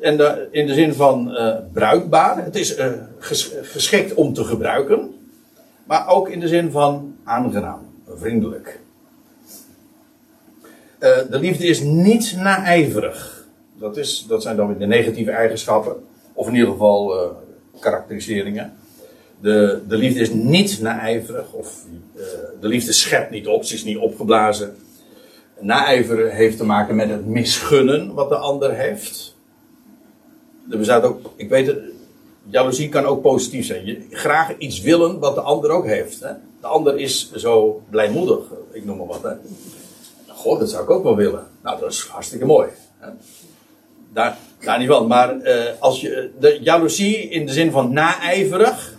En 0.00 0.16
de, 0.16 0.48
in 0.50 0.66
de 0.66 0.74
zin 0.74 0.94
van 0.94 1.36
bruikbaar. 1.72 2.44
Het 2.44 2.56
is 2.56 2.76
ges, 3.18 3.52
geschikt 3.62 4.14
om 4.14 4.32
te 4.32 4.44
gebruiken. 4.44 5.14
Maar 5.84 6.08
ook 6.08 6.28
in 6.28 6.40
de 6.40 6.48
zin 6.48 6.70
van 6.70 7.16
aangenaam, 7.24 7.80
vriendelijk. 8.08 8.80
De 10.98 11.38
liefde 11.38 11.66
is 11.66 11.80
niet 11.80 12.36
naijverig. 12.36 13.33
Dat, 13.78 13.96
is, 13.96 14.24
dat 14.28 14.42
zijn 14.42 14.56
dan 14.56 14.66
weer 14.66 14.78
de 14.78 14.86
negatieve 14.86 15.30
eigenschappen. 15.30 15.96
Of 16.32 16.46
in 16.46 16.54
ieder 16.54 16.70
geval 16.70 17.36
karakteriseringen. 17.78 18.76
De, 19.40 19.80
de 19.88 19.96
liefde 19.96 20.20
is 20.20 20.30
niet 20.30 20.80
naijverig. 20.80 21.52
Of 21.52 21.84
de 22.60 22.68
liefde 22.68 22.92
schept 22.92 23.30
niet 23.30 23.46
op. 23.46 23.64
Ze 23.64 23.74
is 23.74 23.84
niet 23.84 23.98
opgeblazen. 23.98 24.76
Naijveren 25.60 26.34
heeft 26.34 26.56
te 26.56 26.64
maken 26.64 26.96
met 26.96 27.08
het 27.08 27.26
misgunnen 27.26 28.14
wat 28.14 28.28
de 28.28 28.36
ander 28.36 28.74
heeft 28.74 29.34
er 30.70 30.78
bestaat 30.78 31.02
ook, 31.02 31.20
ik 31.36 31.48
weet 31.48 31.66
het, 31.66 31.78
jaloezie 32.44 32.88
kan 32.88 33.04
ook 33.04 33.22
positief 33.22 33.66
zijn. 33.66 33.86
Je, 33.86 34.06
graag 34.10 34.56
iets 34.56 34.80
willen 34.80 35.18
wat 35.18 35.34
de 35.34 35.40
ander 35.40 35.70
ook 35.70 35.86
heeft. 35.86 36.20
Hè? 36.20 36.32
De 36.60 36.66
ander 36.66 36.98
is 36.98 37.32
zo 37.32 37.82
blijmoedig, 37.90 38.44
ik 38.72 38.84
noem 38.84 38.96
maar 38.96 39.06
wat. 39.06 39.22
Hè? 39.22 39.32
God, 40.28 40.58
dat 40.58 40.70
zou 40.70 40.82
ik 40.82 40.90
ook 40.90 41.02
wel 41.02 41.16
willen. 41.16 41.46
Nou, 41.62 41.80
dat 41.80 41.90
is 41.90 42.02
hartstikke 42.02 42.46
mooi. 42.46 42.68
Hè? 42.98 43.10
Daar, 44.14 44.38
niet 44.78 44.88
van. 44.88 45.06
Maar 45.06 45.36
uh, 45.36 45.64
als 45.78 46.00
je, 46.00 46.30
de 46.38 46.58
jaloezie 46.60 47.16
in 47.16 47.46
de 47.46 47.52
zin 47.52 47.70
van 47.70 47.92
naijverig, 47.92 48.94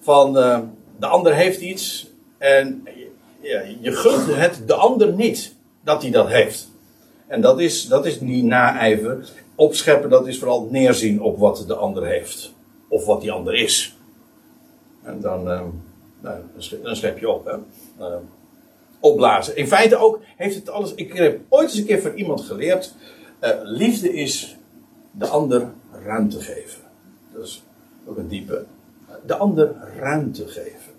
van 0.00 0.36
uh, 0.36 0.58
de 0.98 1.06
ander 1.06 1.34
heeft 1.34 1.60
iets 1.60 2.10
en 2.38 2.88
ja, 3.40 3.62
je 3.80 3.92
gunt 3.92 4.34
het 4.34 4.62
de 4.66 4.74
ander 4.74 5.12
niet 5.12 5.54
dat 5.84 6.02
hij 6.02 6.10
dat 6.10 6.28
heeft. 6.28 6.70
En 7.26 7.40
dat 7.40 7.60
is, 7.60 7.86
dat 7.86 8.06
is 8.06 8.18
die 8.18 8.44
naijver 8.44 9.28
opscheppen, 9.54 10.10
dat 10.10 10.26
is 10.26 10.38
vooral 10.38 10.68
neerzien 10.70 11.22
op 11.22 11.38
wat 11.38 11.64
de 11.66 11.74
ander 11.74 12.06
heeft. 12.06 12.52
Of 12.88 13.04
wat 13.04 13.20
die 13.20 13.32
ander 13.32 13.54
is. 13.54 13.96
En 15.02 15.20
dan, 15.20 15.40
uh, 15.48 15.60
nou, 16.20 16.38
dan 16.82 16.96
schep 16.96 17.18
je 17.18 17.30
op. 17.30 17.44
Hè? 17.46 18.06
Opblazen. 19.00 19.56
In 19.56 19.66
feite 19.66 19.96
ook 19.96 20.20
heeft 20.36 20.54
het 20.54 20.70
alles. 20.70 20.94
Ik 20.94 21.12
heb 21.12 21.40
ooit 21.48 21.68
eens 21.68 21.78
een 21.78 21.86
keer 21.86 22.00
van 22.00 22.14
iemand 22.14 22.40
geleerd. 22.40 22.94
Uh, 23.44 23.50
liefde 23.62 24.14
is 24.14 24.56
de 25.10 25.26
ander 25.26 25.68
ruimte 26.04 26.40
geven. 26.40 26.80
Dat 27.32 27.44
is 27.44 27.62
ook 28.06 28.16
een 28.16 28.28
diepe. 28.28 28.64
De 29.26 29.36
ander 29.36 29.74
ruimte 29.98 30.48
geven. 30.48 30.92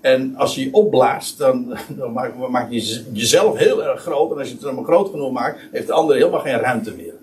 En 0.00 0.36
als 0.36 0.54
je 0.54 0.72
opblaast, 0.72 1.38
dan, 1.38 1.76
dan 1.96 2.12
maak, 2.50 2.70
je 2.70 3.04
jezelf 3.12 3.56
heel 3.56 3.84
erg 3.84 4.00
groot. 4.00 4.30
En 4.30 4.38
als 4.38 4.48
je 4.48 4.54
het 4.54 4.62
dan 4.62 4.84
groot 4.84 5.10
genoeg 5.10 5.32
maakt, 5.32 5.60
heeft 5.70 5.86
de 5.86 5.92
ander 5.92 6.16
helemaal 6.16 6.40
geen 6.40 6.58
ruimte 6.58 6.94
meer. 6.94 7.14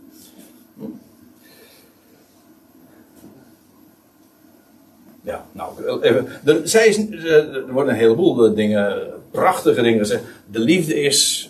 Ja, 5.21 5.45
nou, 5.51 6.01
even. 6.01 6.27
Er, 6.45 6.67
zij 6.67 6.87
is, 6.87 6.97
er 7.23 7.71
worden 7.71 7.93
een 7.93 7.99
heleboel 7.99 8.53
dingen, 8.53 9.13
prachtige 9.31 9.81
dingen 9.81 9.99
gezegd. 9.99 10.23
De 10.51 10.59
liefde 10.59 11.01
is 11.01 11.49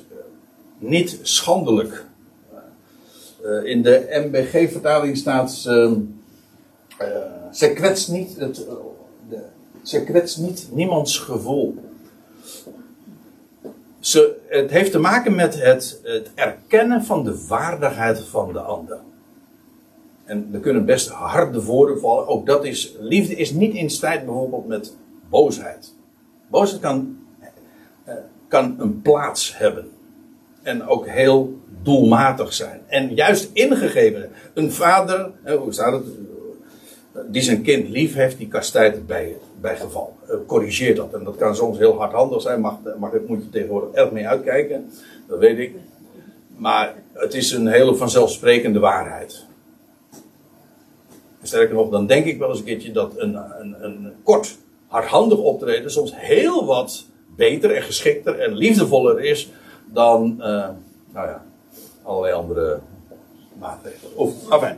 niet 0.78 1.20
schandelijk. 1.22 2.05
Uh, 3.46 3.66
in 3.66 3.82
de 3.82 4.24
MBG-vertaling 4.26 5.18
staat. 5.18 5.66
Uh, 5.68 5.92
uh, 7.02 7.08
ze 7.52 7.74
kwetst 7.74 8.12
niet 8.12 8.36
het. 8.40 8.56
De, 9.30 9.40
ze 9.82 10.04
kwetst 10.04 10.38
niet 10.38 10.68
niemands 10.72 11.18
gevoel. 11.18 11.76
Ze, 14.00 14.36
het 14.48 14.72
heeft 14.72 14.92
te 14.92 15.00
maken 15.00 15.36
met 15.36 15.62
het, 15.62 16.00
het 16.04 16.32
erkennen 16.36 17.04
van 17.04 17.24
de 17.24 17.46
waardigheid 17.48 18.20
van 18.20 18.54
de 18.54 18.60
ander. 18.60 19.00
En 20.26 20.50
er 20.54 20.60
kunnen 20.60 20.86
best 20.86 21.10
harde 21.10 21.64
woorden 21.64 22.00
vallen. 22.00 22.28
Ook 22.28 22.46
dat 22.46 22.66
is, 22.66 22.96
liefde 23.00 23.36
is 23.36 23.52
niet 23.52 23.74
in 23.74 23.90
strijd 23.90 24.26
bijvoorbeeld 24.26 24.68
met 24.68 24.96
boosheid. 25.30 25.94
Boosheid 26.48 26.82
kan, 26.82 27.18
eh, 28.04 28.16
kan 28.48 28.76
een 28.80 29.02
plaats 29.02 29.58
hebben. 29.58 29.90
En 30.62 30.88
ook 30.88 31.08
heel 31.08 31.60
doelmatig 31.86 32.54
zijn. 32.54 32.82
En 32.88 33.14
juist 33.14 33.50
ingegeven. 33.54 34.30
Een 34.54 34.72
vader, 34.72 35.32
hoe 35.60 35.74
staat 35.74 35.92
het? 35.92 36.04
Die 37.32 37.42
zijn 37.42 37.62
kind 37.62 37.90
lief 37.90 38.14
heeft, 38.14 38.38
die 38.38 38.48
kastijdt 38.48 39.06
bij, 39.06 39.36
bij 39.62 39.76
geval. 39.76 40.16
Eh, 40.28 40.36
corrigeert 40.48 40.96
dat. 40.96 41.14
En 41.14 41.24
dat 41.24 41.36
kan 41.36 41.56
soms 41.56 41.78
heel 41.78 41.98
hardhandig 41.98 42.42
zijn. 42.42 42.62
Mag, 42.62 42.78
mag, 43.00 43.12
moet 43.28 43.44
je 43.44 43.50
tegenwoordig 43.50 43.92
erg 43.92 44.12
mee 44.12 44.28
uitkijken. 44.28 44.92
Dat 45.28 45.40
weet 45.40 45.58
ik. 45.58 45.76
Maar 46.58 46.94
het 47.14 47.34
is 47.34 47.52
een 47.52 47.68
hele 47.68 47.96
vanzelfsprekende 47.96 48.80
waarheid. 48.80 49.46
Sterker 51.42 51.76
nog, 51.76 51.90
dan 51.90 52.08
denk 52.08 52.26
ik 52.26 52.40
wel 52.40 52.50
eens 52.50 52.60
een 52.60 52.66
keertje 52.66 52.92
dat 52.92 53.14
een, 53.18 53.36
een, 53.36 53.76
een 53.80 54.14
kort, 54.24 54.58
hardhandig 54.88 55.38
optreden 55.38 55.92
soms 55.92 56.12
heel 56.16 56.66
wat 56.66 57.06
beter 57.36 57.76
en 57.76 57.82
geschikter 57.82 58.40
en 58.40 58.56
liefdevoller 58.56 59.20
is 59.20 59.52
dan, 59.86 60.36
uh, 60.40 60.46
nou 61.14 61.28
ja, 61.28 61.44
allerlei 62.06 62.34
andere 62.34 62.80
maatregelen. 63.60 64.18
Of, 64.18 64.50
enfin. 64.50 64.78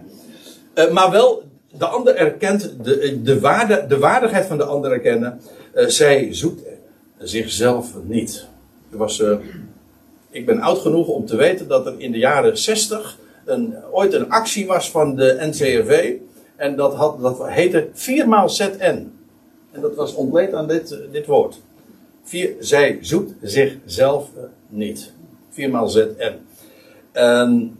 Uh, 0.75 0.91
maar 0.91 1.11
wel, 1.11 1.43
de 1.77 1.85
ander 1.85 2.15
erkent, 2.15 2.75
de, 2.83 3.21
de, 3.21 3.39
waarde, 3.39 3.85
de 3.87 3.99
waardigheid 3.99 4.45
van 4.45 4.57
de 4.57 4.63
ander 4.63 4.91
erkennen. 4.91 5.41
Uh, 5.75 5.87
zij 5.87 6.33
zoekt 6.33 6.61
zichzelf 7.17 7.93
niet. 8.03 8.47
Ik, 8.91 8.97
was, 8.97 9.23
ik 10.29 10.45
ben 10.45 10.59
oud 10.59 10.77
genoeg 10.77 11.07
om 11.07 11.25
te 11.25 11.35
weten 11.35 11.67
dat 11.67 11.85
er 11.85 11.93
in 11.97 12.11
de 12.11 12.17
jaren 12.17 12.57
60 12.57 13.17
een, 13.45 13.75
ooit 13.91 14.13
een 14.13 14.29
actie 14.29 14.67
was 14.67 14.91
van 14.91 15.15
de 15.15 15.37
NCRV. 15.39 16.15
En 16.55 16.75
dat, 16.75 16.93
had, 16.93 17.21
dat 17.21 17.47
heette 17.47 17.87
4 17.93 18.27
maal 18.27 18.49
ZN. 18.49 19.11
En 19.71 19.81
dat 19.81 19.95
was 19.95 20.13
ontleed 20.13 20.53
aan 20.53 20.67
dit, 20.67 20.97
dit 21.11 21.25
woord. 21.25 21.59
Vier, 22.23 22.55
zij 22.59 22.97
zoekt 23.01 23.33
zichzelf 23.41 24.29
niet. 24.69 25.11
4 25.49 25.69
maal 25.69 25.87
ZN. 25.87 26.35
En 27.17 27.77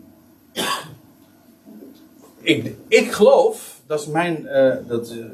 ik, 2.41 2.75
ik 2.87 3.11
geloof, 3.11 3.79
dat 3.87 3.99
is 3.99 4.07
mijn, 4.07 4.41
uh, 4.43 4.75
dat, 4.87 5.11
uh, 5.11 5.25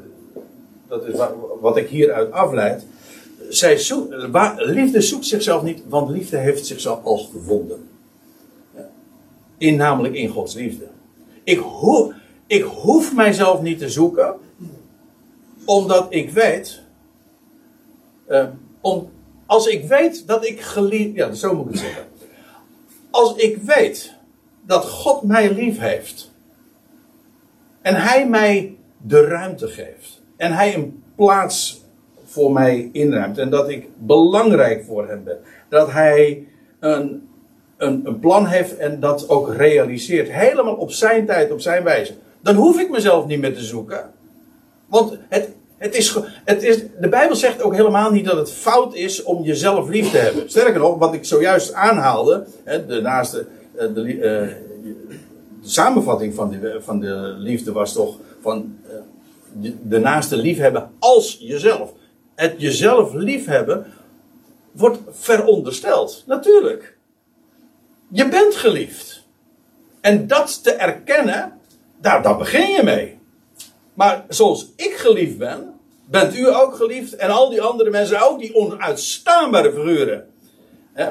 dat 0.88 1.06
is 1.06 1.16
wat, 1.16 1.32
wat 1.60 1.76
ik 1.76 1.88
hieruit 1.88 2.32
afleid. 2.32 2.86
Zij 3.48 3.80
liefde 4.56 5.00
zoekt 5.00 5.26
zichzelf 5.26 5.62
niet, 5.62 5.82
want 5.88 6.10
liefde 6.10 6.36
heeft 6.36 6.66
zichzelf 6.66 7.04
al 7.04 7.16
gevonden. 7.16 7.88
In 9.58 9.76
namelijk 9.76 10.14
in 10.14 10.28
Gods 10.28 10.54
liefde. 10.54 10.86
Ik 11.44 11.58
hoor, 11.58 12.14
ik 12.46 12.62
hoef 12.62 13.14
mijzelf 13.14 13.62
niet 13.62 13.78
te 13.78 13.88
zoeken, 13.88 14.34
omdat 15.64 16.06
ik 16.08 16.30
weet, 16.30 16.80
eh, 18.26 18.46
om, 18.80 19.08
als 19.46 19.66
ik 19.66 19.84
weet 19.88 20.26
dat 20.26 20.46
ik 20.46 20.60
geliefd, 20.60 21.14
ja, 21.14 21.32
zo 21.32 21.54
moet 21.54 21.64
ik 21.64 21.70
het 21.70 21.80
zeggen. 21.80 22.12
Als 23.14 23.34
ik 23.34 23.56
weet 23.56 24.14
dat 24.66 24.84
God 24.84 25.22
mij 25.22 25.52
lief 25.52 25.78
heeft, 25.78 26.32
en 27.82 27.94
Hij 27.94 28.28
mij 28.28 28.76
de 28.96 29.20
ruimte 29.20 29.68
geeft, 29.68 30.22
en 30.36 30.52
Hij 30.52 30.74
een 30.74 31.02
plaats 31.14 31.84
voor 32.24 32.52
mij 32.52 32.88
inruimt, 32.92 33.38
en 33.38 33.50
dat 33.50 33.68
ik 33.68 33.88
belangrijk 33.98 34.84
voor 34.84 35.08
Hem 35.08 35.24
ben, 35.24 35.38
dat 35.68 35.92
Hij 35.92 36.46
een, 36.80 37.28
een, 37.76 38.06
een 38.06 38.18
plan 38.18 38.46
heeft 38.46 38.76
en 38.76 39.00
dat 39.00 39.28
ook 39.28 39.54
realiseert, 39.54 40.30
helemaal 40.30 40.74
op 40.74 40.90
Zijn 40.90 41.26
tijd, 41.26 41.52
op 41.52 41.60
Zijn 41.60 41.84
wijze, 41.84 42.14
dan 42.40 42.54
hoef 42.54 42.80
ik 42.80 42.90
mezelf 42.90 43.26
niet 43.26 43.40
meer 43.40 43.54
te 43.54 43.64
zoeken. 43.64 44.10
Want 44.86 45.18
het, 45.28 45.50
het 45.84 45.94
is, 45.94 46.18
het 46.44 46.62
is, 46.62 46.78
de 47.00 47.08
Bijbel 47.08 47.36
zegt 47.36 47.62
ook 47.62 47.74
helemaal 47.74 48.10
niet 48.10 48.24
dat 48.24 48.36
het 48.36 48.50
fout 48.50 48.94
is 48.94 49.22
om 49.22 49.42
jezelf 49.42 49.88
lief 49.88 50.10
te 50.10 50.16
hebben. 50.16 50.50
Sterker 50.50 50.80
nog, 50.80 50.98
wat 50.98 51.14
ik 51.14 51.24
zojuist 51.24 51.72
aanhaalde, 51.72 52.46
hè, 52.64 52.86
de, 52.86 53.00
naaste, 53.00 53.46
eh, 53.76 53.86
de, 53.86 53.92
de, 53.92 54.12
eh, 54.12 54.48
de 55.62 55.68
samenvatting 55.68 56.34
van, 56.34 56.50
die, 56.50 56.60
van 56.80 57.00
de 57.00 57.34
liefde 57.38 57.72
was 57.72 57.92
toch 57.92 58.16
van 58.40 58.78
eh, 58.88 58.94
de, 59.52 59.74
de 59.82 59.98
naaste 59.98 60.36
liefhebben 60.36 60.90
als 60.98 61.36
jezelf. 61.40 61.92
Het 62.34 62.54
jezelf 62.58 63.12
liefhebben 63.12 63.86
wordt 64.72 64.98
verondersteld. 65.10 66.24
Natuurlijk. 66.26 66.96
Je 68.08 68.28
bent 68.28 68.54
geliefd. 68.54 69.22
En 70.00 70.26
dat 70.26 70.62
te 70.62 70.72
erkennen, 70.72 71.52
daar, 72.00 72.22
daar 72.22 72.36
begin 72.36 72.70
je 72.70 72.82
mee. 72.82 73.18
Maar 73.94 74.24
zoals 74.28 74.72
ik 74.76 74.92
geliefd 74.96 75.38
ben, 75.38 75.73
bent 76.04 76.36
u 76.36 76.54
ook 76.54 76.74
geliefd. 76.74 77.16
En 77.16 77.30
al 77.30 77.50
die 77.50 77.62
andere 77.62 77.90
mensen 77.90 78.30
ook, 78.30 78.38
die 78.38 78.54
onuitstaanbare 78.54 79.72
figuren. 79.72 80.26
Hè, 80.92 81.10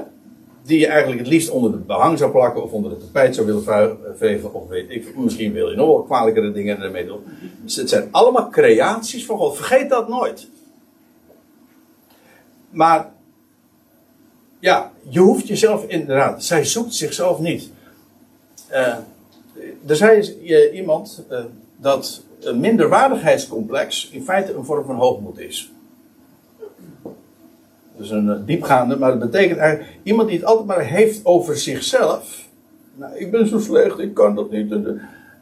die 0.64 0.80
je 0.80 0.88
eigenlijk 0.88 1.20
het 1.20 1.30
liefst 1.30 1.50
onder 1.50 1.72
de 1.72 1.78
behang 1.78 2.18
zou 2.18 2.32
plakken 2.32 2.64
of 2.64 2.72
onder 2.72 2.92
de 2.92 2.98
tapijt 2.98 3.36
zou 3.36 3.48
willen 3.48 3.98
vegen. 4.18 4.54
Of 4.54 4.68
weet 4.68 4.90
ik, 4.90 5.16
misschien 5.16 5.54
wil 5.54 5.70
je 5.70 5.76
nog 5.76 5.88
wel 5.88 6.04
kwalijkere 6.04 6.52
dingen 6.52 6.82
ermee 6.82 7.06
doen. 7.06 7.24
Dus 7.62 7.76
het 7.76 7.90
zijn 7.90 8.08
allemaal 8.12 8.50
creaties 8.50 9.26
van 9.26 9.38
God. 9.38 9.56
Vergeet 9.56 9.90
dat 9.90 10.08
nooit. 10.08 10.48
Maar, 12.70 13.12
ja, 14.60 14.92
je 15.10 15.20
hoeft 15.20 15.48
jezelf 15.48 15.86
inderdaad. 15.88 16.44
Zij 16.44 16.66
zoekt 16.66 16.96
zichzelf 16.96 17.40
niet. 17.40 17.70
Uh, 18.72 18.98
er 19.86 19.96
zei 19.96 20.38
iemand 20.72 21.24
uh, 21.32 21.40
dat 21.78 22.22
een 22.46 22.60
minderwaardigheidscomplex 22.60 24.10
in 24.12 24.24
feite 24.24 24.54
een 24.54 24.66
vorm 24.66 24.86
van 24.86 24.96
hoogmoed 24.96 25.40
is. 25.40 25.72
Dus 27.98 28.10
een 28.10 28.30
eh, 28.30 28.36
diepgaande, 28.46 28.98
maar 28.98 29.20
dat 29.20 29.32
betekent 29.32 29.60
eigenlijk 29.60 30.00
iemand 30.04 30.28
die 30.30 30.38
het 30.38 30.48
altijd 30.48 30.68
maar 30.68 30.86
heeft 30.86 31.26
over 31.26 31.58
zichzelf. 31.58 32.48
Nou, 32.96 33.16
ik 33.16 33.32
ben 33.32 33.48
zo 33.48 33.60
slecht, 33.60 34.00
ik 34.00 34.14
kan 34.14 34.36
dat 34.36 34.52
niet. 34.52 34.74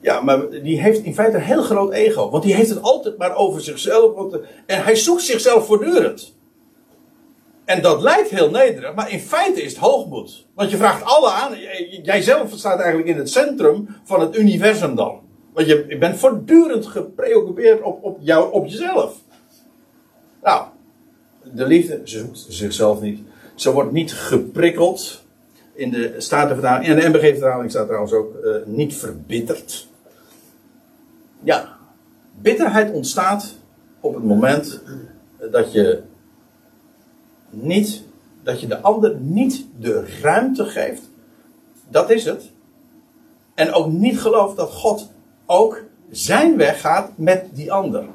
Ja, 0.01 0.21
maar 0.21 0.49
die 0.49 0.81
heeft 0.81 1.03
in 1.03 1.13
feite 1.13 1.37
een 1.37 1.43
heel 1.43 1.61
groot 1.61 1.91
ego. 1.91 2.29
Want 2.29 2.43
die 2.43 2.55
heeft 2.55 2.69
het 2.69 2.81
altijd 2.81 3.17
maar 3.17 3.35
over 3.35 3.61
zichzelf. 3.61 4.15
Want, 4.15 4.37
en 4.65 4.83
hij 4.83 4.95
zoekt 4.95 5.21
zichzelf 5.21 5.65
voortdurend. 5.65 6.33
En 7.65 7.81
dat 7.81 8.01
lijkt 8.01 8.29
heel 8.29 8.49
nederig, 8.49 8.95
maar 8.95 9.11
in 9.11 9.19
feite 9.19 9.61
is 9.61 9.71
het 9.71 9.81
hoogmoed. 9.81 10.47
Want 10.55 10.71
je 10.71 10.77
vraagt 10.77 11.03
alle 11.03 11.29
aan. 11.29 11.55
Jijzelf 12.03 12.51
staat 12.55 12.79
eigenlijk 12.79 13.09
in 13.09 13.17
het 13.17 13.29
centrum 13.29 13.87
van 14.03 14.19
het 14.19 14.37
universum 14.37 14.95
dan. 14.95 15.19
Want 15.53 15.67
je, 15.67 15.85
je 15.87 15.97
bent 15.97 16.17
voortdurend 16.17 16.87
gepreoccupeerd 16.87 17.81
op, 17.81 18.03
op, 18.03 18.17
jou, 18.21 18.53
op 18.53 18.65
jezelf. 18.65 19.19
Nou, 20.41 20.67
de 21.53 21.65
liefde, 21.65 22.01
zoekt 22.03 22.45
zichzelf 22.49 23.01
niet. 23.01 23.19
Ze 23.55 23.71
wordt 23.71 23.91
niet 23.91 24.13
geprikkeld. 24.13 25.23
In 25.73 25.89
de 25.89 26.15
Statenvertaling, 26.17 26.87
en 26.87 26.95
de 26.99 27.07
MBG-vertaling 27.07 27.69
staat 27.69 27.85
trouwens 27.85 28.13
ook 28.13 28.35
uh, 28.43 28.55
niet 28.65 28.95
verbitterd. 28.95 29.87
Ja, 31.43 31.77
bitterheid 32.41 32.93
ontstaat 32.93 33.55
op 33.99 34.13
het 34.13 34.23
moment 34.23 34.81
dat 35.51 35.71
je 35.71 36.01
niet, 37.49 38.03
dat 38.43 38.61
je 38.61 38.67
de 38.67 38.81
ander 38.81 39.15
niet 39.19 39.65
de 39.79 40.19
ruimte 40.21 40.65
geeft. 40.65 41.09
Dat 41.89 42.09
is 42.09 42.25
het. 42.25 42.51
En 43.53 43.73
ook 43.73 43.91
niet 43.91 44.19
gelooft 44.19 44.57
dat 44.57 44.69
God 44.71 45.10
ook 45.51 45.83
zijn 46.11 46.57
weg 46.57 46.81
gaat 46.81 47.11
met 47.15 47.45
die 47.51 47.71
ander. 47.71 48.05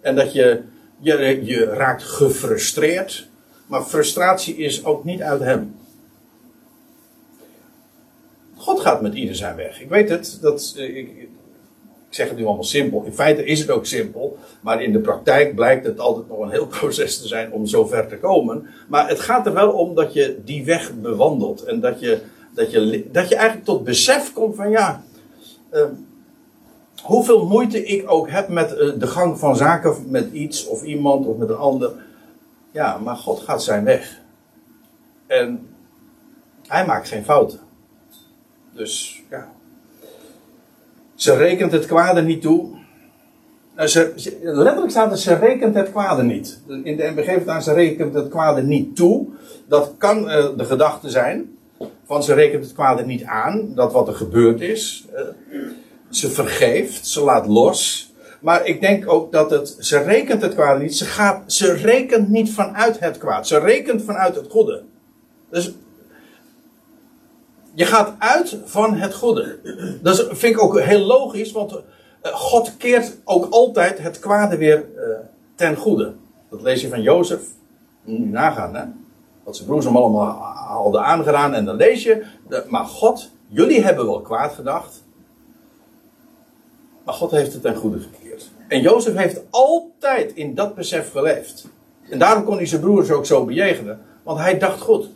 En 0.00 0.16
dat 0.16 0.32
je, 0.32 0.62
je, 0.98 1.40
je 1.44 1.64
raakt 1.64 2.02
gefrustreerd, 2.02 3.28
maar 3.66 3.82
frustratie 3.82 4.56
is 4.56 4.84
ook 4.84 5.04
niet 5.04 5.22
uit 5.22 5.40
hem. 5.40 5.76
God 8.56 8.80
gaat 8.80 9.02
met 9.02 9.14
ieder 9.14 9.34
zijn 9.34 9.56
weg. 9.56 9.80
Ik 9.80 9.88
weet 9.88 10.08
het, 10.08 10.38
dat, 10.40 10.74
ik, 10.76 11.08
ik 11.18 11.28
zeg 12.08 12.28
het 12.28 12.38
nu 12.38 12.44
allemaal 12.44 12.64
simpel. 12.64 13.02
In 13.02 13.14
feite 13.14 13.44
is 13.44 13.60
het 13.60 13.70
ook 13.70 13.86
simpel, 13.86 14.38
maar 14.60 14.82
in 14.82 14.92
de 14.92 15.00
praktijk 15.00 15.54
blijkt 15.54 15.86
het 15.86 15.98
altijd 15.98 16.28
nog 16.28 16.38
een 16.38 16.50
heel 16.50 16.66
proces 16.80 17.20
te 17.20 17.28
zijn 17.28 17.52
om 17.52 17.66
zo 17.66 17.86
ver 17.86 18.08
te 18.08 18.18
komen. 18.18 18.66
Maar 18.88 19.08
het 19.08 19.20
gaat 19.20 19.46
er 19.46 19.52
wel 19.52 19.72
om 19.72 19.94
dat 19.94 20.12
je 20.12 20.40
die 20.44 20.64
weg 20.64 20.92
bewandelt 20.94 21.64
en 21.64 21.80
dat 21.80 22.00
je, 22.00 22.20
dat 22.54 22.70
je, 22.70 23.08
dat 23.12 23.28
je 23.28 23.34
eigenlijk 23.34 23.66
tot 23.66 23.84
besef 23.84 24.32
komt 24.32 24.56
van 24.56 24.70
ja, 24.70 25.04
uh, 25.72 25.84
hoeveel 27.02 27.46
moeite 27.46 27.84
ik 27.84 28.10
ook 28.10 28.30
heb 28.30 28.48
met 28.48 28.70
uh, 28.70 28.92
de 28.98 29.06
gang 29.06 29.38
van 29.38 29.56
zaken 29.56 29.94
met 30.06 30.32
iets 30.32 30.66
of 30.66 30.82
iemand 30.82 31.26
of 31.26 31.36
met 31.36 31.48
een 31.48 31.56
ander. 31.56 31.92
Ja, 32.70 32.98
maar 32.98 33.16
God 33.16 33.40
gaat 33.40 33.62
zijn 33.62 33.84
weg. 33.84 34.20
En 35.26 35.68
hij 36.66 36.86
maakt 36.86 37.08
geen 37.08 37.24
fouten. 37.24 37.60
Dus 38.72 39.22
ja. 39.30 39.48
Ze 41.14 41.36
rekent 41.36 41.72
het 41.72 41.86
kwade 41.86 42.22
niet 42.22 42.42
toe. 42.42 42.68
Nou, 43.76 43.88
ze, 43.88 44.12
letterlijk 44.42 44.90
staat 44.90 45.10
er, 45.10 45.18
ze 45.18 45.34
rekent 45.34 45.74
het 45.74 45.90
kwade 45.90 46.22
niet. 46.22 46.60
In 46.66 46.96
de 46.96 47.12
MBG 47.14 47.42
staat 47.42 47.64
ze 47.64 47.72
rekent 47.72 48.14
het 48.14 48.28
kwade 48.28 48.62
niet 48.62 48.96
toe. 48.96 49.26
Dat 49.68 49.94
kan 49.98 50.18
uh, 50.18 50.46
de 50.56 50.64
gedachte 50.64 51.10
zijn. 51.10 51.56
Van 52.04 52.22
ze 52.22 52.34
rekent 52.34 52.64
het 52.64 52.72
kwade 52.72 53.06
niet 53.06 53.24
aan. 53.24 53.74
Dat 53.74 53.92
wat 53.92 54.08
er 54.08 54.14
gebeurd 54.14 54.60
is. 54.60 55.06
Ze 56.12 56.30
vergeeft, 56.30 57.06
ze 57.06 57.22
laat 57.22 57.46
los. 57.46 58.10
Maar 58.40 58.66
ik 58.66 58.80
denk 58.80 59.12
ook 59.12 59.32
dat 59.32 59.50
het, 59.50 59.76
ze 59.78 59.98
rekent 59.98 60.42
het 60.42 60.54
kwaad 60.54 60.80
niet. 60.80 60.96
Ze, 60.96 61.04
gaat, 61.04 61.52
ze 61.52 61.72
rekent 61.72 62.28
niet 62.28 62.52
vanuit 62.52 63.00
het 63.00 63.18
kwaad. 63.18 63.46
Ze 63.46 63.58
rekent 63.58 64.02
vanuit 64.02 64.34
het 64.34 64.46
goede. 64.50 64.82
Dus 65.50 65.72
je 67.74 67.84
gaat 67.84 68.14
uit 68.18 68.56
van 68.64 68.94
het 68.94 69.14
goede. 69.14 69.58
Dat 70.02 70.26
vind 70.30 70.54
ik 70.54 70.62
ook 70.62 70.80
heel 70.80 70.98
logisch, 70.98 71.52
want 71.52 71.80
eh, 72.20 72.32
God 72.32 72.76
keert 72.76 73.16
ook 73.24 73.52
altijd 73.52 73.98
het 73.98 74.18
kwade 74.18 74.56
weer 74.56 74.86
uh, 74.96 75.02
ten 75.54 75.76
goede. 75.76 76.12
Dat 76.50 76.62
lees 76.62 76.80
je 76.80 76.88
van 76.88 77.02
Jozef. 77.02 77.40
Moet 78.04 78.30
nagaan, 78.30 78.74
hè? 78.74 78.84
Wat 79.44 79.56
zijn 79.56 79.68
broers 79.68 79.84
hem 79.84 79.96
allemaal 79.96 80.30
hadden 80.54 81.04
aangedaan. 81.04 81.54
En 81.54 81.64
dan 81.64 81.76
lees 81.76 82.02
je, 82.02 82.24
maar 82.68 82.84
God, 82.84 83.30
jullie 83.48 83.84
hebben 83.84 84.06
wel 84.06 84.20
kwaad 84.20 84.52
gedacht. 84.52 85.01
Maar 87.04 87.14
God 87.14 87.30
heeft 87.30 87.52
het 87.52 87.62
ten 87.62 87.76
goede 87.76 87.98
gekeerd. 88.00 88.50
En 88.68 88.80
Jozef 88.80 89.14
heeft 89.14 89.40
altijd 89.50 90.34
in 90.34 90.54
dat 90.54 90.74
besef 90.74 91.10
geleefd. 91.10 91.68
En 92.08 92.18
daarom 92.18 92.44
kon 92.44 92.56
hij 92.56 92.66
zijn 92.66 92.80
broers 92.80 93.10
ook 93.10 93.26
zo 93.26 93.44
bejegenen. 93.44 94.00
Want 94.22 94.38
hij 94.38 94.58
dacht 94.58 94.80
goed. 94.80 95.08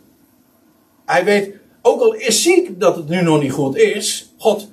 Hij 1.05 1.25
weet, 1.25 1.55
ook 1.81 2.01
al 2.01 2.13
is 2.13 2.43
ziek 2.43 2.79
dat 2.79 2.95
het 2.95 3.07
nu 3.07 3.21
nog 3.21 3.41
niet 3.41 3.51
goed 3.51 3.75
is. 3.75 4.33
God, 4.37 4.67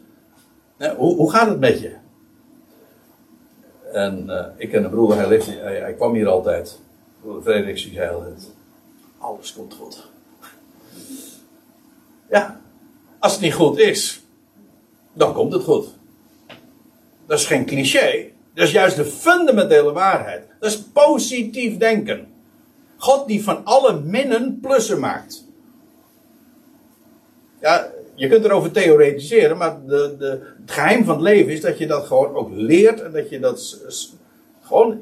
hoe, 0.97 1.17
hoe 1.17 1.31
gaat 1.31 1.49
het 1.49 1.61
met 1.61 1.81
je? 1.81 1.97
En 3.93 4.25
uh, 4.27 4.45
ik 4.57 4.71
ken 4.71 4.85
een 4.85 4.91
broer, 4.91 5.17
hij, 5.17 5.29
leefde, 5.29 5.53
hij, 5.53 5.95
kwam 5.95 6.15
hier 6.15 6.29
altijd. 6.29 6.81
Broeder 7.21 7.43
Frederik 7.43 7.79
zei 7.79 8.15
altijd, 8.15 8.51
alles 9.19 9.55
komt 9.55 9.75
goed. 9.75 10.07
Ja, 12.31 12.61
als 13.19 13.33
het 13.33 13.41
niet 13.41 13.55
goed 13.55 13.79
is, 13.79 14.23
dan 15.13 15.33
komt 15.33 15.53
het 15.53 15.63
goed. 15.63 15.87
Dat 17.27 17.39
is 17.39 17.47
geen 17.47 17.67
cliché. 17.67 18.27
Dat 18.55 18.67
is 18.67 18.73
juist 18.73 18.97
de 18.97 19.05
fundamentele 19.05 19.93
waarheid. 19.93 20.43
Dat 20.61 20.71
is 20.71 20.83
positief 20.83 21.77
denken. 21.77 22.27
God 22.97 23.27
die 23.27 23.45
van 23.45 23.65
alle 23.65 24.01
minnen 24.01 24.59
plussen 24.63 25.01
maakt. 25.01 25.45
Ja, 27.61 27.91
je 28.15 28.29
kunt 28.29 28.45
erover 28.45 28.71
theoretiseren, 28.71 29.57
maar 29.57 29.77
de, 29.87 30.15
de, 30.19 30.27
het 30.61 30.71
geheim 30.71 31.05
van 31.05 31.15
het 31.15 31.23
leven 31.23 31.53
is 31.53 31.61
dat 31.61 31.79
je 31.79 31.87
dat 31.87 32.07
gewoon 32.07 32.35
ook 32.35 32.49
leert 32.53 33.01
en 33.01 33.13
dat 33.13 33.31
je 33.31 33.41
dat 33.41 33.81
gewoon, 34.63 34.97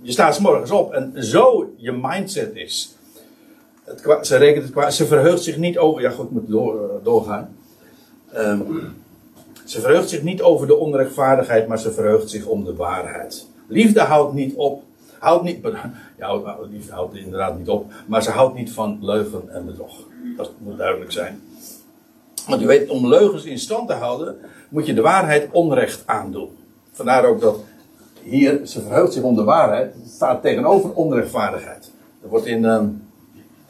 je, 0.00 0.12
staat 0.12 0.34
s 0.34 0.38
morgens 0.38 0.70
op 0.70 0.92
en 0.92 1.24
zo 1.24 1.72
je 1.76 1.92
mindset 1.92 2.54
is. 2.54 2.96
Ze 4.22 4.36
rekent 4.36 4.74
het 4.74 4.94
ze 4.94 5.06
verheugt 5.06 5.42
zich 5.42 5.56
niet 5.56 5.78
over, 5.78 6.02
ja 6.02 6.10
goed, 6.10 6.24
ik 6.24 6.30
moet 6.30 6.48
door, 6.48 7.00
doorgaan. 7.02 7.56
Um, 8.36 8.94
Ze 9.64 9.80
verheugt 9.80 10.08
zich 10.08 10.22
niet 10.22 10.42
over 10.42 10.66
de 10.66 10.76
onrechtvaardigheid, 10.76 11.66
maar 11.66 11.78
ze 11.78 11.92
verheugt 11.92 12.30
zich 12.30 12.46
om 12.46 12.64
de 12.64 12.74
waarheid. 12.74 13.46
Liefde 13.66 14.00
houdt 14.00 14.34
niet 14.34 14.54
op. 14.54 14.82
Houdt 15.18 15.44
niet, 15.44 15.58
ja, 16.18 16.56
liefde 16.70 16.92
houdt 16.92 17.16
inderdaad 17.16 17.58
niet 17.58 17.68
op. 17.68 17.92
Maar 18.06 18.22
ze 18.22 18.30
houdt 18.30 18.54
niet 18.54 18.72
van 18.72 18.98
leugen 19.00 19.42
en 19.52 19.66
bedrog. 19.66 20.08
Dat 20.36 20.50
moet 20.58 20.78
duidelijk 20.78 21.12
zijn. 21.12 21.42
Want 22.46 22.62
u 22.62 22.66
weet, 22.66 22.88
om 22.88 23.08
leugens 23.08 23.44
in 23.44 23.58
stand 23.58 23.88
te 23.88 23.94
houden, 23.94 24.36
moet 24.68 24.86
je 24.86 24.94
de 24.94 25.00
waarheid 25.00 25.48
onrecht 25.52 26.02
aandoen. 26.06 26.48
Vandaar 26.92 27.24
ook 27.24 27.40
dat 27.40 27.58
hier, 28.22 28.66
ze 28.66 28.82
verheugt 28.82 29.12
zich 29.12 29.22
om 29.22 29.34
de 29.36 29.44
waarheid, 29.44 29.94
staat 30.08 30.42
tegenover 30.42 30.92
onrechtvaardigheid. 30.92 31.90
Er 32.22 32.28
wordt 32.28 32.46
in 32.46 32.62
uh, 32.62 32.82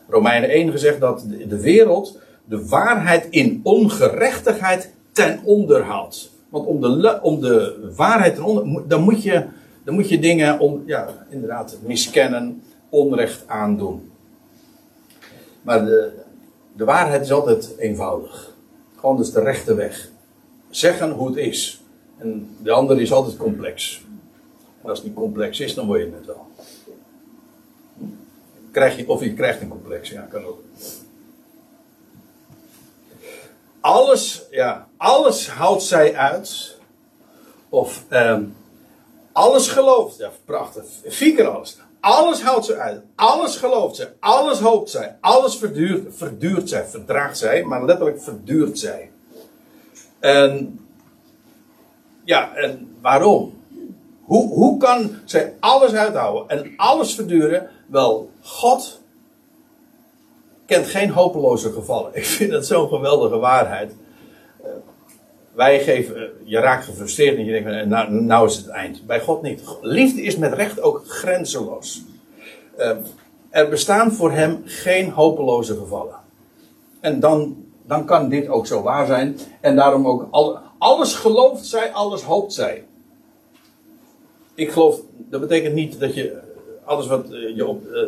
Romeinen 0.09 0.51
1 0.51 0.71
gezegd 0.71 1.01
dat 1.01 1.25
de 1.49 1.61
wereld 1.61 2.19
de 2.45 2.67
waarheid 2.69 3.27
in 3.31 3.61
ongerechtigheid 3.63 4.91
ten 5.15 5.41
onder 5.45 5.83
houdt. 5.83 6.31
Want 6.49 6.67
om 6.67 6.81
de, 6.81 7.19
om 7.23 7.41
de 7.41 7.91
waarheid 7.97 8.35
ten 8.35 8.45
onder, 8.45 8.89
dan 8.89 9.03
moet 9.03 9.23
je, 9.23 9.45
dan 9.85 9.95
moet 9.95 10.09
je 10.09 10.19
dingen 10.19 10.59
om, 10.59 10.83
ja, 10.87 11.27
inderdaad 11.31 11.79
miskennen, 11.83 12.63
onrecht 12.89 13.49
aandoen. 13.49 14.11
Maar 15.63 15.85
de, 15.85 16.13
de 16.77 16.85
waarheid 16.85 17.23
is 17.23 17.33
altijd 17.33 17.75
eenvoudig. 17.79 18.53
Gewoon 18.97 19.17
dus 19.17 19.33
de 19.33 19.41
rechte 19.41 19.75
weg. 19.75 20.09
Zeggen 20.71 21.11
hoe 21.11 21.27
het 21.27 21.37
is. 21.37 21.83
En 22.17 22.57
de 22.63 22.71
andere 22.71 23.01
is 23.01 23.13
altijd 23.13 23.37
complex. 23.37 24.05
En 24.83 24.91
als 24.91 25.03
niet 25.03 25.15
complex 25.15 25.61
is, 25.61 25.75
dan 25.75 25.87
word 25.87 26.01
je 26.01 26.13
het 26.15 26.27
wel. 26.27 26.47
Krijg 28.71 28.97
je, 28.97 29.09
of 29.09 29.23
je 29.23 29.35
krijgt 29.35 29.61
een 29.61 29.69
complex, 29.69 30.11
ja, 30.11 30.21
kan 30.21 30.45
ook. 30.45 30.63
Alles, 33.85 34.47
ja, 34.51 34.89
alles 34.97 35.49
houdt 35.49 35.83
zij 35.83 36.15
uit. 36.17 36.79
Of 37.69 38.05
um, 38.11 38.57
alles 39.33 39.69
gelooft. 39.69 40.17
Ja, 40.17 40.31
prachtig. 40.45 40.85
Vier 41.07 41.35
keer 41.35 41.49
alles. 41.49 41.79
Alles 42.01 42.43
houdt 42.43 42.65
ze 42.65 42.77
uit. 42.77 43.03
Alles 43.15 43.57
gelooft 43.57 43.97
zij. 43.97 44.15
Alles 44.21 44.59
hoopt 44.59 44.91
zij. 44.91 45.17
Alles 45.21 45.57
verduurt, 45.57 46.17
verduurt 46.17 46.69
zij. 46.69 46.85
Verdraagt 46.87 47.39
zij. 47.39 47.65
Maar 47.65 47.85
letterlijk 47.85 48.23
verduurt 48.23 48.79
zij. 48.79 49.11
En 50.19 50.81
ja, 52.25 52.55
en 52.55 52.97
waarom? 53.01 53.63
Hoe, 54.23 54.49
hoe 54.49 54.79
kan 54.79 55.11
zij 55.25 55.57
alles 55.61 55.93
uithouden 55.93 56.59
en 56.59 56.73
alles 56.77 57.15
verduren? 57.15 57.71
Wel, 57.87 58.31
God 58.43 59.01
kent 60.67 60.87
geen 60.87 61.11
hopeloze 61.11 61.73
gevallen. 61.73 62.11
Ik 62.15 62.25
vind 62.25 62.51
dat 62.51 62.67
zo'n 62.67 62.89
geweldige 62.89 63.39
waarheid. 63.39 63.95
Uh, 64.61 64.71
wij 65.53 65.81
geven, 65.81 66.17
uh, 66.17 66.23
je 66.45 66.59
raakt 66.59 66.85
gefrustreerd 66.85 67.37
en 67.37 67.45
je 67.45 67.63
denkt, 67.63 67.89
nou, 67.89 68.13
nou 68.13 68.47
is 68.47 68.57
het 68.57 68.69
eind. 68.69 69.07
Bij 69.07 69.21
God 69.21 69.43
niet. 69.43 69.63
Liefde 69.81 70.23
is 70.23 70.37
met 70.37 70.53
recht 70.53 70.81
ook 70.81 71.03
grenzeloos. 71.07 72.03
Er 73.51 73.69
bestaan 73.69 74.13
voor 74.13 74.33
hem 74.33 74.63
geen 74.65 75.11
hopeloze 75.11 75.77
gevallen. 75.77 76.17
En 77.01 77.21
dan, 77.21 77.65
dan 77.83 78.05
kan 78.05 78.29
dit 78.29 78.49
ook 78.49 78.67
zo 78.67 78.83
waar 78.83 79.07
zijn. 79.07 79.39
En 79.61 79.77
daarom 79.77 80.07
ook 80.07 80.29
al, 80.31 80.59
alles 80.79 81.15
gelooft 81.15 81.67
zij, 81.67 81.93
alles 81.93 82.23
hoopt 82.23 82.53
zij. 82.53 82.85
Ik 84.55 84.71
geloof, 84.71 85.01
dat 85.17 85.41
betekent 85.41 85.75
niet 85.75 86.01
dat 86.01 86.15
je 86.15 86.44
alles 86.85 87.07
wat 87.07 87.27
je 87.55 87.67
op. 87.67 87.87
Uh, 87.87 88.01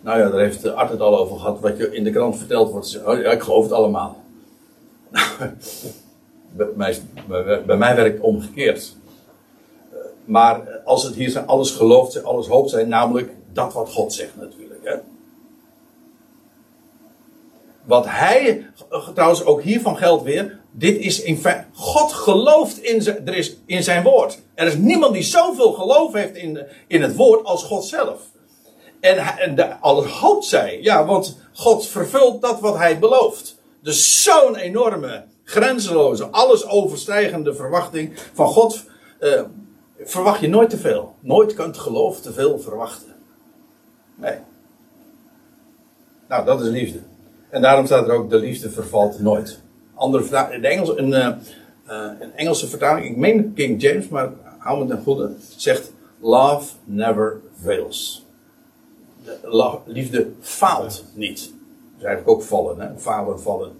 nou 0.00 0.18
ja, 0.18 0.28
daar 0.30 0.40
heeft 0.40 0.66
Art 0.74 0.90
het 0.90 1.00
al 1.00 1.18
over 1.18 1.38
gehad. 1.38 1.60
Wat 1.60 1.76
je 1.76 1.94
in 1.94 2.04
de 2.04 2.10
krant 2.10 2.36
verteld 2.36 2.70
wordt. 2.70 3.00
Oh 3.04 3.20
ja, 3.20 3.30
ik 3.30 3.42
geloof 3.42 3.62
het 3.62 3.72
allemaal. 3.72 4.24
bij, 6.56 6.66
mij, 6.74 6.98
bij, 7.28 7.64
bij, 7.64 7.76
mij 7.76 7.96
werkt 7.96 8.14
het 8.14 8.24
omgekeerd. 8.24 8.96
Uh, 9.92 9.98
maar 10.24 10.80
als 10.84 11.04
het 11.04 11.14
hier 11.14 11.30
zijn, 11.30 11.46
alles 11.46 11.70
gelooft, 11.70 12.24
alles 12.24 12.46
hoopt 12.46 12.70
zijn, 12.70 12.88
namelijk 12.88 13.32
dat 13.52 13.72
wat 13.72 13.92
God 13.92 14.12
zegt 14.12 14.36
natuurlijk. 14.36 14.80
Hè. 14.84 14.96
Wat 17.84 18.06
hij, 18.08 18.66
trouwens 19.14 19.44
ook 19.44 19.62
hiervan 19.62 19.96
geldt 19.96 20.22
weer, 20.22 20.57
dit 20.70 20.96
is 21.00 21.22
in 21.22 21.40
God 21.72 22.12
gelooft 22.12 22.82
in 22.82 23.02
zijn, 23.02 23.26
er 23.26 23.34
is, 23.34 23.56
in 23.66 23.82
zijn 23.82 24.02
woord. 24.02 24.38
Er 24.54 24.66
is 24.66 24.76
niemand 24.76 25.12
die 25.12 25.22
zoveel 25.22 25.72
geloof 25.72 26.12
heeft 26.12 26.36
in, 26.36 26.66
in 26.86 27.02
het 27.02 27.16
woord 27.16 27.44
als 27.44 27.64
God 27.64 27.84
zelf. 27.84 28.20
En, 29.00 29.18
en 29.38 29.78
hoopt 29.80 30.44
zij. 30.44 30.78
Ja, 30.82 31.04
want 31.04 31.38
God 31.52 31.86
vervult 31.86 32.42
dat 32.42 32.60
wat 32.60 32.76
hij 32.76 32.98
belooft. 32.98 33.56
Dus 33.82 34.22
zo'n 34.22 34.56
enorme, 34.56 35.24
grenzeloze, 35.44 36.26
alles 36.26 36.66
overstijgende 36.66 37.54
verwachting 37.54 38.12
van 38.32 38.46
God. 38.46 38.84
Uh, 39.20 39.42
verwacht 39.98 40.40
je 40.40 40.48
nooit 40.48 40.70
te 40.70 40.78
veel. 40.78 41.14
Nooit 41.20 41.54
kan 41.54 41.66
het 41.66 41.78
geloof 41.78 42.20
te 42.20 42.32
veel 42.32 42.58
verwachten. 42.58 43.14
Nee. 44.14 44.38
Nou, 46.28 46.44
dat 46.44 46.60
is 46.60 46.68
liefde. 46.68 46.98
En 47.50 47.62
daarom 47.62 47.86
staat 47.86 48.08
er 48.08 48.14
ook: 48.14 48.30
de 48.30 48.38
liefde 48.38 48.70
vervalt 48.70 49.20
nooit. 49.20 49.60
Andere 49.98 50.58
de 50.60 50.68
Engels, 50.68 50.96
een, 50.96 51.08
uh, 51.08 51.34
een 52.20 52.32
Engelse 52.34 52.68
vertaling, 52.68 53.06
ik 53.06 53.16
meen 53.16 53.52
King 53.54 53.82
James, 53.82 54.08
maar 54.08 54.30
hou 54.58 54.78
me 54.78 54.86
ten 54.86 55.02
goede, 55.02 55.30
zegt: 55.56 55.92
Love 56.20 56.72
never 56.84 57.40
fails. 57.62 58.26
De 59.24 59.80
liefde 59.84 60.30
faalt 60.40 61.04
niet. 61.14 61.38
Dat 61.38 61.98
is 61.98 62.04
eigenlijk 62.04 62.28
ook 62.28 62.42
vallen, 62.42 62.80
hè? 62.80 62.98
falen, 62.98 63.40
vallen. 63.40 63.72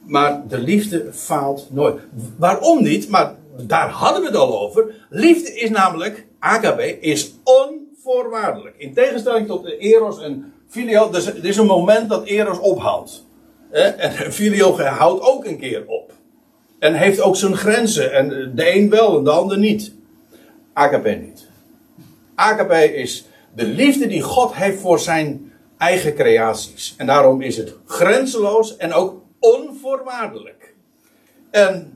Maar 0.00 0.48
de 0.48 0.58
liefde 0.58 1.12
faalt 1.12 1.68
nooit. 1.70 2.00
Waarom 2.36 2.82
niet? 2.82 3.08
Maar 3.08 3.34
daar 3.66 3.88
hadden 3.88 4.20
we 4.20 4.26
het 4.26 4.36
al 4.36 4.60
over. 4.60 5.06
Liefde 5.10 5.54
is 5.54 5.70
namelijk, 5.70 6.26
AKB, 6.38 6.80
is 7.00 7.34
onvoorwaardelijk. 7.44 8.74
In 8.78 8.94
tegenstelling 8.94 9.46
tot 9.46 9.62
de 9.62 9.76
Eros 9.76 10.20
en 10.20 10.52
Filio, 10.68 11.10
dus 11.10 11.26
er 11.26 11.44
is 11.44 11.56
een 11.56 11.66
moment 11.66 12.08
dat 12.08 12.26
Eros 12.26 12.58
ophoudt. 12.58 13.24
En 13.70 14.12
Filio 14.32 14.78
houdt 14.78 15.22
ook 15.22 15.44
een 15.44 15.58
keer 15.58 15.86
op. 15.86 16.12
En 16.78 16.94
heeft 16.94 17.20
ook 17.20 17.36
zijn 17.36 17.56
grenzen. 17.56 18.12
En 18.12 18.52
de 18.54 18.76
een 18.76 18.90
wel 18.90 19.18
en 19.18 19.24
de 19.24 19.30
ander 19.30 19.58
niet. 19.58 19.92
AKP 20.72 21.04
niet. 21.04 21.46
AKP 22.34 22.72
is 22.72 23.24
de 23.54 23.64
liefde 23.64 24.06
die 24.06 24.22
God 24.22 24.54
heeft 24.54 24.80
voor 24.80 24.98
zijn 24.98 25.52
eigen 25.78 26.14
creaties. 26.14 26.94
En 26.96 27.06
daarom 27.06 27.40
is 27.40 27.56
het 27.56 27.74
grenzeloos 27.84 28.76
en 28.76 28.92
ook 28.92 29.22
onvoorwaardelijk. 29.38 30.74
En 31.50 31.94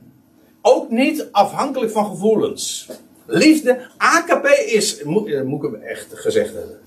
ook 0.61 0.89
niet 0.89 1.27
afhankelijk 1.31 1.91
van 1.91 2.05
gevoelens. 2.05 2.89
Liefde, 3.25 3.87
AKP 3.97 4.45
is, 4.47 5.03
moet, 5.03 5.43
moet 5.43 5.63
ik 5.63 5.71
hem 5.71 5.81
echt 5.81 6.07
gezegd 6.13 6.53
hebben. 6.53 6.79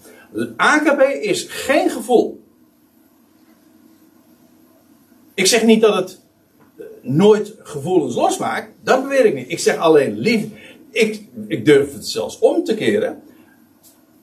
AKP 0.56 1.00
is 1.02 1.46
geen 1.48 1.90
gevoel. 1.90 2.47
Ik 5.38 5.46
zeg 5.46 5.62
niet 5.62 5.80
dat 5.80 5.94
het 5.94 6.20
eh, 6.78 6.84
nooit 7.02 7.54
gevoelens 7.62 8.14
losmaakt. 8.14 8.72
Dat 8.82 9.02
beweer 9.02 9.24
ik 9.24 9.34
niet. 9.34 9.50
Ik 9.50 9.58
zeg 9.58 9.76
alleen 9.76 10.18
liefde. 10.18 10.56
Ik, 10.90 11.28
ik 11.48 11.64
durf 11.64 11.92
het 11.92 12.06
zelfs 12.06 12.38
om 12.38 12.64
te 12.64 12.74
keren. 12.74 13.22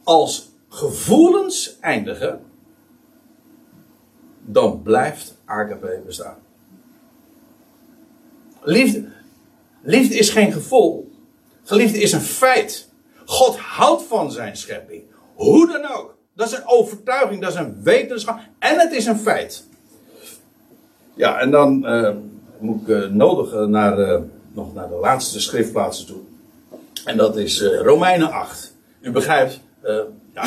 Als 0.04 0.52
gevoelens 0.70 1.78
eindigen, 1.80 2.42
dan 4.42 4.82
blijft 4.82 5.38
AKP 5.46 5.88
bestaan. 6.06 6.38
Liefde, 8.62 9.08
liefde 9.82 10.18
is 10.18 10.30
geen 10.30 10.52
gevoel. 10.52 11.12
Liefde 11.66 12.00
is 12.00 12.12
een 12.12 12.22
feit. 12.22 12.90
God 13.26 13.58
houdt 13.58 14.04
van 14.04 14.32
zijn 14.32 14.58
schepping. 14.58 15.04
Hoe 15.36 15.68
dan 15.68 15.86
ook. 15.86 16.18
Dat 16.34 16.48
is 16.48 16.58
een 16.58 16.68
overtuiging, 16.68 17.42
dat 17.42 17.54
is 17.54 17.60
een 17.60 17.84
wetenschap 17.84 18.40
en 18.60 18.80
het 18.80 18.92
is 18.92 19.06
een 19.06 19.20
feit. 19.20 19.74
Ja, 21.16 21.40
en 21.40 21.52
dan 21.52 21.86
uh, 21.86 22.10
moet 22.60 22.82
ik 22.82 22.88
uh, 22.88 23.10
nodig 23.10 23.68
naar, 23.68 24.00
uh, 24.00 24.20
nog 24.54 24.74
naar 24.74 24.90
de 24.90 24.96
laatste 24.96 25.42
schriftplaatsen 25.42 26.06
toe. 26.06 26.20
En 27.06 27.18
dat 27.18 27.38
is 27.38 27.64
Romeinen 27.64 28.32
8. 28.32 28.74
U 29.02 29.12
begrijpt, 29.12 29.60
ja, 30.34 30.44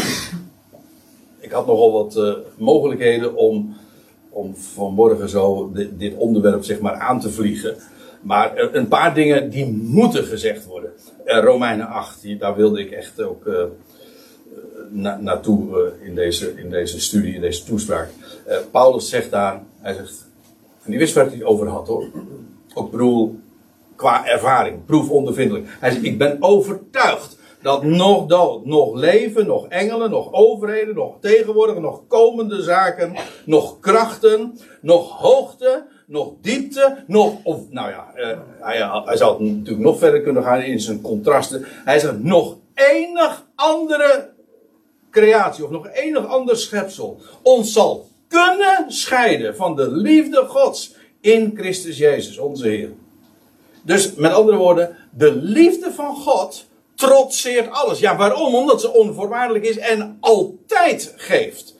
ik 1.40 1.50
had 1.50 1.66
nogal 1.66 1.92
wat 1.92 2.38
mogelijkheden 2.56 3.36
om, 3.36 3.76
om 4.28 4.56
vanmorgen 4.56 5.28
zo 5.28 5.72
dit, 5.72 6.14
onderwerp 6.16 6.64
zeg 6.64 6.80
maar 6.80 6.94
aan 6.94 7.20
te 7.20 7.30
vliegen. 7.30 7.76
Maar 8.20 8.52
een 8.72 8.88
paar 8.88 9.14
dingen 9.14 9.50
die 9.50 9.66
moeten 9.72 10.24
gezegd 10.24 10.66
worden. 10.66 10.90
Romeinen 11.24 11.86
8, 11.86 12.22
die, 12.22 12.36
daar 12.36 12.56
wilde 12.56 12.80
ik 12.80 12.90
echt 12.90 13.22
ook 13.22 13.50
na, 14.88 15.18
naartoe 15.20 15.92
in, 16.02 16.14
deze, 16.14 16.52
in 16.56 16.70
deze 16.70 17.00
studie, 17.00 17.34
in 17.34 17.40
deze 17.40 17.64
toespraak. 17.64 18.08
Paulus 18.70 19.08
zegt 19.08 19.30
daar, 19.30 19.62
hij 19.80 19.94
zegt, 19.94 20.27
die 20.90 20.98
wist 20.98 21.14
waar 21.14 21.26
hij 21.26 21.34
het 21.34 21.44
over 21.44 21.68
had 21.68 21.86
hoor. 21.86 22.04
Ook 22.74 22.90
bedoel, 22.90 23.38
qua 23.96 24.26
ervaring, 24.26 24.84
proefondervindelijk. 24.84 25.66
Hij 25.68 25.90
zegt, 25.90 26.04
ik 26.04 26.18
ben 26.18 26.36
overtuigd 26.40 27.38
dat 27.62 27.82
nog 27.82 28.26
dood, 28.26 28.64
nog 28.64 28.94
leven, 28.94 29.46
nog 29.46 29.66
engelen, 29.68 30.10
nog 30.10 30.32
overheden, 30.32 30.94
nog 30.94 31.16
tegenwoordige, 31.20 31.80
nog 31.80 32.02
komende 32.06 32.62
zaken, 32.62 33.14
nog 33.44 33.80
krachten, 33.80 34.58
nog 34.80 35.10
hoogte, 35.10 35.86
nog 36.06 36.32
diepte, 36.40 37.04
nog, 37.06 37.34
of 37.42 37.60
nou 37.70 37.90
ja, 37.90 38.12
hij, 38.60 39.02
hij 39.04 39.16
zou 39.16 39.44
natuurlijk 39.44 39.86
nog 39.86 39.98
verder 39.98 40.22
kunnen 40.22 40.42
gaan 40.42 40.60
in 40.60 40.80
zijn 40.80 41.00
contrasten. 41.00 41.64
Hij 41.66 41.98
zegt 41.98 42.22
nog 42.22 42.56
enig 42.74 43.46
andere 43.54 44.30
creatie 45.10 45.64
of 45.64 45.70
nog 45.70 45.88
enig 45.88 46.26
ander 46.26 46.56
schepsel 46.56 47.20
ons 47.42 47.72
zal 47.72 48.06
kunnen 48.28 48.84
scheiden 48.92 49.56
van 49.56 49.76
de 49.76 49.90
liefde 49.90 50.44
Gods 50.44 50.94
in 51.20 51.52
Christus 51.56 51.98
Jezus, 51.98 52.38
onze 52.38 52.68
Heer. 52.68 52.90
Dus 53.82 54.14
met 54.14 54.32
andere 54.32 54.56
woorden, 54.56 54.96
de 55.10 55.34
liefde 55.34 55.92
van 55.92 56.16
God 56.16 56.66
trotseert 56.94 57.70
alles. 57.70 57.98
Ja, 57.98 58.16
waarom? 58.16 58.54
Omdat 58.54 58.80
ze 58.80 58.94
onvoorwaardelijk 58.94 59.64
is 59.64 59.78
en 59.78 60.16
altijd 60.20 61.14
geeft. 61.16 61.76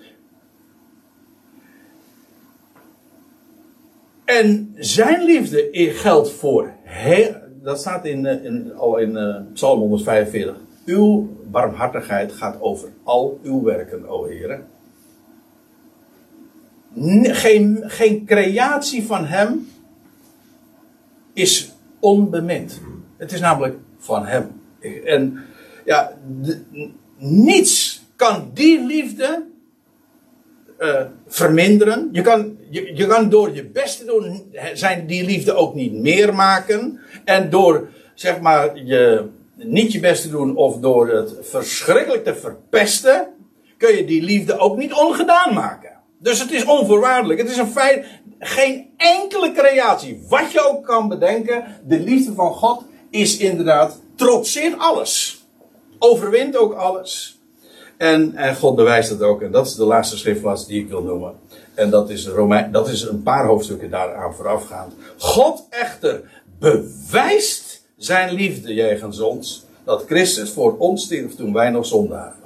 En 4.24 4.74
zijn 4.76 5.24
liefde 5.24 5.68
geldt 5.72 6.30
voor 6.30 6.72
heel, 6.82 7.34
dat 7.62 7.78
staat 7.78 8.04
in, 8.04 8.26
eh, 8.26 8.44
in, 8.44 8.74
al 8.76 8.98
in 8.98 9.10
uh, 9.16 9.36
Psalm 9.52 9.78
145. 9.78 10.56
Uw 10.84 11.28
barmhartigheid 11.44 12.32
gaat 12.32 12.60
over 12.60 12.88
al 13.02 13.38
uw 13.42 13.62
werken, 13.62 14.08
o 14.08 14.24
Heer. 14.24 14.62
Geen, 17.22 17.82
geen 17.82 18.24
creatie 18.26 19.04
van 19.06 19.24
hem 19.26 19.68
is 21.32 21.72
onbemind. 22.00 22.80
Het 23.16 23.32
is 23.32 23.40
namelijk 23.40 23.76
van 23.98 24.26
hem. 24.26 24.60
En 25.04 25.44
ja, 25.84 26.12
niets 27.16 28.02
kan 28.16 28.50
die 28.54 28.86
liefde 28.86 29.46
uh, 30.78 31.00
verminderen. 31.26 32.08
Je 32.12 32.22
kan, 32.22 32.56
je, 32.70 32.96
je 32.96 33.06
kan 33.06 33.28
door 33.28 33.54
je 33.54 33.64
best 33.64 33.98
te 33.98 34.04
doen, 34.04 34.52
zijn 34.74 35.06
die 35.06 35.24
liefde 35.24 35.52
ook 35.54 35.74
niet 35.74 35.92
meer 35.92 36.34
maken. 36.34 37.00
En 37.24 37.50
door, 37.50 37.88
zeg 38.14 38.40
maar, 38.40 38.84
je, 38.84 39.28
niet 39.54 39.92
je 39.92 40.00
best 40.00 40.22
te 40.22 40.30
doen 40.30 40.56
of 40.56 40.78
door 40.78 41.08
het 41.08 41.34
verschrikkelijk 41.40 42.24
te 42.24 42.34
verpesten, 42.34 43.28
kun 43.76 43.96
je 43.96 44.04
die 44.04 44.22
liefde 44.22 44.58
ook 44.58 44.76
niet 44.76 44.92
ongedaan 44.92 45.54
maken. 45.54 45.97
Dus 46.18 46.40
het 46.40 46.52
is 46.52 46.64
onvoorwaardelijk. 46.64 47.40
Het 47.40 47.50
is 47.50 47.56
een 47.56 47.70
feit, 47.70 48.06
geen 48.38 48.90
enkele 48.96 49.52
creatie, 49.52 50.24
wat 50.28 50.52
je 50.52 50.68
ook 50.68 50.84
kan 50.84 51.08
bedenken, 51.08 51.64
de 51.86 52.00
liefde 52.00 52.34
van 52.34 52.52
God 52.52 52.82
is 53.10 53.36
inderdaad, 53.36 54.00
trotseert 54.16 54.78
alles. 54.78 55.44
Overwint 55.98 56.56
ook 56.56 56.74
alles. 56.74 57.38
En, 57.96 58.34
God 58.56 58.76
bewijst 58.76 59.10
het 59.10 59.22
ook. 59.22 59.42
En 59.42 59.50
dat 59.50 59.66
is 59.66 59.74
de 59.74 59.84
laatste 59.84 60.16
schriftplaats 60.16 60.66
die 60.66 60.80
ik 60.82 60.88
wil 60.88 61.02
noemen. 61.02 61.34
En 61.74 61.90
dat 61.90 62.10
is, 62.10 62.26
Romein, 62.26 62.72
dat 62.72 62.88
is 62.88 63.02
een 63.02 63.22
paar 63.22 63.46
hoofdstukken 63.46 63.90
daaraan 63.90 64.34
voorafgaand. 64.34 64.92
God 65.18 65.66
echter 65.70 66.42
bewijst 66.58 67.82
zijn 67.96 68.34
liefde 68.34 68.74
jegens 68.74 69.20
ons. 69.20 69.66
Dat 69.84 70.04
Christus 70.06 70.50
voor 70.50 70.76
ons 70.78 71.04
stierf 71.04 71.34
toen 71.34 71.52
wij 71.52 71.70
nog 71.70 71.90
waren. 71.90 72.37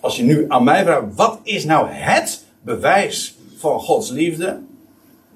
Als 0.00 0.16
je 0.16 0.22
nu 0.22 0.44
aan 0.48 0.64
mij 0.64 0.84
vraagt, 0.84 1.14
wat 1.14 1.38
is 1.42 1.64
nou 1.64 1.88
het 1.88 2.44
bewijs 2.62 3.36
van 3.56 3.80
Gods 3.80 4.10
liefde? 4.10 4.60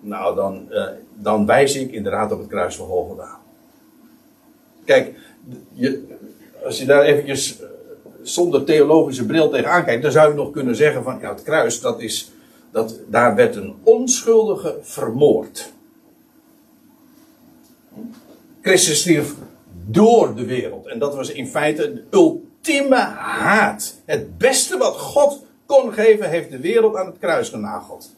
Nou, 0.00 0.34
dan, 0.34 0.66
uh, 0.70 0.86
dan 1.14 1.46
wijs 1.46 1.74
ik 1.76 1.92
inderdaad 1.92 2.32
op 2.32 2.38
het 2.38 2.48
kruis 2.48 2.76
van 2.76 2.86
Golgotha. 2.86 3.38
Kijk, 4.84 5.14
je, 5.72 6.06
als 6.64 6.78
je 6.78 6.84
daar 6.84 7.02
eventjes 7.02 7.60
eh, 7.60 7.66
zonder 8.22 8.64
theologische 8.64 9.26
bril 9.26 9.48
tegenaan 9.50 9.84
kijkt, 9.84 10.02
dan 10.02 10.12
zou 10.12 10.28
je 10.28 10.34
nog 10.34 10.50
kunnen 10.50 10.76
zeggen 10.76 11.02
van, 11.02 11.18
ja, 11.20 11.28
het 11.28 11.42
kruis, 11.42 11.80
dat 11.80 12.00
is, 12.00 12.32
dat, 12.70 12.98
daar 13.06 13.34
werd 13.34 13.56
een 13.56 13.74
onschuldige 13.82 14.78
vermoord. 14.82 15.72
Christus 18.62 19.00
stierf 19.00 19.34
door 19.86 20.34
de 20.34 20.44
wereld. 20.44 20.86
En 20.86 20.98
dat 20.98 21.14
was 21.14 21.32
in 21.32 21.46
feite 21.46 21.92
de 21.92 22.02
ultieme 22.62 22.96
haat. 22.96 23.94
Het 24.04 24.38
beste 24.38 24.78
wat 24.78 24.96
God 24.96 25.44
kon 25.66 25.92
geven, 25.92 26.30
heeft 26.30 26.50
de 26.50 26.60
wereld 26.60 26.96
aan 26.96 27.06
het 27.06 27.18
kruis 27.18 27.48
genageld. 27.48 28.14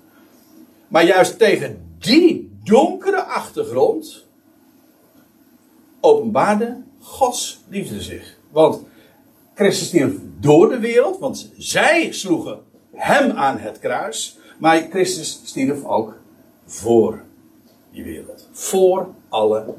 Maar 0.88 1.05
juist 1.05 1.38
tegen 1.38 1.97
die 1.99 2.59
donkere 2.64 3.22
achtergrond 3.22 4.26
openbaarde 6.01 6.82
Gods 7.01 7.61
liefde 7.68 8.01
zich. 8.01 8.38
Want 8.51 8.82
Christus 9.55 9.86
stierf 9.86 10.12
door 10.40 10.68
de 10.68 10.78
wereld, 10.78 11.18
want 11.18 11.51
zij 11.57 12.12
sloegen 12.12 12.61
hem 12.92 13.30
aan 13.30 13.59
het 13.59 13.78
kruis. 13.78 14.38
Maar 14.59 14.86
Christus 14.90 15.40
stierf 15.45 15.84
ook 15.84 16.16
voor 16.64 17.22
die 17.92 18.05
wereld. 18.05 18.49
Voor 18.53 19.14
alle. 19.28 19.74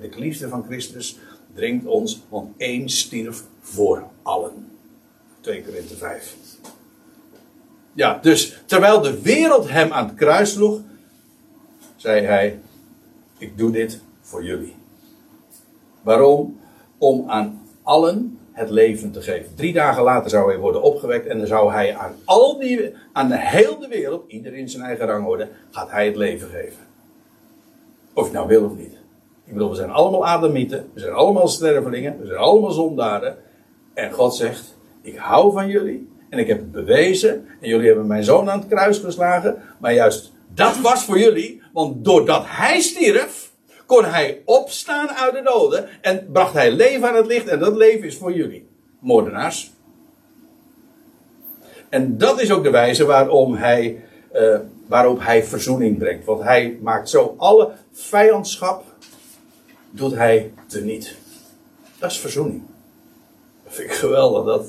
De 0.00 0.10
liefde 0.16 0.48
van 0.48 0.64
Christus 0.64 1.18
dringt 1.58 1.86
ons, 1.86 2.22
want 2.28 2.50
één 2.56 2.88
stierf 2.88 3.42
voor 3.60 4.06
allen. 4.22 4.70
2 5.40 5.64
Korinthe 5.64 5.96
5. 5.96 6.36
Ja, 7.92 8.18
dus 8.22 8.62
terwijl 8.66 9.00
de 9.00 9.20
wereld 9.20 9.68
hem 9.68 9.92
aan 9.92 10.06
het 10.06 10.14
kruis 10.14 10.52
sloeg, 10.52 10.80
zei 11.96 12.24
hij: 12.24 12.60
Ik 13.38 13.58
doe 13.58 13.70
dit 13.70 14.00
voor 14.20 14.44
jullie. 14.44 14.76
Waarom? 16.02 16.60
Om 16.98 17.30
aan 17.30 17.62
allen 17.82 18.38
het 18.52 18.70
leven 18.70 19.10
te 19.10 19.22
geven. 19.22 19.54
Drie 19.54 19.72
dagen 19.72 20.02
later 20.02 20.30
zou 20.30 20.50
hij 20.50 20.58
worden 20.58 20.82
opgewekt 20.82 21.26
en 21.26 21.38
dan 21.38 21.46
zou 21.46 21.72
hij 21.72 21.96
aan 21.96 22.14
al 22.24 22.58
die, 22.58 22.94
aan 23.12 23.28
de 23.28 23.38
hele 23.38 23.88
wereld, 23.88 24.30
iedereen 24.30 24.68
zijn 24.68 24.82
eigen 24.82 25.06
rangorde, 25.06 25.48
gaat 25.70 25.90
hij 25.90 26.06
het 26.06 26.16
leven 26.16 26.48
geven. 26.48 26.86
Of 28.12 28.26
je 28.26 28.32
nou 28.32 28.48
wil 28.48 28.64
of 28.64 28.76
niet. 28.76 28.98
Ik 29.48 29.54
bedoel, 29.54 29.70
we 29.70 29.76
zijn 29.76 29.90
allemaal 29.90 30.26
Adamieten, 30.26 30.90
we 30.94 31.00
zijn 31.00 31.12
allemaal 31.12 31.48
stervelingen, 31.48 32.20
we 32.20 32.26
zijn 32.26 32.38
allemaal 32.38 32.70
zondaren. 32.70 33.36
En 33.94 34.12
God 34.12 34.34
zegt, 34.34 34.76
ik 35.02 35.16
hou 35.16 35.52
van 35.52 35.68
jullie 35.68 36.08
en 36.28 36.38
ik 36.38 36.46
heb 36.46 36.58
het 36.58 36.72
bewezen 36.72 37.46
en 37.60 37.68
jullie 37.68 37.86
hebben 37.86 38.06
mijn 38.06 38.24
zoon 38.24 38.50
aan 38.50 38.58
het 38.58 38.68
kruis 38.68 38.98
geslagen. 38.98 39.62
Maar 39.78 39.92
juist 39.94 40.32
dat 40.54 40.80
was 40.80 41.04
voor 41.04 41.18
jullie, 41.18 41.62
want 41.72 42.04
doordat 42.04 42.42
hij 42.46 42.80
stierf, 42.80 43.52
kon 43.86 44.04
hij 44.04 44.42
opstaan 44.44 45.08
uit 45.08 45.34
de 45.34 45.42
doden 45.42 45.88
en 46.00 46.28
bracht 46.32 46.52
hij 46.52 46.70
leven 46.70 47.08
aan 47.08 47.16
het 47.16 47.26
licht. 47.26 47.48
En 47.48 47.58
dat 47.58 47.76
leven 47.76 48.06
is 48.06 48.16
voor 48.16 48.32
jullie, 48.32 48.68
moordenaars. 49.00 49.72
En 51.88 52.18
dat 52.18 52.40
is 52.40 52.52
ook 52.52 52.62
de 52.62 52.70
wijze 52.70 53.04
waarom 53.04 53.54
hij, 53.54 54.04
uh, 54.34 54.58
waarop 54.86 55.20
hij 55.20 55.44
verzoening 55.44 55.98
brengt. 55.98 56.24
Want 56.24 56.42
hij 56.42 56.78
maakt 56.82 57.08
zo 57.08 57.34
alle 57.38 57.70
vijandschap, 57.92 58.84
doet 59.90 60.14
hij 60.14 60.52
teniet. 60.66 61.16
Dat 61.98 62.10
is 62.10 62.18
verzoening. 62.18 62.62
Dat 63.64 63.74
vind 63.74 63.90
ik 63.90 63.96
geweldig. 64.04 64.44
Dat, 64.44 64.66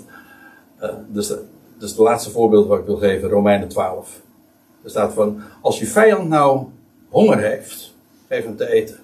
uh, 0.82 0.98
dus, 1.08 1.28
dat 1.28 1.40
is 1.80 1.90
het 1.90 2.00
laatste 2.00 2.30
voorbeeld 2.30 2.68
wat 2.68 2.80
ik 2.80 2.86
wil 2.86 2.98
geven, 2.98 3.30
Romeinen 3.30 3.68
12. 3.68 4.22
Er 4.84 4.90
staat 4.90 5.14
van, 5.14 5.42
als 5.62 5.80
je 5.80 5.86
vijand 5.86 6.30
nou 6.30 6.66
honger 7.10 7.38
heeft, 7.38 7.94
geef 8.28 8.44
hem 8.44 8.56
te 8.56 8.72
eten. 8.72 8.98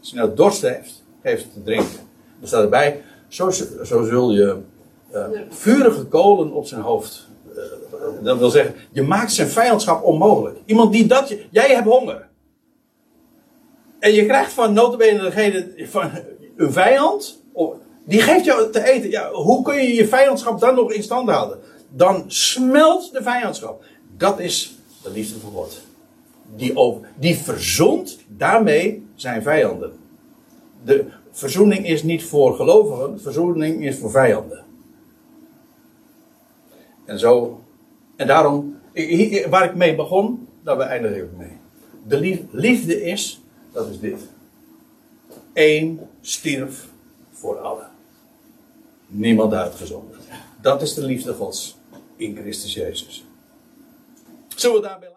Als 0.00 0.10
hij 0.10 0.20
nou 0.20 0.34
dorst 0.34 0.62
heeft, 0.62 1.04
geef 1.22 1.42
het 1.42 1.52
te 1.52 1.62
drinken. 1.62 1.98
Er 2.40 2.48
staat 2.48 2.62
erbij, 2.62 3.02
zo, 3.28 3.50
zo 3.84 4.04
zul 4.04 4.32
je 4.32 4.58
uh, 5.14 5.26
vurige 5.48 6.04
kolen 6.04 6.52
op 6.52 6.66
zijn 6.66 6.80
hoofd. 6.80 7.28
Uh, 7.56 7.62
dat 8.22 8.38
wil 8.38 8.50
zeggen, 8.50 8.74
je 8.90 9.02
maakt 9.02 9.32
zijn 9.32 9.48
vijandschap 9.48 10.04
onmogelijk. 10.04 10.58
Iemand 10.64 10.92
die 10.92 11.06
dat, 11.06 11.34
jij 11.50 11.74
hebt 11.74 11.86
honger. 11.86 12.28
En 13.98 14.12
je 14.12 14.26
krijgt 14.26 14.52
van 14.52 14.72
notabene 14.72 15.72
van 15.88 16.10
een 16.56 16.72
vijand, 16.72 17.42
die 18.04 18.20
geeft 18.20 18.44
jou 18.44 18.70
te 18.70 18.84
eten. 18.84 19.10
Ja, 19.10 19.30
hoe 19.30 19.62
kun 19.62 19.74
je 19.74 19.94
je 19.94 20.06
vijandschap 20.06 20.60
dan 20.60 20.74
nog 20.74 20.92
in 20.92 21.02
stand 21.02 21.30
houden? 21.30 21.58
Dan 21.88 22.24
smelt 22.26 23.12
de 23.12 23.22
vijandschap. 23.22 23.84
Dat 24.16 24.38
is 24.38 24.78
de 25.02 25.10
liefde 25.10 25.38
van 25.38 25.50
God. 25.50 25.80
Die, 26.56 26.76
over, 26.76 27.08
die 27.14 27.36
verzond 27.36 28.18
daarmee 28.28 29.06
zijn 29.14 29.42
vijanden. 29.42 29.92
De 30.84 31.04
verzoening 31.30 31.86
is 31.86 32.02
niet 32.02 32.24
voor 32.24 32.54
gelovigen, 32.54 33.20
verzoening 33.20 33.84
is 33.84 33.98
voor 33.98 34.10
vijanden. 34.10 34.64
En 37.04 37.18
zo, 37.18 37.60
en 38.16 38.26
daarom, 38.26 38.78
waar 39.50 39.64
ik 39.64 39.74
mee 39.74 39.94
begon, 39.94 40.48
daar 40.62 40.76
beëindig 40.76 41.16
ik 41.16 41.36
mee. 41.36 41.58
De 42.06 42.46
liefde 42.50 43.02
is, 43.02 43.40
dat 43.76 43.88
is 43.88 44.00
dit. 44.00 44.20
Eén 45.52 46.00
stierf 46.20 46.88
voor 47.32 47.58
allen. 47.58 47.90
Niemand 49.06 49.52
uitgezonderd. 49.52 50.22
Dat 50.60 50.82
is 50.82 50.94
de 50.94 51.02
liefde 51.02 51.32
Gods 51.32 51.76
in 52.16 52.36
Christus 52.36 52.74
Jezus. 52.74 53.24
Zullen 54.48 54.76
we 54.76 54.82
daarbij 54.82 55.12